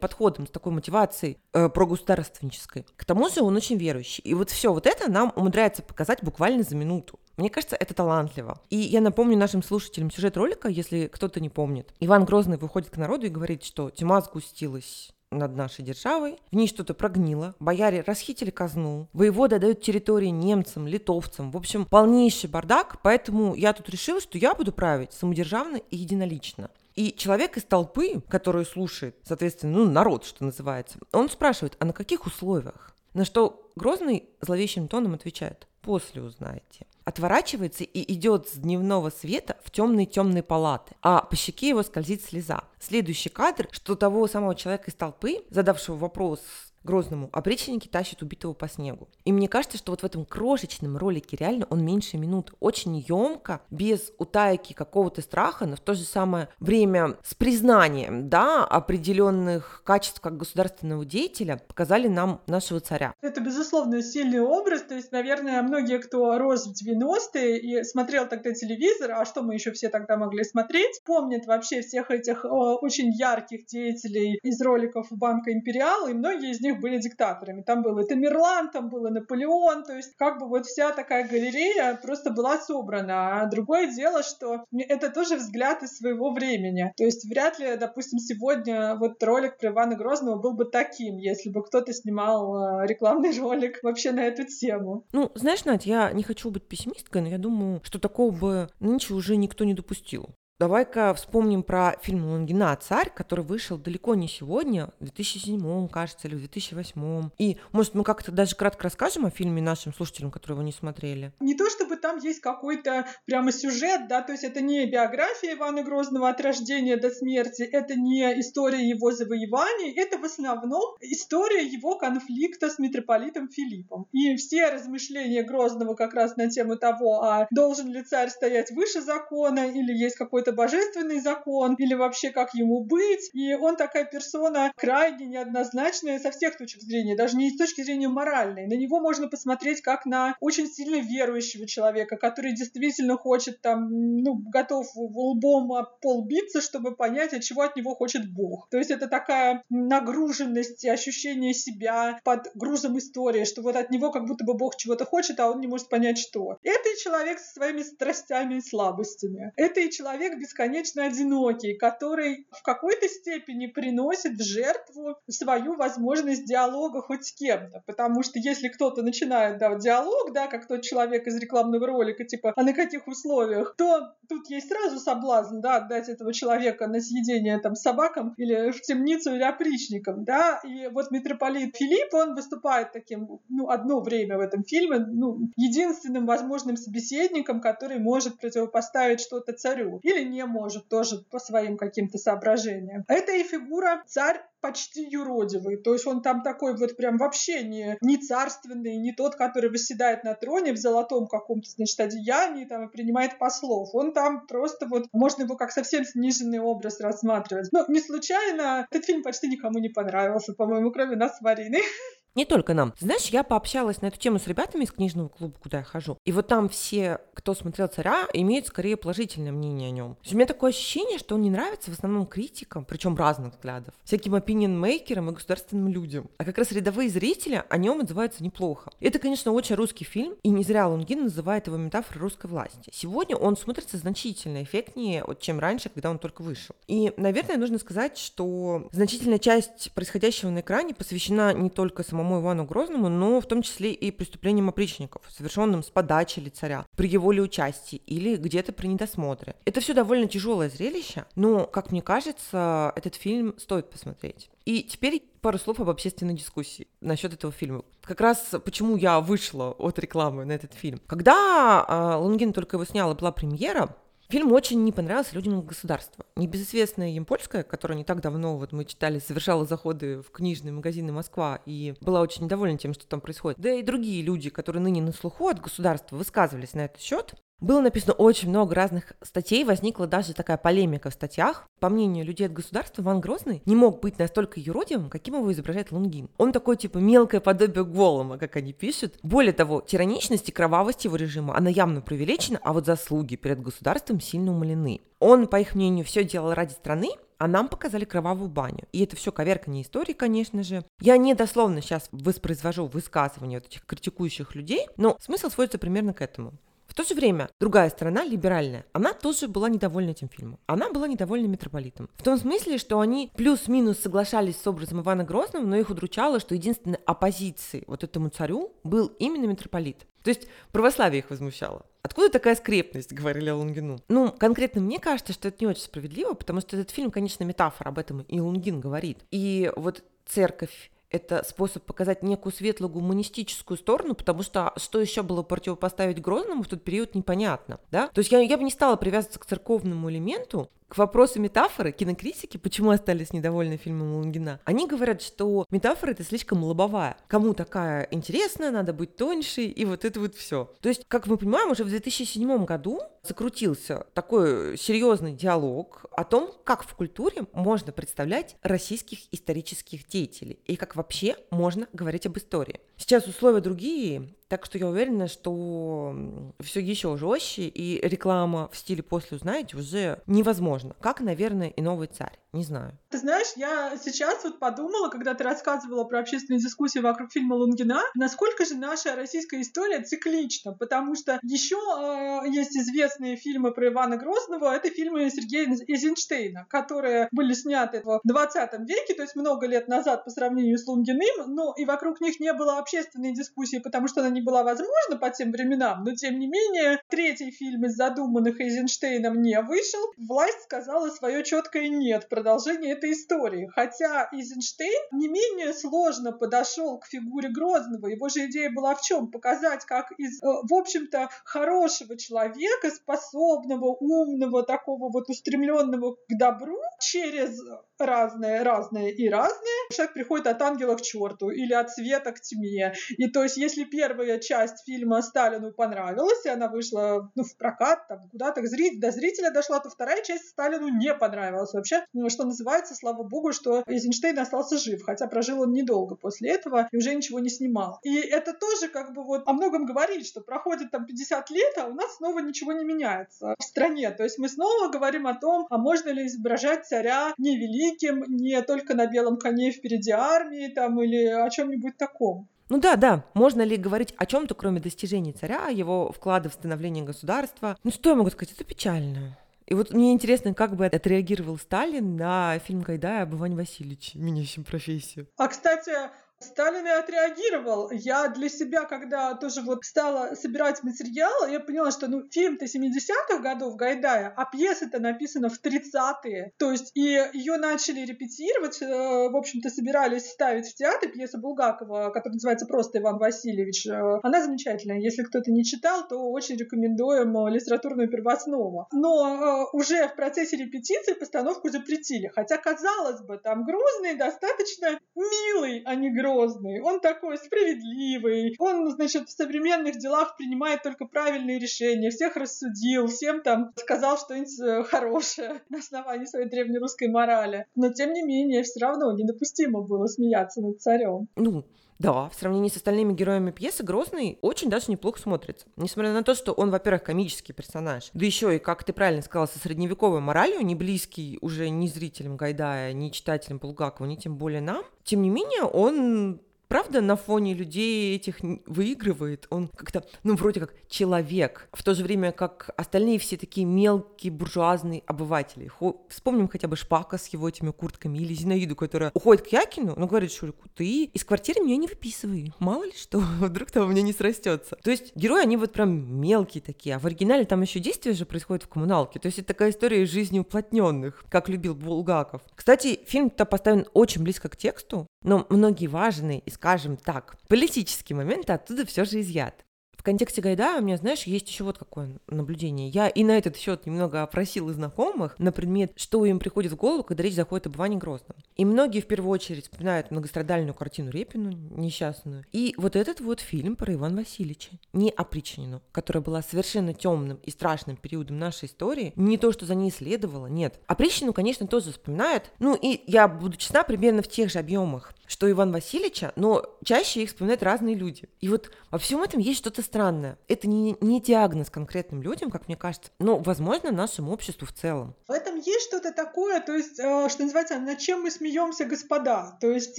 подходом, 0.00 0.46
с 0.46 0.50
такой 0.50 0.72
мотивацией 0.72 1.38
э, 1.52 1.68
прогосударственнической. 1.68 2.86
К 2.96 3.04
тому 3.04 3.28
же 3.28 3.42
он 3.42 3.56
очень 3.56 3.76
верующий. 3.76 4.22
И 4.24 4.34
вот 4.34 4.50
все 4.50 4.72
вот 4.72 4.86
это 4.86 5.10
нам 5.10 5.32
умудряется 5.36 5.82
показать 5.82 6.22
буквально 6.22 6.62
за 6.62 6.76
минуту. 6.76 7.18
Мне 7.36 7.50
кажется, 7.50 7.76
это 7.76 7.94
талантливо. 7.94 8.60
И 8.68 8.76
я 8.76 9.00
напомню 9.00 9.38
нашим 9.38 9.62
слушателям 9.62 10.10
сюжет 10.10 10.36
ролика, 10.36 10.68
если 10.68 11.06
кто-то 11.06 11.40
не 11.40 11.48
помнит. 11.48 11.94
Иван 12.00 12.24
Грозный 12.24 12.56
выходит 12.56 12.90
к 12.90 12.96
народу 12.96 13.26
и 13.26 13.30
говорит, 13.30 13.62
что 13.64 13.90
тьма 13.90 14.20
сгустилась 14.20 15.12
над 15.30 15.54
нашей 15.56 15.84
державой, 15.84 16.38
в 16.50 16.56
ней 16.56 16.66
что-то 16.66 16.94
прогнило, 16.94 17.54
бояре 17.60 18.02
расхитили 18.06 18.50
казну, 18.50 19.08
воевода 19.12 19.58
дают 19.58 19.82
территории 19.82 20.28
немцам, 20.28 20.86
литовцам, 20.86 21.50
в 21.50 21.56
общем, 21.56 21.84
полнейший 21.84 22.48
бардак, 22.48 23.00
поэтому 23.02 23.54
я 23.54 23.72
тут 23.72 23.88
решила, 23.90 24.20
что 24.20 24.38
я 24.38 24.54
буду 24.54 24.72
править 24.72 25.12
самодержавно 25.12 25.76
и 25.76 25.96
единолично. 25.96 26.70
И 26.98 27.14
человек 27.16 27.56
из 27.56 27.62
толпы, 27.62 28.20
который 28.28 28.66
слушает, 28.66 29.14
соответственно, 29.22 29.78
ну, 29.78 29.88
народ, 29.88 30.24
что 30.24 30.44
называется, 30.44 30.98
он 31.12 31.30
спрашивает, 31.30 31.76
а 31.78 31.84
на 31.84 31.92
каких 31.92 32.26
условиях? 32.26 32.92
На 33.14 33.24
что 33.24 33.70
Грозный 33.76 34.28
зловещим 34.40 34.88
тоном 34.88 35.14
отвечает, 35.14 35.68
после 35.80 36.22
узнаете 36.22 36.86
отворачивается 37.04 37.84
и 37.84 38.12
идет 38.12 38.48
с 38.48 38.52
дневного 38.58 39.08
света 39.08 39.56
в 39.64 39.70
темные-темные 39.70 40.42
палаты, 40.42 40.94
а 41.00 41.22
по 41.22 41.36
щеке 41.36 41.70
его 41.70 41.82
скользит 41.82 42.22
слеза. 42.22 42.64
Следующий 42.78 43.30
кадр, 43.30 43.66
что 43.70 43.94
того 43.94 44.26
самого 44.26 44.54
человека 44.54 44.90
из 44.90 44.94
толпы, 44.94 45.42
задавшего 45.48 45.96
вопрос 45.96 46.40
Грозному, 46.84 47.28
опричники 47.32 47.88
тащат 47.88 48.22
убитого 48.22 48.52
по 48.52 48.68
снегу. 48.68 49.08
И 49.24 49.32
мне 49.32 49.48
кажется, 49.48 49.78
что 49.78 49.92
вот 49.92 50.00
в 50.00 50.04
этом 50.04 50.24
крошечном 50.24 50.96
ролике 50.96 51.36
реально 51.36 51.66
он 51.70 51.84
меньше 51.84 52.16
минут. 52.16 52.52
Очень 52.60 52.98
емко, 52.98 53.60
без 53.70 54.12
утайки 54.18 54.72
какого-то 54.72 55.22
страха, 55.22 55.66
но 55.66 55.76
в 55.76 55.80
то 55.80 55.94
же 55.94 56.04
самое 56.04 56.48
время 56.60 57.16
с 57.22 57.34
признанием, 57.34 58.28
да, 58.28 58.64
определенных 58.64 59.82
качеств 59.84 60.20
как 60.20 60.36
государственного 60.36 61.04
деятеля 61.04 61.60
показали 61.66 62.08
нам 62.08 62.40
нашего 62.46 62.80
царя. 62.80 63.14
Это, 63.20 63.40
безусловно, 63.40 64.02
сильный 64.02 64.40
образ. 64.40 64.82
То 64.82 64.94
есть, 64.94 65.12
наверное, 65.12 65.62
многие, 65.62 65.98
кто 65.98 66.38
рос 66.38 66.66
в 66.66 66.72
90-е 66.72 67.58
и 67.58 67.84
смотрел 67.84 68.28
тогда 68.28 68.52
телевизор, 68.52 69.12
а 69.12 69.24
что 69.24 69.42
мы 69.42 69.54
еще 69.54 69.72
все 69.72 69.88
тогда 69.88 70.16
могли 70.16 70.44
смотреть, 70.44 71.00
помнят 71.04 71.46
вообще 71.46 71.82
всех 71.82 72.10
этих 72.10 72.44
о, 72.44 72.76
очень 72.76 73.10
ярких 73.12 73.66
деятелей 73.66 74.38
из 74.42 74.60
роликов 74.60 75.06
Банка 75.10 75.52
Империал, 75.52 76.08
и 76.08 76.14
многие 76.14 76.50
из 76.50 76.60
них 76.60 76.77
были 76.80 76.98
диктаторами. 76.98 77.62
Там 77.62 77.82
был 77.82 77.98
и 77.98 78.06
Тамерлан, 78.06 78.70
там 78.70 78.88
был 78.88 79.06
и 79.06 79.10
Наполеон, 79.10 79.84
то 79.84 79.94
есть 79.94 80.16
как 80.16 80.38
бы 80.38 80.48
вот 80.48 80.66
вся 80.66 80.92
такая 80.92 81.26
галерея 81.28 81.98
просто 82.02 82.30
была 82.30 82.58
собрана. 82.58 83.42
А 83.42 83.46
другое 83.46 83.92
дело, 83.92 84.22
что 84.22 84.64
это 84.72 85.10
тоже 85.10 85.36
взгляд 85.36 85.82
из 85.82 85.96
своего 85.96 86.32
времени. 86.32 86.92
То 86.96 87.04
есть 87.04 87.28
вряд 87.28 87.58
ли, 87.58 87.76
допустим, 87.76 88.18
сегодня 88.18 88.96
вот 88.96 89.22
ролик 89.22 89.58
про 89.58 89.70
Ивана 89.70 89.96
Грозного 89.96 90.40
был 90.40 90.54
бы 90.54 90.64
таким, 90.64 91.16
если 91.16 91.50
бы 91.50 91.64
кто-то 91.64 91.92
снимал 91.92 92.82
э, 92.82 92.86
рекламный 92.86 93.36
ролик 93.38 93.78
вообще 93.82 94.12
на 94.12 94.20
эту 94.20 94.44
тему. 94.44 95.04
Ну, 95.12 95.30
знаешь, 95.34 95.64
Надь, 95.64 95.86
я 95.86 96.12
не 96.12 96.22
хочу 96.22 96.50
быть 96.50 96.68
пессимисткой, 96.68 97.22
но 97.22 97.28
я 97.28 97.38
думаю, 97.38 97.80
что 97.84 97.98
такого 97.98 98.30
бы 98.30 98.68
нынче 98.80 99.14
уже 99.14 99.36
никто 99.36 99.64
не 99.64 99.74
допустил. 99.74 100.30
Давай-ка 100.60 101.14
вспомним 101.14 101.62
про 101.62 101.96
фильм 102.02 102.26
Лунгина 102.26 102.74
«Царь», 102.74 103.12
который 103.14 103.44
вышел 103.44 103.78
далеко 103.78 104.16
не 104.16 104.26
сегодня, 104.26 104.90
в 104.98 105.04
2007, 105.04 105.86
кажется, 105.86 106.26
или 106.26 106.34
в 106.34 106.40
2008. 106.40 107.30
И, 107.38 107.58
может, 107.70 107.94
мы 107.94 108.02
как-то 108.02 108.32
даже 108.32 108.56
кратко 108.56 108.82
расскажем 108.82 109.24
о 109.24 109.30
фильме 109.30 109.62
нашим 109.62 109.94
слушателям, 109.94 110.32
которые 110.32 110.56
его 110.56 110.64
не 110.64 110.72
смотрели? 110.72 111.32
Не 111.38 111.54
то 111.54 111.70
чтобы 111.70 111.96
там 111.96 112.18
есть 112.18 112.40
какой-то 112.40 113.06
прямо 113.24 113.52
сюжет, 113.52 114.08
да, 114.08 114.20
то 114.20 114.32
есть 114.32 114.42
это 114.42 114.60
не 114.60 114.84
биография 114.86 115.54
Ивана 115.54 115.84
Грозного 115.84 116.28
от 116.28 116.40
рождения 116.40 116.96
до 116.96 117.10
смерти, 117.10 117.62
это 117.62 117.94
не 117.94 118.40
история 118.40 118.84
его 118.84 119.12
завоеваний, 119.12 119.92
это 119.92 120.18
в 120.18 120.24
основном 120.24 120.96
история 121.00 121.64
его 121.64 121.96
конфликта 121.98 122.68
с 122.68 122.80
митрополитом 122.80 123.48
Филиппом. 123.48 124.08
И 124.10 124.34
все 124.34 124.70
размышления 124.70 125.44
Грозного 125.44 125.94
как 125.94 126.14
раз 126.14 126.36
на 126.36 126.50
тему 126.50 126.74
того, 126.74 127.22
а 127.22 127.46
должен 127.52 127.92
ли 127.92 128.02
царь 128.02 128.30
стоять 128.30 128.72
выше 128.72 129.02
закона 129.02 129.68
или 129.68 129.92
есть 129.92 130.16
какой-то 130.16 130.47
какой-то 130.48 130.52
божественный 130.52 131.20
закон 131.20 131.74
или 131.78 131.94
вообще 131.94 132.30
как 132.30 132.54
ему 132.54 132.84
быть. 132.84 133.30
И 133.32 133.54
он 133.54 133.76
такая 133.76 134.04
персона 134.04 134.72
крайне 134.76 135.26
неоднозначная 135.26 136.18
со 136.18 136.30
всех 136.30 136.56
точек 136.56 136.82
зрения, 136.82 137.16
даже 137.16 137.36
не 137.36 137.50
с 137.50 137.56
точки 137.56 137.82
зрения 137.82 138.08
моральной. 138.08 138.66
На 138.66 138.74
него 138.74 139.00
можно 139.00 139.28
посмотреть 139.28 139.82
как 139.82 140.06
на 140.06 140.36
очень 140.40 140.66
сильно 140.66 141.00
верующего 141.00 141.66
человека, 141.66 142.16
который 142.16 142.54
действительно 142.54 143.16
хочет 143.16 143.60
там, 143.60 143.88
ну, 143.90 144.34
готов 144.50 144.86
лбом 144.96 145.72
о 145.72 145.84
пол 145.84 146.24
биться, 146.26 146.60
чтобы 146.60 146.94
понять, 146.94 147.32
от 147.32 147.42
чего 147.42 147.62
от 147.62 147.76
него 147.76 147.94
хочет 147.94 148.30
Бог. 148.32 148.68
То 148.70 148.78
есть 148.78 148.90
это 148.90 149.08
такая 149.08 149.62
нагруженность, 149.70 150.86
ощущение 150.86 151.54
себя 151.54 152.20
под 152.24 152.48
грузом 152.54 152.98
истории, 152.98 153.44
что 153.44 153.62
вот 153.62 153.76
от 153.76 153.90
него 153.90 154.10
как 154.10 154.26
будто 154.26 154.44
бы 154.44 154.54
Бог 154.54 154.76
чего-то 154.76 155.04
хочет, 155.04 155.40
а 155.40 155.50
он 155.50 155.60
не 155.60 155.66
может 155.66 155.88
понять, 155.88 156.18
что. 156.18 156.58
Это 156.62 156.88
и 156.88 157.02
человек 157.02 157.38
со 157.38 157.52
своими 157.54 157.82
страстями 157.82 158.56
и 158.56 158.60
слабостями. 158.60 159.52
Это 159.56 159.80
и 159.80 159.90
человек 159.90 160.37
бесконечно 160.38 161.04
одинокий, 161.04 161.74
который 161.74 162.46
в 162.50 162.62
какой-то 162.62 163.08
степени 163.08 163.66
приносит 163.66 164.32
в 164.32 164.42
жертву 164.42 165.16
свою 165.28 165.74
возможность 165.74 166.44
диалога 166.46 167.02
хоть 167.02 167.26
с 167.26 167.32
кем-то. 167.32 167.82
Потому 167.86 168.22
что 168.22 168.38
если 168.38 168.68
кто-то 168.68 169.02
начинает 169.02 169.58
да, 169.58 169.74
диалог, 169.76 170.32
да, 170.32 170.46
как 170.46 170.66
тот 170.66 170.82
человек 170.82 171.26
из 171.26 171.36
рекламного 171.36 171.86
ролика, 171.86 172.24
типа, 172.24 172.52
а 172.56 172.62
на 172.62 172.72
каких 172.72 173.06
условиях, 173.06 173.74
то 173.76 174.14
тут 174.28 174.48
есть 174.50 174.68
сразу 174.68 174.98
соблазн, 174.98 175.60
да, 175.60 175.76
отдать 175.76 176.08
этого 176.08 176.32
человека 176.32 176.86
на 176.86 177.00
съедение 177.00 177.58
там 177.58 177.74
собакам 177.74 178.34
или 178.36 178.70
в 178.70 178.80
темницу 178.82 179.34
или 179.34 179.42
опричникам, 179.42 180.24
да, 180.24 180.60
и 180.64 180.88
вот 180.88 181.10
митрополит 181.10 181.76
Филипп, 181.76 182.14
он 182.14 182.34
выступает 182.34 182.92
таким, 182.92 183.40
ну, 183.48 183.68
одно 183.68 184.00
время 184.00 184.36
в 184.36 184.40
этом 184.40 184.64
фильме, 184.64 184.98
ну, 184.98 185.38
единственным 185.56 186.26
возможным 186.26 186.76
собеседником, 186.76 187.60
который 187.60 187.98
может 187.98 188.38
противопоставить 188.38 189.20
что-то 189.20 189.52
царю. 189.52 190.00
Или 190.02 190.24
не 190.28 190.44
может 190.44 190.88
тоже 190.88 191.24
по 191.30 191.38
своим 191.38 191.76
каким-то 191.76 192.18
соображениям. 192.18 193.04
Это 193.08 193.32
и 193.32 193.42
фигура 193.42 194.02
царь 194.06 194.40
почти 194.60 195.06
юродивый. 195.08 195.76
То 195.76 195.92
есть 195.92 196.06
он 196.06 196.22
там 196.22 196.42
такой 196.42 196.76
вот 196.76 196.96
прям 196.96 197.16
вообще 197.16 197.62
не, 197.62 197.96
не 198.00 198.16
царственный, 198.16 198.96
не 198.96 199.12
тот, 199.12 199.36
который 199.36 199.70
восседает 199.70 200.24
на 200.24 200.34
троне 200.34 200.72
в 200.72 200.76
золотом 200.76 201.26
каком-то, 201.26 201.68
значит, 201.70 201.98
одеянии 202.00 202.64
там 202.64 202.86
и 202.86 202.90
принимает 202.90 203.38
послов. 203.38 203.90
Он 203.94 204.12
там 204.12 204.46
просто 204.46 204.86
вот, 204.86 205.06
можно 205.12 205.42
его 205.42 205.56
как 205.56 205.70
совсем 205.70 206.04
сниженный 206.04 206.58
образ 206.58 207.00
рассматривать. 207.00 207.68
Но 207.72 207.84
не 207.88 208.00
случайно 208.00 208.86
этот 208.90 209.04
фильм 209.04 209.22
почти 209.22 209.48
никому 209.48 209.78
не 209.78 209.88
понравился, 209.88 210.54
по-моему, 210.54 210.90
кроме 210.90 211.16
нас 211.16 211.38
с 211.38 211.40
Мариной. 211.40 211.82
Не 212.38 212.44
только 212.44 212.72
нам. 212.72 212.94
Знаешь, 213.00 213.26
я 213.30 213.42
пообщалась 213.42 214.00
на 214.00 214.06
эту 214.06 214.18
тему 214.20 214.38
с 214.38 214.46
ребятами 214.46 214.84
из 214.84 214.92
книжного 214.92 215.26
клуба, 215.26 215.54
куда 215.60 215.78
я 215.78 215.82
хожу. 215.82 216.18
И 216.24 216.30
вот 216.30 216.46
там 216.46 216.68
все, 216.68 217.18
кто 217.34 217.52
смотрел 217.52 217.88
«Царя», 217.88 218.28
имеют 218.32 218.68
скорее 218.68 218.96
положительное 218.96 219.50
мнение 219.50 219.88
о 219.88 219.90
нем. 219.90 220.16
у 220.30 220.34
меня 220.36 220.46
такое 220.46 220.70
ощущение, 220.70 221.18
что 221.18 221.34
он 221.34 221.42
не 221.42 221.50
нравится 221.50 221.90
в 221.90 221.94
основном 221.94 222.26
критикам, 222.26 222.84
причем 222.84 223.16
разных 223.16 223.54
взглядов, 223.54 223.92
всяким 224.04 224.36
опинион-мейкерам 224.36 225.30
и 225.30 225.32
государственным 225.32 225.88
людям. 225.88 226.30
А 226.38 226.44
как 226.44 226.56
раз 226.58 226.70
рядовые 226.70 227.10
зрители 227.10 227.64
о 227.68 227.76
нем 227.76 228.02
отзываются 228.02 228.44
неплохо. 228.44 228.92
Это, 229.00 229.18
конечно, 229.18 229.50
очень 229.50 229.74
русский 229.74 230.04
фильм, 230.04 230.36
и 230.44 230.50
не 230.50 230.62
зря 230.62 230.86
Лунгин 230.86 231.24
называет 231.24 231.66
его 231.66 231.76
метафорой 231.76 232.20
русской 232.22 232.46
власти. 232.46 232.88
Сегодня 232.92 233.34
он 233.34 233.56
смотрится 233.56 233.96
значительно 233.96 234.62
эффектнее, 234.62 235.24
чем 235.40 235.58
раньше, 235.58 235.88
когда 235.88 236.08
он 236.08 236.20
только 236.20 236.42
вышел. 236.42 236.76
И, 236.86 237.12
наверное, 237.16 237.56
нужно 237.56 237.78
сказать, 237.78 238.16
что 238.16 238.88
значительная 238.92 239.40
часть 239.40 239.90
происходящего 239.90 240.50
на 240.50 240.60
экране 240.60 240.94
посвящена 240.94 241.52
не 241.52 241.68
только 241.68 242.04
самому 242.04 242.27
самому 242.28 242.40
Ивану 242.40 242.64
Грозному, 242.64 243.08
но 243.08 243.40
в 243.40 243.46
том 243.46 243.62
числе 243.62 243.92
и 243.92 244.10
преступлениям 244.10 244.68
опричников, 244.68 245.22
совершенным 245.30 245.82
с 245.82 245.90
подачи 245.90 246.40
ли 246.40 246.50
царя, 246.50 246.84
при 246.96 247.08
его 247.08 247.32
ли 247.32 247.40
участии 247.40 248.02
или 248.06 248.36
где-то 248.36 248.72
при 248.72 248.86
недосмотре. 248.86 249.54
Это 249.64 249.80
все 249.80 249.94
довольно 249.94 250.28
тяжелое 250.28 250.68
зрелище, 250.68 251.24
но, 251.34 251.66
как 251.66 251.90
мне 251.90 252.02
кажется, 252.02 252.92
этот 252.96 253.14
фильм 253.14 253.54
стоит 253.58 253.90
посмотреть. 253.90 254.50
И 254.64 254.82
теперь 254.82 255.22
пару 255.40 255.58
слов 255.58 255.80
об 255.80 255.88
общественной 255.88 256.34
дискуссии 256.34 256.88
насчет 257.00 257.32
этого 257.32 257.52
фильма. 257.52 257.82
Как 258.02 258.20
раз 258.20 258.54
почему 258.64 258.96
я 258.96 259.20
вышла 259.20 259.70
от 259.70 259.98
рекламы 259.98 260.44
на 260.44 260.52
этот 260.52 260.74
фильм. 260.74 261.00
Когда 261.06 261.84
э, 261.88 262.16
Лунгин 262.22 262.52
только 262.52 262.76
его 262.76 262.84
снял 262.84 263.12
и 263.12 263.14
была 263.14 263.32
премьера, 263.32 263.96
Фильм 264.30 264.52
очень 264.52 264.84
не 264.84 264.92
понравился 264.92 265.34
людям 265.34 265.62
государства. 265.62 266.26
Небезызвестная 266.36 267.08
им 267.12 267.24
польская, 267.24 267.62
которая 267.62 267.96
не 267.96 268.04
так 268.04 268.20
давно, 268.20 268.58
вот 268.58 268.72
мы 268.72 268.84
читали, 268.84 269.20
совершала 269.20 269.64
заходы 269.64 270.20
в 270.20 270.30
книжные 270.30 270.72
магазины 270.72 271.12
Москва 271.12 271.60
и 271.64 271.94
была 272.02 272.20
очень 272.20 272.44
недовольна 272.44 272.76
тем, 272.76 272.92
что 272.92 273.06
там 273.06 273.22
происходит. 273.22 273.58
Да 273.58 273.72
и 273.72 273.82
другие 273.82 274.22
люди, 274.22 274.50
которые 274.50 274.82
ныне 274.82 275.00
на 275.00 275.12
слуху 275.12 275.48
от 275.48 275.60
государства, 275.60 276.16
высказывались 276.16 276.74
на 276.74 276.82
этот 276.82 277.00
счет. 277.00 277.32
Было 277.60 277.80
написано 277.80 278.12
очень 278.12 278.50
много 278.50 278.74
разных 278.74 279.14
статей, 279.20 279.64
возникла 279.64 280.06
даже 280.06 280.32
такая 280.32 280.56
полемика 280.56 281.10
в 281.10 281.14
статьях. 281.14 281.66
По 281.80 281.88
мнению 281.88 282.24
людей 282.24 282.46
от 282.46 282.52
государства, 282.52 283.02
Ван 283.02 283.20
Грозный 283.20 283.62
не 283.66 283.74
мог 283.74 284.00
быть 284.00 284.18
настолько 284.18 284.60
юродивым, 284.60 285.10
каким 285.10 285.34
его 285.34 285.50
изображает 285.50 285.90
Лунгин. 285.90 286.30
Он 286.38 286.52
такой, 286.52 286.76
типа, 286.76 286.98
мелкое 286.98 287.40
подобие 287.40 287.84
Голома, 287.84 288.38
как 288.38 288.54
они 288.54 288.72
пишут. 288.72 289.18
Более 289.24 289.52
того, 289.52 289.80
тираничность 289.80 290.48
и 290.48 290.52
кровавость 290.52 291.04
его 291.04 291.16
режима, 291.16 291.56
она 291.56 291.68
явно 291.68 292.00
преувеличена, 292.00 292.60
а 292.62 292.72
вот 292.72 292.86
заслуги 292.86 293.34
перед 293.34 293.60
государством 293.60 294.20
сильно 294.20 294.52
умалены. 294.52 295.00
Он, 295.18 295.48
по 295.48 295.58
их 295.58 295.74
мнению, 295.74 296.04
все 296.04 296.22
делал 296.22 296.54
ради 296.54 296.72
страны, 296.72 297.10
а 297.38 297.48
нам 297.48 297.68
показали 297.68 298.04
кровавую 298.04 298.50
баню. 298.50 298.86
И 298.92 299.02
это 299.02 299.16
все 299.16 299.32
коверкание 299.32 299.82
истории, 299.82 300.12
конечно 300.12 300.62
же. 300.62 300.84
Я 301.00 301.16
не 301.16 301.34
дословно 301.34 301.80
сейчас 301.80 302.08
воспроизвожу 302.12 302.86
высказывания 302.86 303.56
вот 303.56 303.66
этих 303.66 303.84
критикующих 303.84 304.54
людей, 304.54 304.86
но 304.96 305.16
смысл 305.20 305.48
сводится 305.50 305.78
примерно 305.78 306.14
к 306.14 306.22
этому. 306.22 306.52
В 306.88 306.94
то 306.94 307.04
же 307.04 307.14
время 307.14 307.48
другая 307.60 307.90
сторона, 307.90 308.24
либеральная, 308.24 308.84
она 308.92 309.12
тоже 309.12 309.46
была 309.46 309.68
недовольна 309.68 310.10
этим 310.10 310.28
фильмом. 310.28 310.58
Она 310.66 310.90
была 310.90 311.06
недовольна 311.06 311.46
митрополитом. 311.46 312.08
В 312.16 312.22
том 312.22 312.38
смысле, 312.38 312.78
что 312.78 312.98
они 312.98 313.30
плюс-минус 313.36 313.98
соглашались 313.98 314.60
с 314.60 314.66
образом 314.66 315.02
Ивана 315.02 315.22
Грозного, 315.22 315.64
но 315.64 315.76
их 315.76 315.90
удручало, 315.90 316.40
что 316.40 316.54
единственной 316.54 316.98
оппозицией 317.06 317.84
вот 317.86 318.02
этому 318.02 318.30
царю 318.30 318.72
был 318.82 319.12
именно 319.18 319.44
митрополит. 319.44 320.06
То 320.22 320.30
есть 320.30 320.48
православие 320.72 321.20
их 321.20 321.30
возмущало. 321.30 321.84
Откуда 322.02 322.30
такая 322.30 322.56
скрепность, 322.56 323.12
говорили 323.14 323.50
Лунгину? 323.50 323.98
Ну, 324.08 324.32
конкретно 324.32 324.80
мне 324.80 324.98
кажется, 324.98 325.32
что 325.32 325.48
это 325.48 325.58
не 325.60 325.66
очень 325.68 325.82
справедливо, 325.82 326.32
потому 326.32 326.60
что 326.60 326.76
этот 326.76 326.90
фильм, 326.90 327.10
конечно, 327.10 327.44
метафора, 327.44 327.90
об 327.90 327.98
этом 327.98 328.22
и 328.22 328.40
Лунгин 328.40 328.80
говорит. 328.80 329.18
И 329.30 329.70
вот 329.76 330.02
церковь 330.26 330.90
это 331.10 331.44
способ 331.44 331.84
показать 331.84 332.22
некую 332.22 332.52
светлую 332.52 332.90
гуманистическую 332.90 333.78
сторону, 333.78 334.14
потому 334.14 334.42
что 334.42 334.72
что 334.76 335.00
еще 335.00 335.22
было 335.22 335.42
противопоставить 335.42 336.20
Грозному 336.20 336.62
в 336.62 336.68
тот 336.68 336.84
период 336.84 337.14
непонятно, 337.14 337.80
да? 337.90 338.08
То 338.08 338.20
есть 338.20 338.30
я, 338.30 338.40
я 338.40 338.56
бы 338.56 338.64
не 338.64 338.70
стала 338.70 338.96
привязываться 338.96 339.40
к 339.40 339.46
церковному 339.46 340.10
элементу, 340.10 340.70
К 340.88 340.96
вопросу 340.96 341.38
метафоры, 341.38 341.92
кинокритики, 341.92 342.56
почему 342.56 342.90
остались 342.90 343.34
недовольны 343.34 343.76
фильмом 343.76 344.14
Лунгина, 344.14 344.58
они 344.64 344.86
говорят, 344.86 345.20
что 345.20 345.66
метафора 345.70 346.12
это 346.12 346.24
слишком 346.24 346.64
лобовая. 346.64 347.18
Кому 347.26 347.52
такая 347.52 348.08
интересная, 348.10 348.70
надо 348.70 348.94
быть 348.94 349.14
тоньше, 349.14 349.62
и 349.62 349.84
вот 349.84 350.06
это 350.06 350.18
вот 350.18 350.34
все. 350.34 350.72
То 350.80 350.88
есть, 350.88 351.04
как 351.06 351.26
мы 351.26 351.36
понимаем, 351.36 351.70
уже 351.70 351.84
в 351.84 351.90
2007 351.90 352.64
году 352.64 353.02
закрутился 353.22 354.06
такой 354.14 354.78
серьезный 354.78 355.32
диалог 355.32 356.06
о 356.10 356.24
том, 356.24 356.54
как 356.64 356.84
в 356.84 356.94
культуре 356.94 357.46
можно 357.52 357.92
представлять 357.92 358.56
российских 358.62 359.18
исторических 359.30 360.08
деятелей 360.08 360.58
и 360.64 360.76
как 360.76 360.96
вообще 360.96 361.36
можно 361.50 361.86
говорить 361.92 362.24
об 362.24 362.38
истории. 362.38 362.80
Сейчас 362.98 363.26
условия 363.26 363.60
другие, 363.60 364.34
так 364.48 364.66
что 364.66 364.76
я 364.76 364.88
уверена, 364.88 365.28
что 365.28 366.14
все 366.60 366.80
еще 366.80 367.16
жестче, 367.16 367.68
и 367.68 368.00
реклама 368.06 368.68
в 368.72 368.76
стиле 368.76 369.04
«после 369.04 369.36
узнаете» 369.36 369.76
уже 369.76 370.20
невозможно. 370.26 370.96
Как, 371.00 371.20
наверное, 371.20 371.68
и 371.68 371.80
новый 371.80 372.08
царь. 372.08 372.36
Не 372.54 372.64
знаю. 372.64 372.98
Ты 373.10 373.18
знаешь, 373.18 373.48
я 373.56 373.94
сейчас 374.02 374.42
вот 374.42 374.58
подумала, 374.58 375.10
когда 375.10 375.34
ты 375.34 375.44
рассказывала 375.44 376.04
про 376.04 376.20
общественные 376.20 376.60
дискуссии 376.60 376.98
вокруг 376.98 377.30
фильма 377.30 377.54
Лунгина, 377.54 378.00
насколько 378.14 378.64
же 378.64 378.74
наша 378.74 379.14
российская 379.16 379.60
история 379.60 380.00
циклична, 380.00 380.72
потому 380.72 381.14
что 381.14 381.38
еще 381.42 381.76
э, 381.76 382.48
есть 382.48 382.74
известные 382.74 383.36
фильмы 383.36 383.72
про 383.72 383.88
Ивана 383.88 384.16
Грозного, 384.16 384.74
это 384.74 384.88
фильмы 384.88 385.28
Сергея 385.28 385.66
Эйзенштейна, 385.66 386.66
которые 386.70 387.28
были 387.32 387.52
сняты 387.52 388.00
в 388.02 388.20
20 388.24 388.72
веке, 388.88 389.14
то 389.14 389.22
есть 389.22 389.36
много 389.36 389.66
лет 389.66 389.86
назад 389.86 390.24
по 390.24 390.30
сравнению 390.30 390.78
с 390.78 390.86
Лунгиным, 390.86 391.54
но 391.54 391.74
и 391.76 391.84
вокруг 391.84 392.22
них 392.22 392.40
не 392.40 392.54
было 392.54 392.78
общественной 392.78 393.34
дискуссии, 393.34 393.76
потому 393.78 394.08
что 394.08 394.20
она 394.20 394.30
не 394.30 394.40
была 394.40 394.62
возможна 394.62 395.16
по 395.20 395.28
тем 395.28 395.52
временам, 395.52 396.02
но 396.02 396.14
тем 396.14 396.38
не 396.38 396.46
менее 396.46 397.02
третий 397.08 397.50
фильм 397.50 397.84
из 397.84 397.94
задуманных 397.94 398.58
Эйзенштейном 398.58 399.42
не 399.42 399.60
вышел, 399.60 400.00
власть 400.16 400.62
сказала 400.62 401.10
свое 401.10 401.44
четкое 401.44 401.88
нет 401.88 402.26
продолжение 402.38 402.92
этой 402.92 403.12
истории. 403.12 403.68
Хотя 403.74 404.28
Эйзенштейн 404.32 405.08
не 405.12 405.28
менее 405.28 405.72
сложно 405.72 406.32
подошел 406.32 406.98
к 406.98 407.06
фигуре 407.06 407.48
Грозного. 407.48 408.06
Его 408.06 408.28
же 408.28 408.46
идея 408.46 408.70
была 408.70 408.94
в 408.94 409.02
чем? 409.02 409.30
Показать, 409.30 409.84
как 409.84 410.12
из, 410.18 410.40
э, 410.42 410.46
в 410.46 410.72
общем-то, 410.72 411.30
хорошего 411.44 412.16
человека, 412.16 412.90
способного, 412.90 413.96
умного, 413.98 414.62
такого 414.62 415.10
вот 415.10 415.28
устремленного 415.28 416.14
к 416.14 416.38
добру, 416.38 416.78
через 417.00 417.58
разное, 417.98 418.62
разное 418.64 419.08
и 419.08 419.28
разное, 419.28 419.88
человек 419.92 420.14
приходит 420.14 420.46
от 420.46 420.62
ангела 420.62 420.94
к 420.94 421.02
черту 421.02 421.50
или 421.50 421.72
от 421.72 421.90
света 421.90 422.32
к 422.32 422.40
тьме. 422.40 422.94
И 423.16 423.28
то 423.28 423.42
есть, 423.42 423.56
если 423.56 423.84
первая 423.84 424.38
часть 424.38 424.84
фильма 424.84 425.22
Сталину 425.22 425.72
понравилась, 425.72 426.44
и 426.44 426.48
она 426.48 426.68
вышла 426.68 427.30
ну, 427.34 427.42
в 427.42 427.56
прокат, 427.56 428.06
там, 428.08 428.28
куда-то 428.30 428.64
зритель, 428.66 429.00
до 429.00 429.10
зрителя 429.10 429.50
дошла, 429.50 429.80
то 429.80 429.90
вторая 429.90 430.22
часть 430.22 430.48
Сталину 430.48 430.88
не 430.88 431.14
понравилась 431.14 431.72
вообще. 431.72 432.04
Ну, 432.12 432.27
что 432.28 432.44
называется, 432.44 432.94
слава 432.94 433.22
богу, 433.22 433.52
что 433.52 433.82
Эйзенштейн 433.86 434.38
остался 434.38 434.78
жив, 434.78 435.02
хотя 435.04 435.26
прожил 435.26 435.62
он 435.62 435.72
недолго 435.72 436.14
после 436.14 436.50
этого 436.50 436.88
и 436.90 436.96
уже 436.96 437.14
ничего 437.14 437.38
не 437.38 437.48
снимал. 437.48 437.98
И 438.02 438.16
это 438.16 438.52
тоже 438.52 438.88
как 438.88 439.12
бы 439.12 439.22
вот 439.22 439.42
о 439.46 439.52
многом 439.52 439.86
говорит, 439.86 440.26
что 440.26 440.40
проходит 440.40 440.90
там 440.90 441.06
50 441.06 441.50
лет, 441.50 441.78
а 441.78 441.86
у 441.86 441.94
нас 441.94 442.16
снова 442.16 442.40
ничего 442.40 442.72
не 442.72 442.84
меняется 442.84 443.54
в 443.58 443.62
стране. 443.62 444.10
То 444.10 444.24
есть 444.24 444.38
мы 444.38 444.48
снова 444.48 444.88
говорим 444.88 445.26
о 445.26 445.34
том, 445.34 445.66
а 445.70 445.78
можно 445.78 446.10
ли 446.10 446.26
изображать 446.26 446.86
царя 446.86 447.34
невеликим, 447.38 448.24
не 448.28 448.60
только 448.62 448.94
на 448.94 449.06
белом 449.06 449.38
коне 449.38 449.72
впереди 449.72 450.10
армии 450.10 450.68
там 450.68 451.00
или 451.02 451.26
о 451.26 451.48
чем-нибудь 451.50 451.96
таком. 451.96 452.48
Ну 452.68 452.78
да, 452.78 452.96
да, 452.96 453.24
можно 453.32 453.62
ли 453.62 453.76
говорить 453.76 454.14
о 454.18 454.26
чем-то, 454.26 454.54
кроме 454.54 454.80
достижений 454.80 455.32
царя, 455.32 455.68
его 455.68 456.12
вклада 456.12 456.50
в 456.50 456.54
становление 456.54 457.02
государства? 457.02 457.78
Ну 457.82 457.90
что 457.90 458.10
я 458.10 458.16
могу 458.16 458.30
сказать, 458.30 458.54
это 458.54 458.64
печально. 458.64 459.38
И 459.68 459.74
вот 459.74 459.92
мне 459.92 460.12
интересно, 460.14 460.54
как 460.54 460.76
бы 460.76 460.86
отреагировал 460.86 461.58
Сталин 461.58 462.16
на 462.16 462.58
фильм 462.58 462.80
Гайдая 462.80 463.24
об 463.24 463.34
Иване 463.34 463.54
Васильевиче, 463.54 464.18
меняющем 464.18 464.64
профессию. 464.64 465.28
А, 465.36 465.46
кстати, 465.46 465.92
Сталин 466.40 466.86
и 466.86 466.90
отреагировал. 466.90 467.90
Я 467.90 468.28
для 468.28 468.48
себя, 468.48 468.84
когда 468.84 469.34
тоже 469.34 469.62
вот 469.62 469.84
стала 469.84 470.34
собирать 470.34 470.82
материал, 470.82 471.48
я 471.48 471.60
поняла, 471.60 471.90
что 471.90 472.08
ну, 472.08 472.28
фильм-то 472.30 472.64
70-х 472.64 473.38
годов 473.40 473.76
Гайдая, 473.76 474.32
а 474.36 474.44
пьеса-то 474.44 475.00
написана 475.00 475.48
в 475.48 475.60
30-е. 475.60 476.52
То 476.58 476.70
есть 476.70 476.92
и 476.94 477.00
ее 477.32 477.56
начали 477.56 478.04
репетировать, 478.04 478.80
э, 478.82 478.86
в 478.86 479.36
общем-то, 479.36 479.68
собирались 479.68 480.30
ставить 480.30 480.66
в 480.66 480.74
театр 480.74 481.10
пьеса 481.10 481.38
Булгакова, 481.38 482.10
которая 482.10 482.34
называется 482.34 482.66
просто 482.66 482.98
«Иван 482.98 483.18
Васильевич». 483.18 483.86
Э, 483.86 484.20
она 484.22 484.42
замечательная. 484.42 484.98
Если 484.98 485.22
кто-то 485.22 485.50
не 485.50 485.64
читал, 485.64 486.06
то 486.06 486.30
очень 486.30 486.56
рекомендуем 486.56 487.36
э, 487.36 487.50
литературную 487.50 488.08
первооснову. 488.08 488.86
Но 488.92 489.68
уже 489.72 490.08
в 490.08 490.14
процессе 490.14 490.56
репетиции 490.56 491.14
постановку 491.14 491.68
запретили. 491.68 492.28
Хотя, 492.28 492.56
казалось 492.58 493.20
бы, 493.22 493.38
там 493.38 493.64
Грозный 493.64 494.14
достаточно 494.16 494.98
милый, 495.14 495.82
а 495.84 495.94
не 495.94 496.10
Грозный, 496.28 496.80
он 496.80 497.00
такой 497.00 497.38
справедливый, 497.38 498.54
он, 498.58 498.90
значит, 498.90 499.28
в 499.28 499.30
современных 499.30 499.98
делах 499.98 500.36
принимает 500.36 500.82
только 500.82 501.06
правильные 501.06 501.58
решения, 501.58 502.10
всех 502.10 502.36
рассудил, 502.36 503.06
всем 503.06 503.42
там 503.42 503.72
сказал 503.76 504.18
что-нибудь 504.18 504.60
э, 504.60 504.82
хорошее 504.84 505.62
на 505.70 505.78
основании 505.78 506.26
своей 506.26 506.48
древнерусской 506.48 507.08
морали. 507.08 507.66
Но, 507.74 507.92
тем 507.92 508.12
не 508.12 508.22
менее, 508.22 508.62
все 508.62 508.80
равно 508.80 509.12
недопустимо 509.12 509.82
было 509.82 510.06
смеяться 510.06 510.60
над 510.60 510.80
царем. 510.80 511.28
Ну, 511.36 511.64
да, 511.98 512.28
в 512.28 512.34
сравнении 512.34 512.68
с 512.68 512.76
остальными 512.76 513.12
героями 513.12 513.50
пьесы 513.50 513.82
Грозный 513.82 514.38
очень 514.40 514.70
даже 514.70 514.86
неплохо 514.88 515.20
смотрится. 515.20 515.66
Несмотря 515.76 516.12
на 516.12 516.22
то, 516.22 516.34
что 516.34 516.52
он, 516.52 516.70
во-первых, 516.70 517.02
комический 517.02 517.52
персонаж, 517.52 518.10
да 518.12 518.24
еще 518.24 518.54
и, 518.54 518.60
как 518.60 518.84
ты 518.84 518.92
правильно 518.92 519.22
сказала, 519.22 519.46
со 519.46 519.58
средневековой 519.58 520.20
моралью, 520.20 520.64
не 520.64 520.76
близкий 520.76 521.38
уже 521.40 521.68
ни 521.68 521.88
зрителям 521.88 522.36
Гайдая, 522.36 522.92
ни 522.92 523.10
читателям 523.10 523.58
Булгакова, 523.58 524.06
ни 524.06 524.14
тем 524.14 524.36
более 524.36 524.60
нам, 524.60 524.84
тем 525.02 525.22
не 525.22 525.30
менее, 525.30 525.62
он 525.64 526.40
правда 526.68 527.00
на 527.00 527.16
фоне 527.16 527.54
людей 527.54 528.14
этих 528.14 528.36
выигрывает. 528.66 529.46
Он 529.50 529.68
как-то, 529.68 530.04
ну, 530.22 530.36
вроде 530.36 530.60
как 530.60 530.74
человек, 530.88 531.68
в 531.72 531.82
то 531.82 531.94
же 531.94 532.02
время 532.02 532.32
как 532.32 532.70
остальные 532.76 533.18
все 533.18 533.36
такие 533.36 533.66
мелкие 533.66 534.32
буржуазные 534.32 535.02
обыватели. 535.06 535.66
Хо... 535.66 536.04
Вспомним 536.08 536.48
хотя 536.48 536.68
бы 536.68 536.76
Шпака 536.76 537.18
с 537.18 537.28
его 537.28 537.48
этими 537.48 537.70
куртками 537.70 538.18
или 538.18 538.34
Зинаиду, 538.34 538.76
которая 538.76 539.10
уходит 539.14 539.46
к 539.46 539.48
Якину, 539.48 539.94
но 539.96 540.06
говорит 540.06 540.32
Шурику, 540.32 540.68
ты 540.74 541.04
из 541.04 541.24
квартиры 541.24 541.62
меня 541.62 541.76
не 541.76 541.88
выписывай, 541.88 542.52
мало 542.58 542.84
ли 542.84 542.92
что, 542.96 543.18
вдруг 543.40 543.70
там 543.70 543.86
у 543.86 543.88
меня 543.88 544.02
не 544.02 544.12
срастется. 544.12 544.76
То 544.82 544.90
есть 544.90 545.16
герои, 545.16 545.42
они 545.42 545.56
вот 545.56 545.72
прям 545.72 546.20
мелкие 546.20 546.62
такие, 546.62 546.96
а 546.96 546.98
в 546.98 547.06
оригинале 547.06 547.44
там 547.44 547.62
еще 547.62 547.80
действие 547.80 548.14
же 548.14 548.26
происходит 548.26 548.64
в 548.64 548.68
коммуналке, 548.68 549.18
то 549.18 549.26
есть 549.26 549.38
это 549.38 549.48
такая 549.48 549.70
история 549.70 550.02
из 550.02 550.10
жизни 550.10 550.38
уплотненных, 550.38 551.24
как 551.28 551.48
любил 551.48 551.74
Булгаков. 551.74 552.42
Кстати, 552.54 553.00
фильм-то 553.06 553.44
поставлен 553.44 553.86
очень 553.94 554.22
близко 554.22 554.48
к 554.48 554.56
тексту, 554.56 555.06
но 555.22 555.46
многие 555.48 555.86
важные 555.86 556.40
и, 556.40 556.50
скажем 556.58 556.96
так, 556.96 557.36
политические 557.46 558.16
моменты 558.16 558.52
оттуда 558.52 558.84
все 558.84 559.04
же 559.04 559.20
изъяты. 559.20 559.64
В 559.98 560.04
контексте 560.04 560.40
Гайдая 560.40 560.80
у 560.80 560.84
меня, 560.84 560.96
знаешь, 560.96 561.24
есть 561.24 561.48
еще 561.48 561.64
вот 561.64 561.76
какое 561.76 562.20
наблюдение. 562.28 562.88
Я 562.88 563.08
и 563.08 563.24
на 563.24 563.36
этот 563.36 563.56
счет 563.56 563.84
немного 563.84 564.22
опросила 564.22 564.72
знакомых 564.72 565.36
на 565.40 565.50
предмет, 565.50 565.92
что 565.96 566.24
им 566.24 566.38
приходит 566.38 566.70
в 566.70 566.76
голову, 566.76 567.02
когда 567.02 567.24
речь 567.24 567.34
заходит 567.34 567.66
об 567.66 567.74
Иване 567.74 567.96
Грозном. 567.96 568.36
И 568.54 568.64
многие 568.64 569.00
в 569.00 569.08
первую 569.08 569.32
очередь 569.32 569.64
вспоминают 569.64 570.12
многострадальную 570.12 570.72
картину 570.72 571.10
Репину, 571.10 571.50
несчастную. 571.50 572.44
И 572.52 572.76
вот 572.78 572.94
этот 572.94 573.20
вот 573.20 573.40
фильм 573.40 573.74
про 573.74 573.92
Ивана 573.92 574.18
Васильевича, 574.18 574.70
не 574.92 575.10
опричнину, 575.10 575.82
которая 575.90 576.22
была 576.22 576.42
совершенно 576.42 576.94
темным 576.94 577.40
и 577.42 577.50
страшным 577.50 577.96
периодом 577.96 578.38
нашей 578.38 578.66
истории. 578.66 579.12
Не 579.16 579.36
то, 579.36 579.50
что 579.50 579.66
за 579.66 579.74
ней 579.74 579.90
следовало, 579.90 580.46
нет. 580.46 580.80
Опричнину, 580.86 581.32
конечно, 581.32 581.66
тоже 581.66 581.90
вспоминают. 581.90 582.52
Ну 582.60 582.78
и 582.80 583.02
я 583.08 583.26
буду 583.26 583.56
честна, 583.56 583.82
примерно 583.82 584.22
в 584.22 584.28
тех 584.28 584.48
же 584.48 584.60
объемах 584.60 585.12
что 585.28 585.48
Иван 585.48 585.70
Васильевича, 585.70 586.32
но 586.34 586.64
чаще 586.84 587.22
их 587.22 587.28
вспоминают 587.28 587.62
разные 587.62 587.94
люди. 587.94 588.24
И 588.40 588.48
вот 588.48 588.70
во 588.90 588.98
всем 588.98 589.22
этом 589.22 589.40
есть 589.40 589.58
что-то 589.58 589.82
странное. 589.88 590.38
Это 590.48 590.68
не, 590.68 590.96
не 591.00 591.20
диагноз 591.20 591.70
конкретным 591.70 592.22
людям, 592.22 592.50
как 592.50 592.68
мне 592.68 592.76
кажется, 592.76 593.10
но, 593.18 593.38
возможно, 593.38 593.90
нашему 593.90 594.32
обществу 594.32 594.66
в 594.66 594.72
целом. 594.72 595.14
В 595.26 595.32
этом 595.32 595.56
есть 595.56 595.88
что-то 595.88 596.12
такое, 596.12 596.60
то 596.60 596.74
есть, 596.74 597.00
э, 597.00 597.28
что 597.28 597.42
называется, 597.42 597.78
над 597.78 597.98
чем 597.98 598.22
мы 598.22 598.30
смеемся, 598.30 598.84
господа. 598.84 599.56
То 599.60 599.70
есть, 599.70 599.98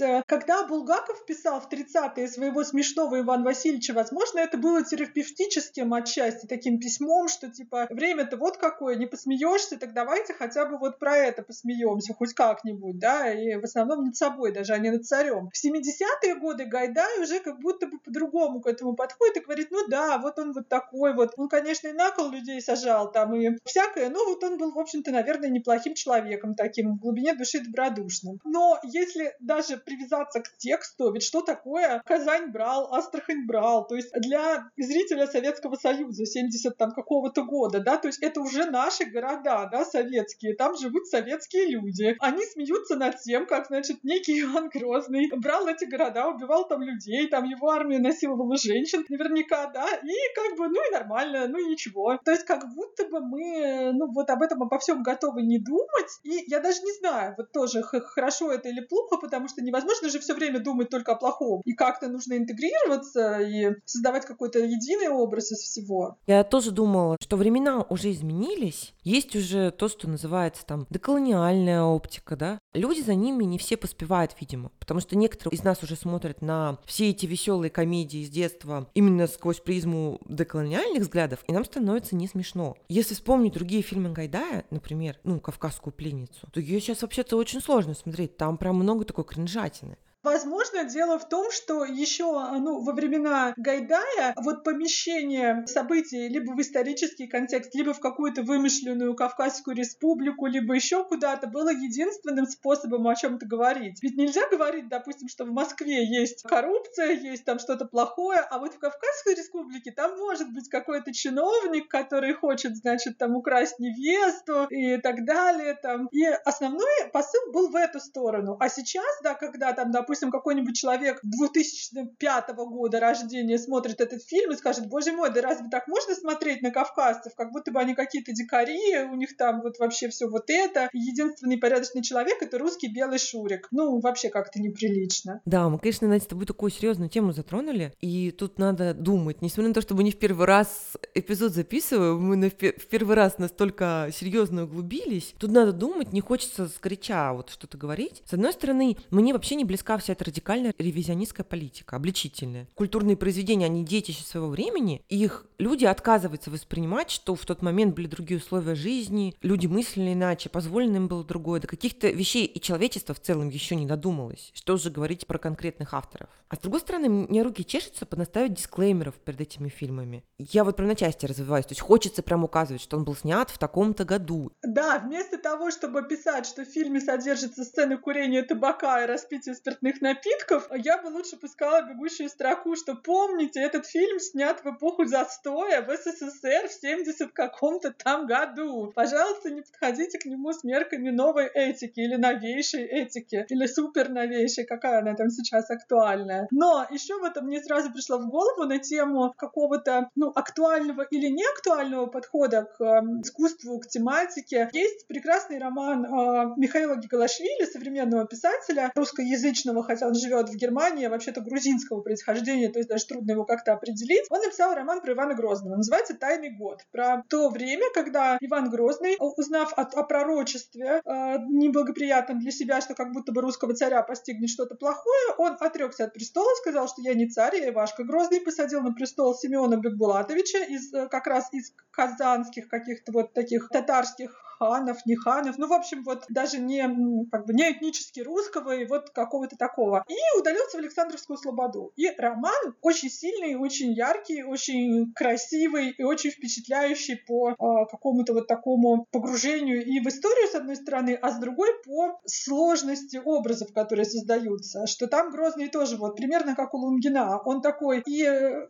э, 0.00 0.22
когда 0.26 0.66
Булгаков 0.66 1.24
писал 1.26 1.60
в 1.60 1.68
30-е 1.68 2.28
своего 2.28 2.64
смешного 2.64 3.20
Ивана 3.20 3.44
Васильевича, 3.44 3.92
возможно, 3.92 4.38
это 4.38 4.56
было 4.58 4.84
терапевтическим 4.84 5.92
отчасти, 5.92 6.46
таким 6.46 6.78
письмом, 6.78 7.28
что 7.28 7.48
типа, 7.48 7.86
время-то 7.90 8.36
вот 8.36 8.56
какое, 8.56 8.96
не 8.96 9.06
посмеешься, 9.06 9.78
так 9.78 9.92
давайте 9.92 10.34
хотя 10.34 10.66
бы 10.66 10.78
вот 10.78 10.98
про 10.98 11.16
это 11.16 11.42
посмеемся, 11.42 12.14
хоть 12.14 12.34
как-нибудь, 12.34 12.98
да, 12.98 13.32
и 13.32 13.56
в 13.56 13.64
основном 13.64 14.04
над 14.04 14.16
собой 14.16 14.52
даже, 14.52 14.72
а 14.72 14.78
не 14.78 14.90
над 14.90 15.04
царем. 15.04 15.50
В 15.50 15.64
70-е 15.64 16.36
годы 16.36 16.64
Гайдай 16.64 17.20
уже 17.20 17.40
как 17.40 17.60
будто 17.60 17.86
бы 17.86 17.98
по-другому 17.98 18.60
к 18.60 18.66
этому 18.66 18.94
подходит 18.94 19.38
и 19.38 19.40
говорит, 19.40 19.68
ну 19.70 19.79
ну 19.80 19.88
да, 19.88 20.18
вот 20.18 20.38
он 20.38 20.52
вот 20.52 20.68
такой 20.68 21.14
вот. 21.14 21.32
Он, 21.36 21.48
конечно, 21.48 21.88
и 21.88 21.92
на 21.92 22.10
кол 22.10 22.30
людей 22.30 22.60
сажал 22.60 23.10
там 23.10 23.34
и 23.34 23.56
всякое, 23.64 24.10
но 24.10 24.24
вот 24.24 24.42
он 24.44 24.58
был, 24.58 24.72
в 24.72 24.78
общем-то, 24.78 25.10
наверное, 25.10 25.48
неплохим 25.48 25.94
человеком 25.94 26.54
таким, 26.54 26.96
в 26.96 27.00
глубине 27.00 27.34
души 27.34 27.60
добродушным. 27.60 28.40
Но 28.44 28.78
если 28.82 29.34
даже 29.40 29.76
привязаться 29.76 30.40
к 30.40 30.56
тексту, 30.56 31.12
ведь 31.12 31.22
что 31.22 31.42
такое 31.42 32.02
Казань 32.04 32.50
брал, 32.50 32.92
Астрахань 32.92 33.46
брал, 33.46 33.86
то 33.86 33.96
есть 33.96 34.12
для 34.12 34.70
зрителя 34.76 35.26
Советского 35.26 35.76
Союза 35.76 36.26
70 36.26 36.76
там 36.76 36.92
какого-то 36.92 37.42
года, 37.42 37.80
да, 37.80 37.96
то 37.96 38.08
есть 38.08 38.22
это 38.22 38.40
уже 38.40 38.66
наши 38.66 39.04
города, 39.04 39.68
да, 39.70 39.84
советские, 39.84 40.54
там 40.54 40.76
живут 40.76 41.06
советские 41.06 41.66
люди. 41.66 42.16
Они 42.20 42.44
смеются 42.44 42.96
над 42.96 43.18
тем, 43.20 43.46
как, 43.46 43.66
значит, 43.68 44.04
некий 44.04 44.40
Иван 44.42 44.68
Грозный 44.68 45.30
брал 45.36 45.66
эти 45.68 45.84
города, 45.84 46.28
убивал 46.28 46.68
там 46.68 46.82
людей, 46.82 47.28
там 47.28 47.44
его 47.44 47.70
армия 47.70 47.98
насиловала 47.98 48.56
женщин, 48.56 49.04
наверняка, 49.08 49.69
да, 49.72 49.88
и 49.88 50.34
как 50.34 50.58
бы, 50.58 50.68
ну 50.68 50.88
и 50.88 50.92
нормально, 50.92 51.46
ну 51.48 51.58
и 51.58 51.70
ничего. 51.70 52.18
То 52.24 52.30
есть 52.32 52.44
как 52.44 52.72
будто 52.74 53.06
бы 53.08 53.20
мы, 53.20 53.92
ну 53.92 54.10
вот 54.12 54.30
об 54.30 54.42
этом 54.42 54.62
обо 54.62 54.78
всем 54.78 55.02
готовы 55.02 55.42
не 55.42 55.58
думать, 55.58 56.10
и 56.24 56.44
я 56.46 56.60
даже 56.60 56.80
не 56.82 56.92
знаю, 56.98 57.34
вот 57.36 57.52
тоже 57.52 57.82
хорошо 57.82 58.52
это 58.52 58.68
или 58.68 58.80
плохо, 58.80 59.16
потому 59.16 59.48
что 59.48 59.62
невозможно 59.62 60.08
же 60.08 60.20
все 60.20 60.34
время 60.34 60.60
думать 60.60 60.90
только 60.90 61.12
о 61.12 61.16
плохом, 61.16 61.62
и 61.64 61.72
как-то 61.72 62.08
нужно 62.08 62.36
интегрироваться 62.36 63.40
и 63.40 63.76
создавать 63.84 64.26
какой-то 64.26 64.58
единый 64.58 65.08
образ 65.08 65.52
из 65.52 65.58
всего. 65.58 66.16
Я 66.26 66.44
тоже 66.44 66.70
думала, 66.70 67.16
что 67.20 67.36
времена 67.36 67.82
уже 67.88 68.10
изменились, 68.10 68.94
есть 69.02 69.34
уже 69.36 69.70
то, 69.70 69.88
что 69.88 70.08
называется 70.08 70.64
там 70.66 70.86
деколониальная 70.90 71.82
оптика, 71.82 72.36
да, 72.36 72.58
люди 72.74 73.00
за 73.00 73.14
ними 73.14 73.44
не 73.44 73.58
все 73.58 73.76
поспевают, 73.76 74.34
видимо, 74.40 74.70
потому 74.78 75.00
что 75.00 75.16
некоторые 75.16 75.56
из 75.56 75.64
нас 75.64 75.82
уже 75.82 75.96
смотрят 75.96 76.42
на 76.42 76.78
все 76.84 77.10
эти 77.10 77.26
веселые 77.26 77.70
комедии 77.70 78.24
с 78.24 78.30
детства 78.30 78.88
именно 78.94 79.26
сквозь 79.26 79.59
призму 79.64 80.20
деколониальных 80.26 81.02
взглядов, 81.02 81.44
и 81.46 81.52
нам 81.52 81.64
становится 81.64 82.16
не 82.16 82.26
смешно. 82.26 82.76
Если 82.88 83.14
вспомнить 83.14 83.54
другие 83.54 83.82
фильмы 83.82 84.12
Гайдая, 84.12 84.64
например, 84.70 85.18
ну, 85.24 85.40
«Кавказскую 85.40 85.92
пленницу», 85.92 86.48
то 86.52 86.60
ее 86.60 86.80
сейчас 86.80 87.02
вообще-то 87.02 87.36
очень 87.36 87.60
сложно 87.60 87.94
смотреть, 87.94 88.36
там 88.36 88.58
прям 88.58 88.76
много 88.76 89.04
такой 89.04 89.24
кринжатины. 89.24 89.96
Возможно, 90.22 90.84
дело 90.84 91.18
в 91.18 91.28
том, 91.28 91.50
что 91.50 91.84
еще 91.84 92.24
ну, 92.58 92.82
во 92.82 92.92
времена 92.92 93.54
Гайдая 93.56 94.34
вот 94.36 94.64
помещение 94.64 95.66
событий 95.66 96.28
либо 96.28 96.52
в 96.52 96.60
исторический 96.60 97.26
контекст, 97.26 97.74
либо 97.74 97.94
в 97.94 98.00
какую-то 98.00 98.42
вымышленную 98.42 99.14
Кавказскую 99.14 99.74
республику, 99.74 100.46
либо 100.46 100.74
еще 100.74 101.04
куда-то 101.04 101.46
было 101.46 101.70
единственным 101.70 102.46
способом 102.46 103.08
о 103.08 103.14
чем-то 103.14 103.46
говорить. 103.46 104.02
Ведь 104.02 104.16
нельзя 104.16 104.42
говорить, 104.50 104.88
допустим, 104.88 105.28
что 105.28 105.44
в 105.44 105.52
Москве 105.52 106.04
есть 106.04 106.42
коррупция, 106.42 107.12
есть 107.12 107.46
там 107.46 107.58
что-то 107.58 107.86
плохое, 107.86 108.40
а 108.40 108.58
вот 108.58 108.74
в 108.74 108.78
Кавказской 108.78 109.34
республике 109.34 109.90
там 109.90 110.18
может 110.18 110.52
быть 110.52 110.68
какой-то 110.68 111.14
чиновник, 111.14 111.88
который 111.88 112.34
хочет, 112.34 112.76
значит, 112.76 113.16
там 113.16 113.36
украсть 113.36 113.78
невесту 113.78 114.66
и 114.68 114.98
так 114.98 115.24
далее. 115.24 115.78
Там. 115.82 116.08
И 116.12 116.24
основной 116.24 117.08
посыл 117.10 117.40
был 117.52 117.70
в 117.70 117.76
эту 117.76 118.00
сторону. 118.00 118.58
А 118.60 118.68
сейчас, 118.68 119.20
да, 119.22 119.34
когда 119.34 119.72
там, 119.72 119.90
допустим, 119.90 120.09
допустим, 120.10 120.32
какой-нибудь 120.32 120.76
человек 120.76 121.20
2005 121.22 122.48
года 122.56 122.98
рождения 122.98 123.58
смотрит 123.58 124.00
этот 124.00 124.24
фильм 124.24 124.50
и 124.50 124.56
скажет, 124.56 124.88
боже 124.88 125.12
мой, 125.12 125.32
да 125.32 125.40
разве 125.40 125.68
так 125.70 125.86
можно 125.86 126.16
смотреть 126.16 126.62
на 126.62 126.72
кавказцев, 126.72 127.32
как 127.36 127.52
будто 127.52 127.70
бы 127.70 127.78
они 127.78 127.94
какие-то 127.94 128.32
дикари, 128.32 129.04
у 129.04 129.14
них 129.14 129.36
там 129.36 129.60
вот 129.62 129.78
вообще 129.78 130.08
все 130.08 130.26
вот 130.26 130.50
это. 130.50 130.90
Единственный 130.92 131.58
порядочный 131.58 132.02
человек— 132.02 132.38
это 132.42 132.58
русский 132.58 132.88
белый 132.88 133.20
Шурик. 133.20 133.68
Ну, 133.70 134.00
вообще 134.00 134.30
как-то 134.30 134.60
неприлично. 134.60 135.42
Да, 135.44 135.68
мы, 135.68 135.78
конечно, 135.78 136.08
Надя, 136.08 136.24
с 136.24 136.26
тобой 136.26 136.44
такую 136.44 136.72
серьезную 136.72 137.08
тему 137.08 137.32
затронули, 137.32 137.94
и 138.00 138.32
тут 138.32 138.58
надо 138.58 138.94
думать, 138.94 139.42
несмотря 139.42 139.68
на 139.68 139.74
то, 139.74 139.80
что 139.80 139.94
мы 139.94 140.02
не 140.02 140.10
в 140.10 140.18
первый 140.18 140.46
раз 140.46 140.96
эпизод 141.14 141.52
записываем, 141.52 142.20
мы 142.20 142.50
в 142.50 142.86
первый 142.88 143.14
раз 143.14 143.38
настолько 143.38 144.10
серьезно 144.12 144.64
углубились, 144.64 145.36
тут 145.38 145.52
надо 145.52 145.72
думать, 145.72 146.12
не 146.12 146.20
хочется 146.20 146.66
скорича 146.66 147.32
вот 147.32 147.50
что-то 147.50 147.78
говорить. 147.78 148.24
С 148.26 148.32
одной 148.32 148.52
стороны, 148.52 148.96
мне 149.10 149.32
вообще 149.32 149.54
не 149.54 149.64
близка 149.64 149.99
вся 150.00 150.14
эта 150.14 150.24
радикальная 150.24 150.74
ревизионистская 150.78 151.44
политика, 151.44 151.96
обличительная. 151.96 152.68
Культурные 152.74 153.16
произведения, 153.16 153.66
они 153.66 153.84
детище 153.84 154.22
своего 154.22 154.48
времени, 154.48 155.02
их 155.08 155.46
люди 155.58 155.84
отказываются 155.84 156.50
воспринимать, 156.50 157.10
что 157.10 157.34
в 157.34 157.44
тот 157.44 157.62
момент 157.62 157.94
были 157.94 158.06
другие 158.06 158.38
условия 158.38 158.74
жизни, 158.74 159.34
люди 159.42 159.66
мыслили 159.66 160.12
иначе, 160.12 160.48
позволено 160.48 160.96
им 160.96 161.08
было 161.08 161.24
другое, 161.24 161.60
до 161.60 161.66
каких-то 161.66 162.08
вещей 162.08 162.46
и 162.46 162.60
человечество 162.60 163.14
в 163.14 163.20
целом 163.20 163.48
еще 163.48 163.76
не 163.76 163.86
додумалось. 163.86 164.50
Что 164.54 164.76
же 164.76 164.90
говорить 164.90 165.26
про 165.26 165.38
конкретных 165.38 165.94
авторов. 165.94 166.28
А 166.48 166.56
с 166.56 166.58
другой 166.58 166.80
стороны, 166.80 167.08
мне 167.08 167.42
руки 167.42 167.64
чешутся 167.64 168.06
понаставить 168.06 168.54
дисклеймеров 168.54 169.14
перед 169.14 169.40
этими 169.40 169.68
фильмами. 169.68 170.24
Я 170.38 170.64
вот 170.64 170.76
прям 170.76 170.88
на 170.88 170.96
части 170.96 171.26
развиваюсь, 171.26 171.66
то 171.66 171.72
есть 171.72 171.80
хочется 171.80 172.22
прям 172.22 172.44
указывать, 172.44 172.82
что 172.82 172.96
он 172.96 173.04
был 173.04 173.14
снят 173.14 173.50
в 173.50 173.58
таком-то 173.58 174.04
году. 174.04 174.52
Да, 174.62 174.98
вместо 174.98 175.38
того, 175.38 175.70
чтобы 175.70 176.06
писать, 176.06 176.46
что 176.46 176.64
в 176.64 176.68
фильме 176.68 177.00
содержится 177.00 177.64
сцены 177.64 177.98
курения 177.98 178.42
табака 178.42 179.02
и 179.02 179.06
распития 179.06 179.54
спиртных 179.54 179.89
напитков, 180.00 180.68
я 180.74 180.98
бы 180.98 181.08
лучше 181.08 181.36
пускала 181.36 181.82
бегущую 181.82 182.28
строку, 182.28 182.76
что 182.76 182.94
помните, 182.94 183.60
этот 183.60 183.86
фильм 183.86 184.20
снят 184.20 184.60
в 184.62 184.66
эпоху 184.66 185.04
застоя 185.04 185.82
в 185.82 185.90
СССР 185.96 186.68
в 186.68 186.72
70 186.72 187.32
каком-то 187.32 187.92
там 187.92 188.26
году. 188.26 188.92
Пожалуйста, 188.94 189.50
не 189.50 189.62
подходите 189.62 190.18
к 190.18 190.24
нему 190.24 190.52
с 190.52 190.64
мерками 190.64 191.10
новой 191.10 191.46
этики 191.46 192.00
или 192.00 192.16
новейшей 192.16 192.84
этики, 192.84 193.46
или 193.48 193.66
супер 193.66 194.08
новейшей, 194.08 194.64
какая 194.64 195.00
она 195.00 195.14
там 195.14 195.30
сейчас 195.30 195.70
актуальная. 195.70 196.46
Но 196.50 196.86
еще 196.90 197.18
в 197.18 197.24
этом 197.24 197.46
мне 197.46 197.60
сразу 197.62 197.92
пришло 197.92 198.18
в 198.18 198.28
голову 198.28 198.64
на 198.64 198.78
тему 198.78 199.32
какого-то, 199.36 200.10
ну, 200.14 200.30
актуального 200.34 201.02
или 201.02 201.28
неактуального 201.28 202.06
подхода 202.06 202.62
к 202.62 202.80
э, 202.80 203.00
искусству, 203.22 203.78
к 203.80 203.86
тематике. 203.86 204.68
Есть 204.72 205.06
прекрасный 205.06 205.58
роман 205.58 206.04
э, 206.04 206.54
Михаила 206.56 206.96
Гигалашвили, 206.96 207.64
современного 207.64 208.26
писателя, 208.26 208.92
русскоязычного, 208.94 209.79
хотя 209.82 210.06
он 210.06 210.14
живет 210.14 210.48
в 210.48 210.56
Германии, 210.56 211.06
вообще-то 211.06 211.40
грузинского 211.40 212.00
происхождения, 212.00 212.68
то 212.68 212.78
есть 212.78 212.88
даже 212.88 213.06
трудно 213.06 213.32
его 213.32 213.44
как-то 213.44 213.72
определить. 213.72 214.26
Он 214.30 214.40
написал 214.40 214.74
роман 214.74 215.00
про 215.00 215.12
Ивана 215.12 215.34
Грозного. 215.34 215.76
Называется 215.76 216.14
«Тайный 216.14 216.50
год». 216.50 216.80
Про 216.90 217.24
то 217.28 217.50
время, 217.50 217.86
когда 217.94 218.38
Иван 218.40 218.70
Грозный, 218.70 219.16
узнав 219.18 219.72
о, 219.76 219.82
о 219.82 220.02
пророчестве 220.04 221.02
э, 221.04 221.38
неблагоприятном 221.48 222.38
для 222.38 222.50
себя, 222.50 222.80
что 222.80 222.94
как 222.94 223.12
будто 223.12 223.32
бы 223.32 223.40
русского 223.40 223.74
царя 223.74 224.02
постигнет 224.02 224.50
что-то 224.50 224.74
плохое, 224.74 225.34
он 225.38 225.56
отрекся 225.60 226.04
от 226.04 226.14
престола, 226.14 226.50
сказал, 226.56 226.88
что 226.88 227.02
я 227.02 227.14
не 227.14 227.28
царь, 227.28 227.56
я 227.56 227.70
Ивашка 227.70 228.04
Грозный, 228.04 228.40
посадил 228.40 228.82
на 228.82 228.92
престол 228.92 229.34
Семена 229.34 229.76
Бекбулатовича 229.76 230.64
из, 230.64 230.92
э, 230.92 231.08
как 231.08 231.26
раз 231.26 231.48
из 231.52 231.72
казанских 231.90 232.68
каких-то 232.68 233.12
вот 233.12 233.32
таких 233.32 233.68
татарских 233.68 234.49
ханов, 234.60 234.98
не 235.06 235.16
ханов, 235.16 235.56
ну, 235.58 235.66
в 235.66 235.72
общем, 235.72 236.04
вот 236.04 236.24
даже 236.28 236.58
не, 236.58 236.82
как 237.30 237.46
бы, 237.46 237.54
не 237.54 237.72
этнически 237.72 238.20
русского 238.20 238.76
и 238.76 238.84
вот 238.84 239.10
какого-то 239.10 239.56
такого. 239.56 240.04
И 240.08 240.38
удалился 240.38 240.76
в 240.76 240.80
Александровскую 240.80 241.38
Слободу. 241.38 241.92
И 241.96 242.10
роман 242.18 242.76
очень 242.82 243.08
сильный, 243.10 243.56
очень 243.56 243.92
яркий, 243.92 244.42
очень 244.42 245.12
красивый 245.14 245.90
и 245.90 246.02
очень 246.02 246.30
впечатляющий 246.30 247.16
по 247.16 247.50
э, 247.50 247.54
какому-то 247.90 248.34
вот 248.34 248.46
такому 248.46 249.06
погружению 249.10 249.84
и 249.84 250.00
в 250.00 250.06
историю, 250.06 250.48
с 250.48 250.54
одной 250.54 250.76
стороны, 250.76 251.18
а 251.20 251.30
с 251.30 251.38
другой 251.38 251.70
по 251.84 252.20
сложности 252.26 253.20
образов, 253.24 253.72
которые 253.72 254.04
создаются. 254.04 254.86
Что 254.86 255.06
там 255.06 255.30
Грозный 255.30 255.68
тоже 255.68 255.96
вот 255.96 256.16
примерно 256.16 256.54
как 256.54 256.74
у 256.74 256.78
Лунгина. 256.78 257.40
Он 257.44 257.62
такой 257.62 258.02
и 258.06 258.28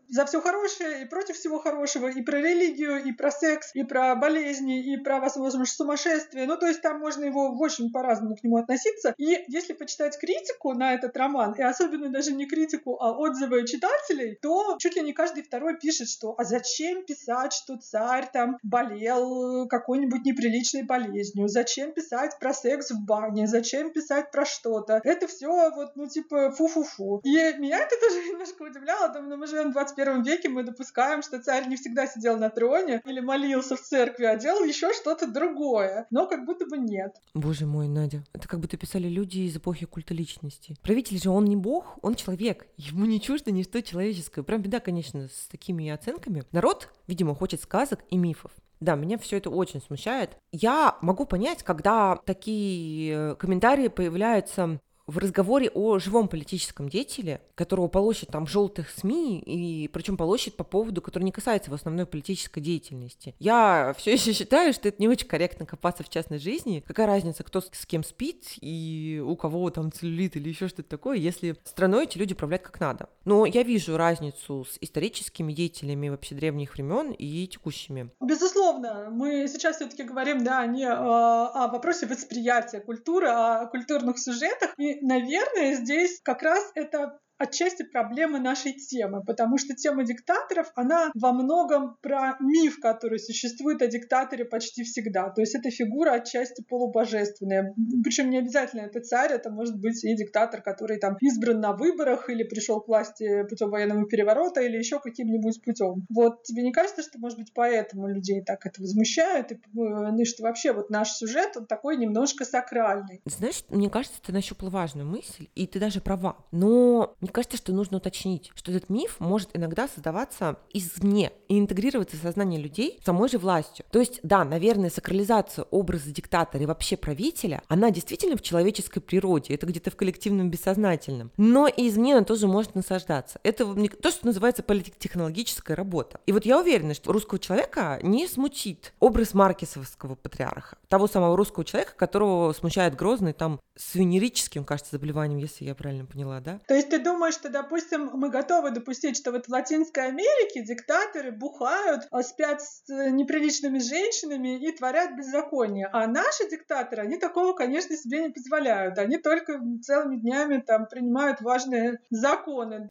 за 0.08 0.26
все 0.26 0.40
хорошее, 0.40 1.02
и 1.02 1.04
против 1.06 1.36
всего 1.36 1.58
хорошего, 1.58 2.08
и 2.08 2.22
про 2.22 2.38
религию, 2.38 3.02
и 3.02 3.12
про 3.12 3.30
секс, 3.30 3.74
и 3.74 3.82
про 3.82 4.14
болезни, 4.14 4.92
и 4.92 4.96
про, 4.96 5.20
возможно, 5.20 5.64
сумасшествие. 5.80 6.46
Ну, 6.46 6.56
то 6.56 6.66
есть 6.66 6.82
там 6.82 7.00
можно 7.00 7.24
его 7.24 7.56
очень 7.58 7.90
по-разному 7.90 8.36
к 8.36 8.44
нему 8.44 8.58
относиться. 8.58 9.14
И 9.16 9.44
если 9.48 9.72
почитать 9.72 10.18
критику 10.18 10.74
на 10.74 10.94
этот 10.94 11.16
роман, 11.16 11.54
и 11.54 11.62
особенно 11.62 12.08
даже 12.10 12.32
не 12.32 12.46
критику, 12.46 12.98
а 13.00 13.12
отзывы 13.16 13.66
читателей, 13.66 14.36
то 14.42 14.76
чуть 14.78 14.96
ли 14.96 15.02
не 15.02 15.12
каждый 15.12 15.42
второй 15.42 15.78
пишет, 15.78 16.08
что 16.08 16.34
а 16.36 16.44
зачем 16.44 17.04
писать, 17.04 17.52
что 17.52 17.78
царь 17.78 18.28
там 18.32 18.58
болел 18.62 19.66
какой-нибудь 19.68 20.24
неприличной 20.24 20.82
болезнью, 20.82 21.48
зачем 21.48 21.92
писать 21.92 22.38
про 22.38 22.52
секс 22.52 22.90
в 22.90 23.04
бане, 23.04 23.46
зачем 23.46 23.90
писать 23.90 24.30
про 24.30 24.44
что-то. 24.44 25.00
Это 25.04 25.26
все 25.26 25.70
вот, 25.70 25.96
ну, 25.96 26.06
типа, 26.06 26.50
фу-фу-фу. 26.50 27.20
И 27.24 27.30
меня 27.58 27.78
это 27.78 27.96
тоже 28.00 28.22
немножко 28.28 28.62
удивляло, 28.62 29.08
потому 29.08 29.28
что 29.28 29.36
мы 29.36 29.46
живем 29.46 29.70
в 29.70 29.72
21 29.72 30.22
веке, 30.22 30.48
мы 30.48 30.62
допускаем, 30.62 31.22
что 31.22 31.40
царь 31.40 31.68
не 31.68 31.76
всегда 31.76 32.06
сидел 32.06 32.36
на 32.36 32.50
троне 32.50 33.00
или 33.06 33.20
молился 33.20 33.76
в 33.76 33.80
церкви, 33.80 34.24
а 34.24 34.36
делал 34.36 34.64
еще 34.64 34.92
что-то 34.92 35.26
другое 35.26 35.69
другое, 35.70 36.06
но 36.10 36.26
как 36.26 36.44
будто 36.44 36.66
бы 36.66 36.78
нет. 36.78 37.14
Боже 37.34 37.66
мой, 37.66 37.88
Надя, 37.88 38.24
это 38.32 38.48
как 38.48 38.60
будто 38.60 38.76
писали 38.76 39.08
люди 39.08 39.40
из 39.40 39.56
эпохи 39.56 39.86
культа 39.86 40.14
личности. 40.14 40.76
Правитель 40.82 41.20
же 41.20 41.30
он 41.30 41.44
не 41.44 41.56
бог, 41.56 41.98
он 42.02 42.14
человек. 42.14 42.66
Ему 42.76 43.06
не 43.06 43.20
чуждо 43.20 43.50
ничто 43.50 43.80
человеческое. 43.80 44.42
Прям 44.42 44.62
беда, 44.62 44.80
конечно, 44.80 45.28
с 45.28 45.48
такими 45.48 45.88
оценками. 45.90 46.44
Народ, 46.52 46.88
видимо, 47.06 47.34
хочет 47.34 47.60
сказок 47.60 48.00
и 48.10 48.16
мифов. 48.16 48.52
Да, 48.80 48.94
меня 48.94 49.18
все 49.18 49.36
это 49.36 49.50
очень 49.50 49.82
смущает. 49.82 50.38
Я 50.52 50.96
могу 51.02 51.26
понять, 51.26 51.62
когда 51.62 52.18
такие 52.24 53.36
комментарии 53.36 53.88
появляются 53.88 54.80
в 55.10 55.18
разговоре 55.18 55.70
о 55.74 55.98
живом 55.98 56.28
политическом 56.28 56.88
деятеле, 56.88 57.40
которого 57.54 57.88
полощет 57.88 58.28
там 58.30 58.46
желтых 58.46 58.90
СМИ, 58.90 59.40
и 59.40 59.88
причем 59.88 60.16
полощет 60.16 60.56
по 60.56 60.64
поводу, 60.64 61.02
который 61.02 61.24
не 61.24 61.32
касается 61.32 61.70
в 61.70 61.74
основной 61.74 62.06
политической 62.06 62.60
деятельности. 62.60 63.34
Я 63.38 63.94
все 63.98 64.12
еще 64.12 64.32
считаю, 64.32 64.72
что 64.72 64.88
это 64.88 65.02
не 65.02 65.08
очень 65.08 65.26
корректно 65.26 65.66
копаться 65.66 66.04
в 66.04 66.08
частной 66.08 66.38
жизни. 66.38 66.82
Какая 66.86 67.06
разница, 67.06 67.42
кто 67.42 67.60
с 67.60 67.86
кем 67.86 68.04
спит 68.04 68.44
и 68.60 69.22
у 69.24 69.34
кого 69.36 69.68
там 69.70 69.90
целлюлит 69.90 70.36
или 70.36 70.48
еще 70.48 70.68
что-то 70.68 70.88
такое, 70.88 71.16
если 71.18 71.56
страной 71.64 72.04
эти 72.04 72.16
люди 72.16 72.32
управляют 72.32 72.62
как 72.62 72.78
надо. 72.80 73.08
Но 73.24 73.46
я 73.46 73.62
вижу 73.62 73.96
разницу 73.96 74.64
с 74.64 74.78
историческими 74.80 75.52
деятелями 75.52 76.08
вообще 76.08 76.34
древних 76.34 76.74
времен 76.74 77.10
и 77.12 77.46
текущими. 77.48 78.10
Безусловно, 78.20 79.08
мы 79.10 79.48
сейчас 79.48 79.76
все-таки 79.76 80.04
говорим, 80.04 80.44
да, 80.44 80.64
не 80.66 80.84
э, 80.84 80.88
о 80.88 81.68
вопросе 81.68 82.06
восприятия 82.06 82.80
культуры, 82.80 83.28
а 83.28 83.62
о 83.62 83.66
культурных 83.66 84.18
сюжетах. 84.18 84.72
И, 84.78 84.99
наверное, 85.02 85.74
здесь 85.74 86.20
как 86.22 86.42
раз 86.42 86.70
это 86.74 87.20
отчасти 87.40 87.82
проблемы 87.82 88.38
нашей 88.38 88.74
темы, 88.74 89.24
потому 89.24 89.56
что 89.56 89.74
тема 89.74 90.04
диктаторов, 90.04 90.70
она 90.74 91.10
во 91.14 91.32
многом 91.32 91.96
про 92.02 92.36
миф, 92.38 92.78
который 92.80 93.18
существует 93.18 93.80
о 93.80 93.86
диктаторе 93.86 94.44
почти 94.44 94.84
всегда. 94.84 95.30
То 95.30 95.40
есть 95.40 95.54
это 95.54 95.70
фигура 95.70 96.12
отчасти 96.12 96.62
полубожественная. 96.68 97.74
Причем 98.04 98.28
не 98.30 98.38
обязательно 98.38 98.82
это 98.82 99.00
царь, 99.00 99.32
это 99.32 99.50
может 99.50 99.80
быть 99.80 100.04
и 100.04 100.14
диктатор, 100.14 100.60
который 100.60 100.98
там 100.98 101.16
избран 101.20 101.60
на 101.60 101.72
выборах 101.72 102.28
или 102.28 102.42
пришел 102.42 102.80
к 102.80 102.88
власти 102.88 103.44
путем 103.48 103.70
военного 103.70 104.06
переворота 104.06 104.60
или 104.60 104.76
еще 104.76 105.00
каким-нибудь 105.00 105.62
путем. 105.64 106.06
Вот 106.10 106.42
тебе 106.42 106.62
не 106.62 106.72
кажется, 106.72 107.02
что, 107.02 107.18
может 107.18 107.38
быть, 107.38 107.52
поэтому 107.54 108.08
людей 108.08 108.42
так 108.42 108.66
это 108.66 108.82
возмущает, 108.82 109.52
и, 109.52 109.60
ну, 109.72 110.24
что 110.26 110.42
вообще 110.42 110.72
вот 110.72 110.90
наш 110.90 111.12
сюжет, 111.12 111.56
он 111.56 111.66
такой 111.66 111.96
немножко 111.96 112.44
сакральный? 112.44 113.22
Знаешь, 113.24 113.64
мне 113.70 113.88
кажется, 113.88 114.20
ты 114.20 114.32
нащупала 114.32 114.68
важную 114.68 115.06
мысль, 115.06 115.48
и 115.54 115.66
ты 115.66 115.80
даже 115.80 116.02
права. 116.02 116.36
Но 116.52 117.16
мне 117.20 117.29
кажется, 117.30 117.56
что 117.56 117.72
нужно 117.72 117.98
уточнить, 117.98 118.50
что 118.54 118.72
этот 118.72 118.90
миф 118.90 119.16
может 119.18 119.50
иногда 119.54 119.88
создаваться 119.88 120.56
извне 120.72 121.32
и 121.48 121.58
интегрироваться 121.58 122.16
в 122.16 122.20
сознание 122.20 122.60
людей 122.60 123.00
самой 123.04 123.28
же 123.28 123.38
властью. 123.38 123.84
То 123.90 123.98
есть, 123.98 124.20
да, 124.22 124.44
наверное, 124.44 124.90
сакрализация 124.90 125.66
образа 125.70 126.10
диктатора 126.10 126.62
и 126.62 126.66
вообще 126.66 126.96
правителя, 126.96 127.62
она 127.68 127.90
действительно 127.90 128.36
в 128.36 128.42
человеческой 128.42 129.00
природе, 129.00 129.54
это 129.54 129.66
где-то 129.66 129.90
в 129.90 129.96
коллективном 129.96 130.50
бессознательном. 130.50 131.30
Но 131.36 131.66
и 131.66 131.88
извне 131.88 132.16
она 132.16 132.24
тоже 132.24 132.46
может 132.46 132.74
насаждаться. 132.74 133.40
Это 133.42 133.64
то, 134.00 134.10
что 134.10 134.26
называется 134.26 134.62
политтехнологическая 134.62 135.76
работа. 135.76 136.20
И 136.26 136.32
вот 136.32 136.44
я 136.44 136.58
уверена, 136.58 136.94
что 136.94 137.12
русского 137.12 137.38
человека 137.38 137.98
не 138.02 138.26
смутит 138.26 138.92
образ 139.00 139.34
маркесовского 139.34 140.14
патриарха, 140.14 140.76
того 140.88 141.06
самого 141.06 141.36
русского 141.36 141.64
человека, 141.64 141.92
которого 141.96 142.52
смущает 142.52 142.96
грозный 142.96 143.32
там 143.32 143.60
с 143.80 143.94
венерическим, 143.94 144.64
кажется, 144.64 144.96
заболеванием, 144.96 145.38
если 145.38 145.64
я 145.64 145.74
правильно 145.74 146.04
поняла, 146.04 146.40
да? 146.40 146.60
То 146.68 146.74
есть 146.74 146.90
ты 146.90 146.98
думаешь, 146.98 147.34
что, 147.34 147.48
допустим, 147.48 148.10
мы 148.12 148.28
готовы 148.28 148.72
допустить, 148.72 149.16
что 149.16 149.32
вот 149.32 149.46
в 149.46 149.48
Латинской 149.48 150.08
Америке 150.08 150.62
диктаторы 150.62 151.32
бухают, 151.32 152.06
а, 152.10 152.22
спят 152.22 152.60
с 152.60 152.88
э, 152.90 153.10
неприличными 153.10 153.78
женщинами 153.78 154.58
и 154.58 154.70
творят 154.76 155.16
беззаконие, 155.16 155.88
а 155.92 156.06
наши 156.06 156.48
диктаторы, 156.50 157.02
они 157.02 157.16
такого, 157.16 157.54
конечно, 157.54 157.96
себе 157.96 158.22
не 158.22 158.28
позволяют. 158.28 158.98
Они 158.98 159.16
только 159.16 159.58
целыми 159.82 160.16
днями 160.16 160.58
там 160.58 160.86
принимают 160.86 161.40
важные 161.40 162.00
законы. 162.10 162.90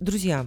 Друзья, 0.00 0.46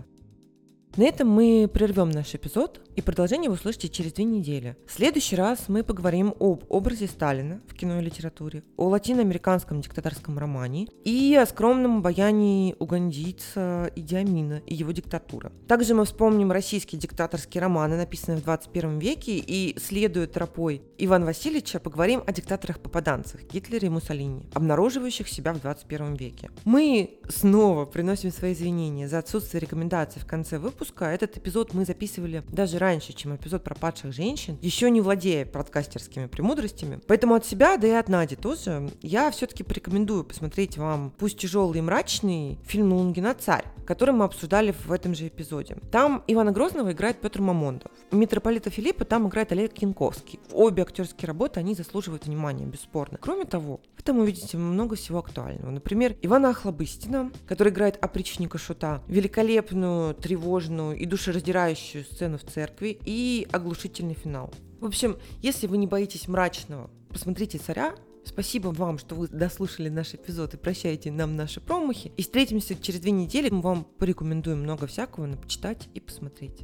на 0.98 1.04
этом 1.04 1.30
мы 1.30 1.70
прервем 1.72 2.10
наш 2.10 2.34
эпизод, 2.34 2.82
и 2.96 3.02
продолжение 3.02 3.52
вы 3.52 3.56
услышите 3.56 3.88
через 3.88 4.14
две 4.14 4.24
недели. 4.24 4.76
В 4.88 4.92
следующий 4.92 5.36
раз 5.36 5.66
мы 5.68 5.84
поговорим 5.84 6.34
об 6.40 6.64
образе 6.70 7.06
Сталина 7.06 7.62
в 7.68 7.76
кино 7.76 8.00
и 8.00 8.04
литературе, 8.04 8.64
о 8.76 8.88
латиноамериканском 8.88 9.82
диктаторском 9.82 10.40
романе 10.40 10.88
и 11.04 11.36
о 11.36 11.46
скромном 11.46 12.00
обаянии 12.00 12.76
угандийца 12.80 13.92
Идиамина 13.96 14.64
и 14.66 14.74
его 14.74 14.92
диктатура. 14.92 15.52
Также 15.68 15.94
мы 15.94 16.06
вспомним 16.06 16.52
российские 16.52 17.00
диктаторские 17.00 17.62
романы, 17.62 17.98
написанные 17.98 18.40
в 18.40 18.44
21 18.44 18.98
веке, 18.98 19.38
и, 19.38 19.78
следуя 19.80 20.26
тропой 20.26 20.82
Ивана 20.98 21.28
Васильевича, 21.28 21.80
поговорим 21.80 22.24
о 22.26 22.32
диктаторах-попаданцах 22.32 23.44
Гитлере 23.44 23.86
и 23.86 23.92
Муссолини, 23.92 24.50
обнаруживающих 24.56 25.30
себя 25.30 25.54
в 25.54 25.62
21 25.62 26.16
веке. 26.16 26.50
Мы 26.66 27.20
снова 27.30 27.86
приносим 27.86 28.32
свои 28.32 28.54
извинения 28.54 29.08
за 29.08 29.20
отсутствие 29.20 29.62
рекомендаций 29.62 30.20
в 30.20 30.26
конце 30.26 30.58
выпуска. 30.58 30.87
Этот 30.96 31.38
эпизод 31.38 31.74
мы 31.74 31.86
записывали 31.86 32.44
даже 32.50 32.78
раньше, 32.78 33.14
чем 33.14 33.36
эпизод 33.36 33.64
про 33.64 33.76
падших 33.76 34.14
женщин, 34.14 34.58
еще 34.62 34.90
не 34.90 35.02
владея 35.02 35.46
подкастерскими 35.46 36.28
премудростями. 36.28 37.00
Поэтому 37.08 37.36
от 37.36 37.46
себя, 37.46 37.78
да 37.78 37.88
и 37.88 37.92
от 37.92 38.10
Нади 38.10 38.36
тоже, 38.36 38.90
я 39.02 39.32
все-таки 39.32 39.64
порекомендую 39.64 40.24
посмотреть 40.24 40.78
вам, 40.78 41.14
пусть 41.18 41.38
тяжелый 41.38 41.80
и 41.80 41.82
мрачный, 41.82 42.60
фильм 42.66 42.94
Лунгина 42.94 43.34
«Царь», 43.34 43.66
который 43.86 44.14
мы 44.14 44.26
обсуждали 44.26 44.74
в 44.86 44.92
этом 44.92 45.16
же 45.16 45.28
эпизоде. 45.28 45.78
Там 45.92 46.24
Ивана 46.28 46.52
Грозного 46.52 46.92
играет 46.92 47.22
Петр 47.22 47.42
Мамондов. 47.42 47.92
Митрополита 48.12 48.70
Филиппа 48.70 49.06
там 49.06 49.28
играет 49.28 49.52
Олег 49.52 49.74
Кинковский. 49.74 50.40
Обе 50.52 50.84
актерские 50.84 51.28
работы, 51.28 51.60
они 51.60 51.74
заслуживают 51.74 52.26
внимания, 52.26 52.66
бесспорно. 52.66 53.18
Кроме 53.20 53.46
того, 53.46 53.80
вы 53.96 54.04
там 54.04 54.20
увидите 54.20 54.58
много 54.58 54.96
всего 54.96 55.20
актуального. 55.20 55.72
Например, 55.72 56.16
Ивана 56.22 56.50
Охлобыстина, 56.50 57.32
который 57.48 57.72
играет 57.72 57.98
опричника 58.04 58.58
Шута, 58.58 59.02
великолепную, 59.08 60.14
тревожную 60.16 60.77
и 60.94 61.06
душераздирающую 61.06 62.04
сцену 62.04 62.38
в 62.38 62.44
церкви, 62.44 63.00
и 63.06 63.48
оглушительный 63.52 64.16
финал. 64.16 64.54
В 64.80 64.86
общем, 64.86 65.18
если 65.42 65.68
вы 65.68 65.78
не 65.78 65.88
боитесь 65.88 66.28
мрачного, 66.28 66.90
посмотрите 67.10 67.58
«Царя», 67.58 67.96
Спасибо 68.28 68.68
вам, 68.68 68.98
что 68.98 69.16
вы 69.16 69.30
дослушали 69.30 69.88
наш 69.88 70.14
эпизод 70.14 70.54
и 70.54 70.58
прощаете 70.58 71.12
нам 71.12 71.38
наши 71.38 71.62
промахи. 71.62 72.12
И 72.18 72.22
встретимся 72.22 72.76
через 72.76 73.00
две 73.00 73.12
недели. 73.12 73.50
Мы 73.50 73.62
вам 73.62 73.86
порекомендуем 73.86 74.60
много 74.60 74.86
всякого 74.86 75.34
почитать 75.38 75.88
и 75.94 76.02
посмотреть. 76.02 76.60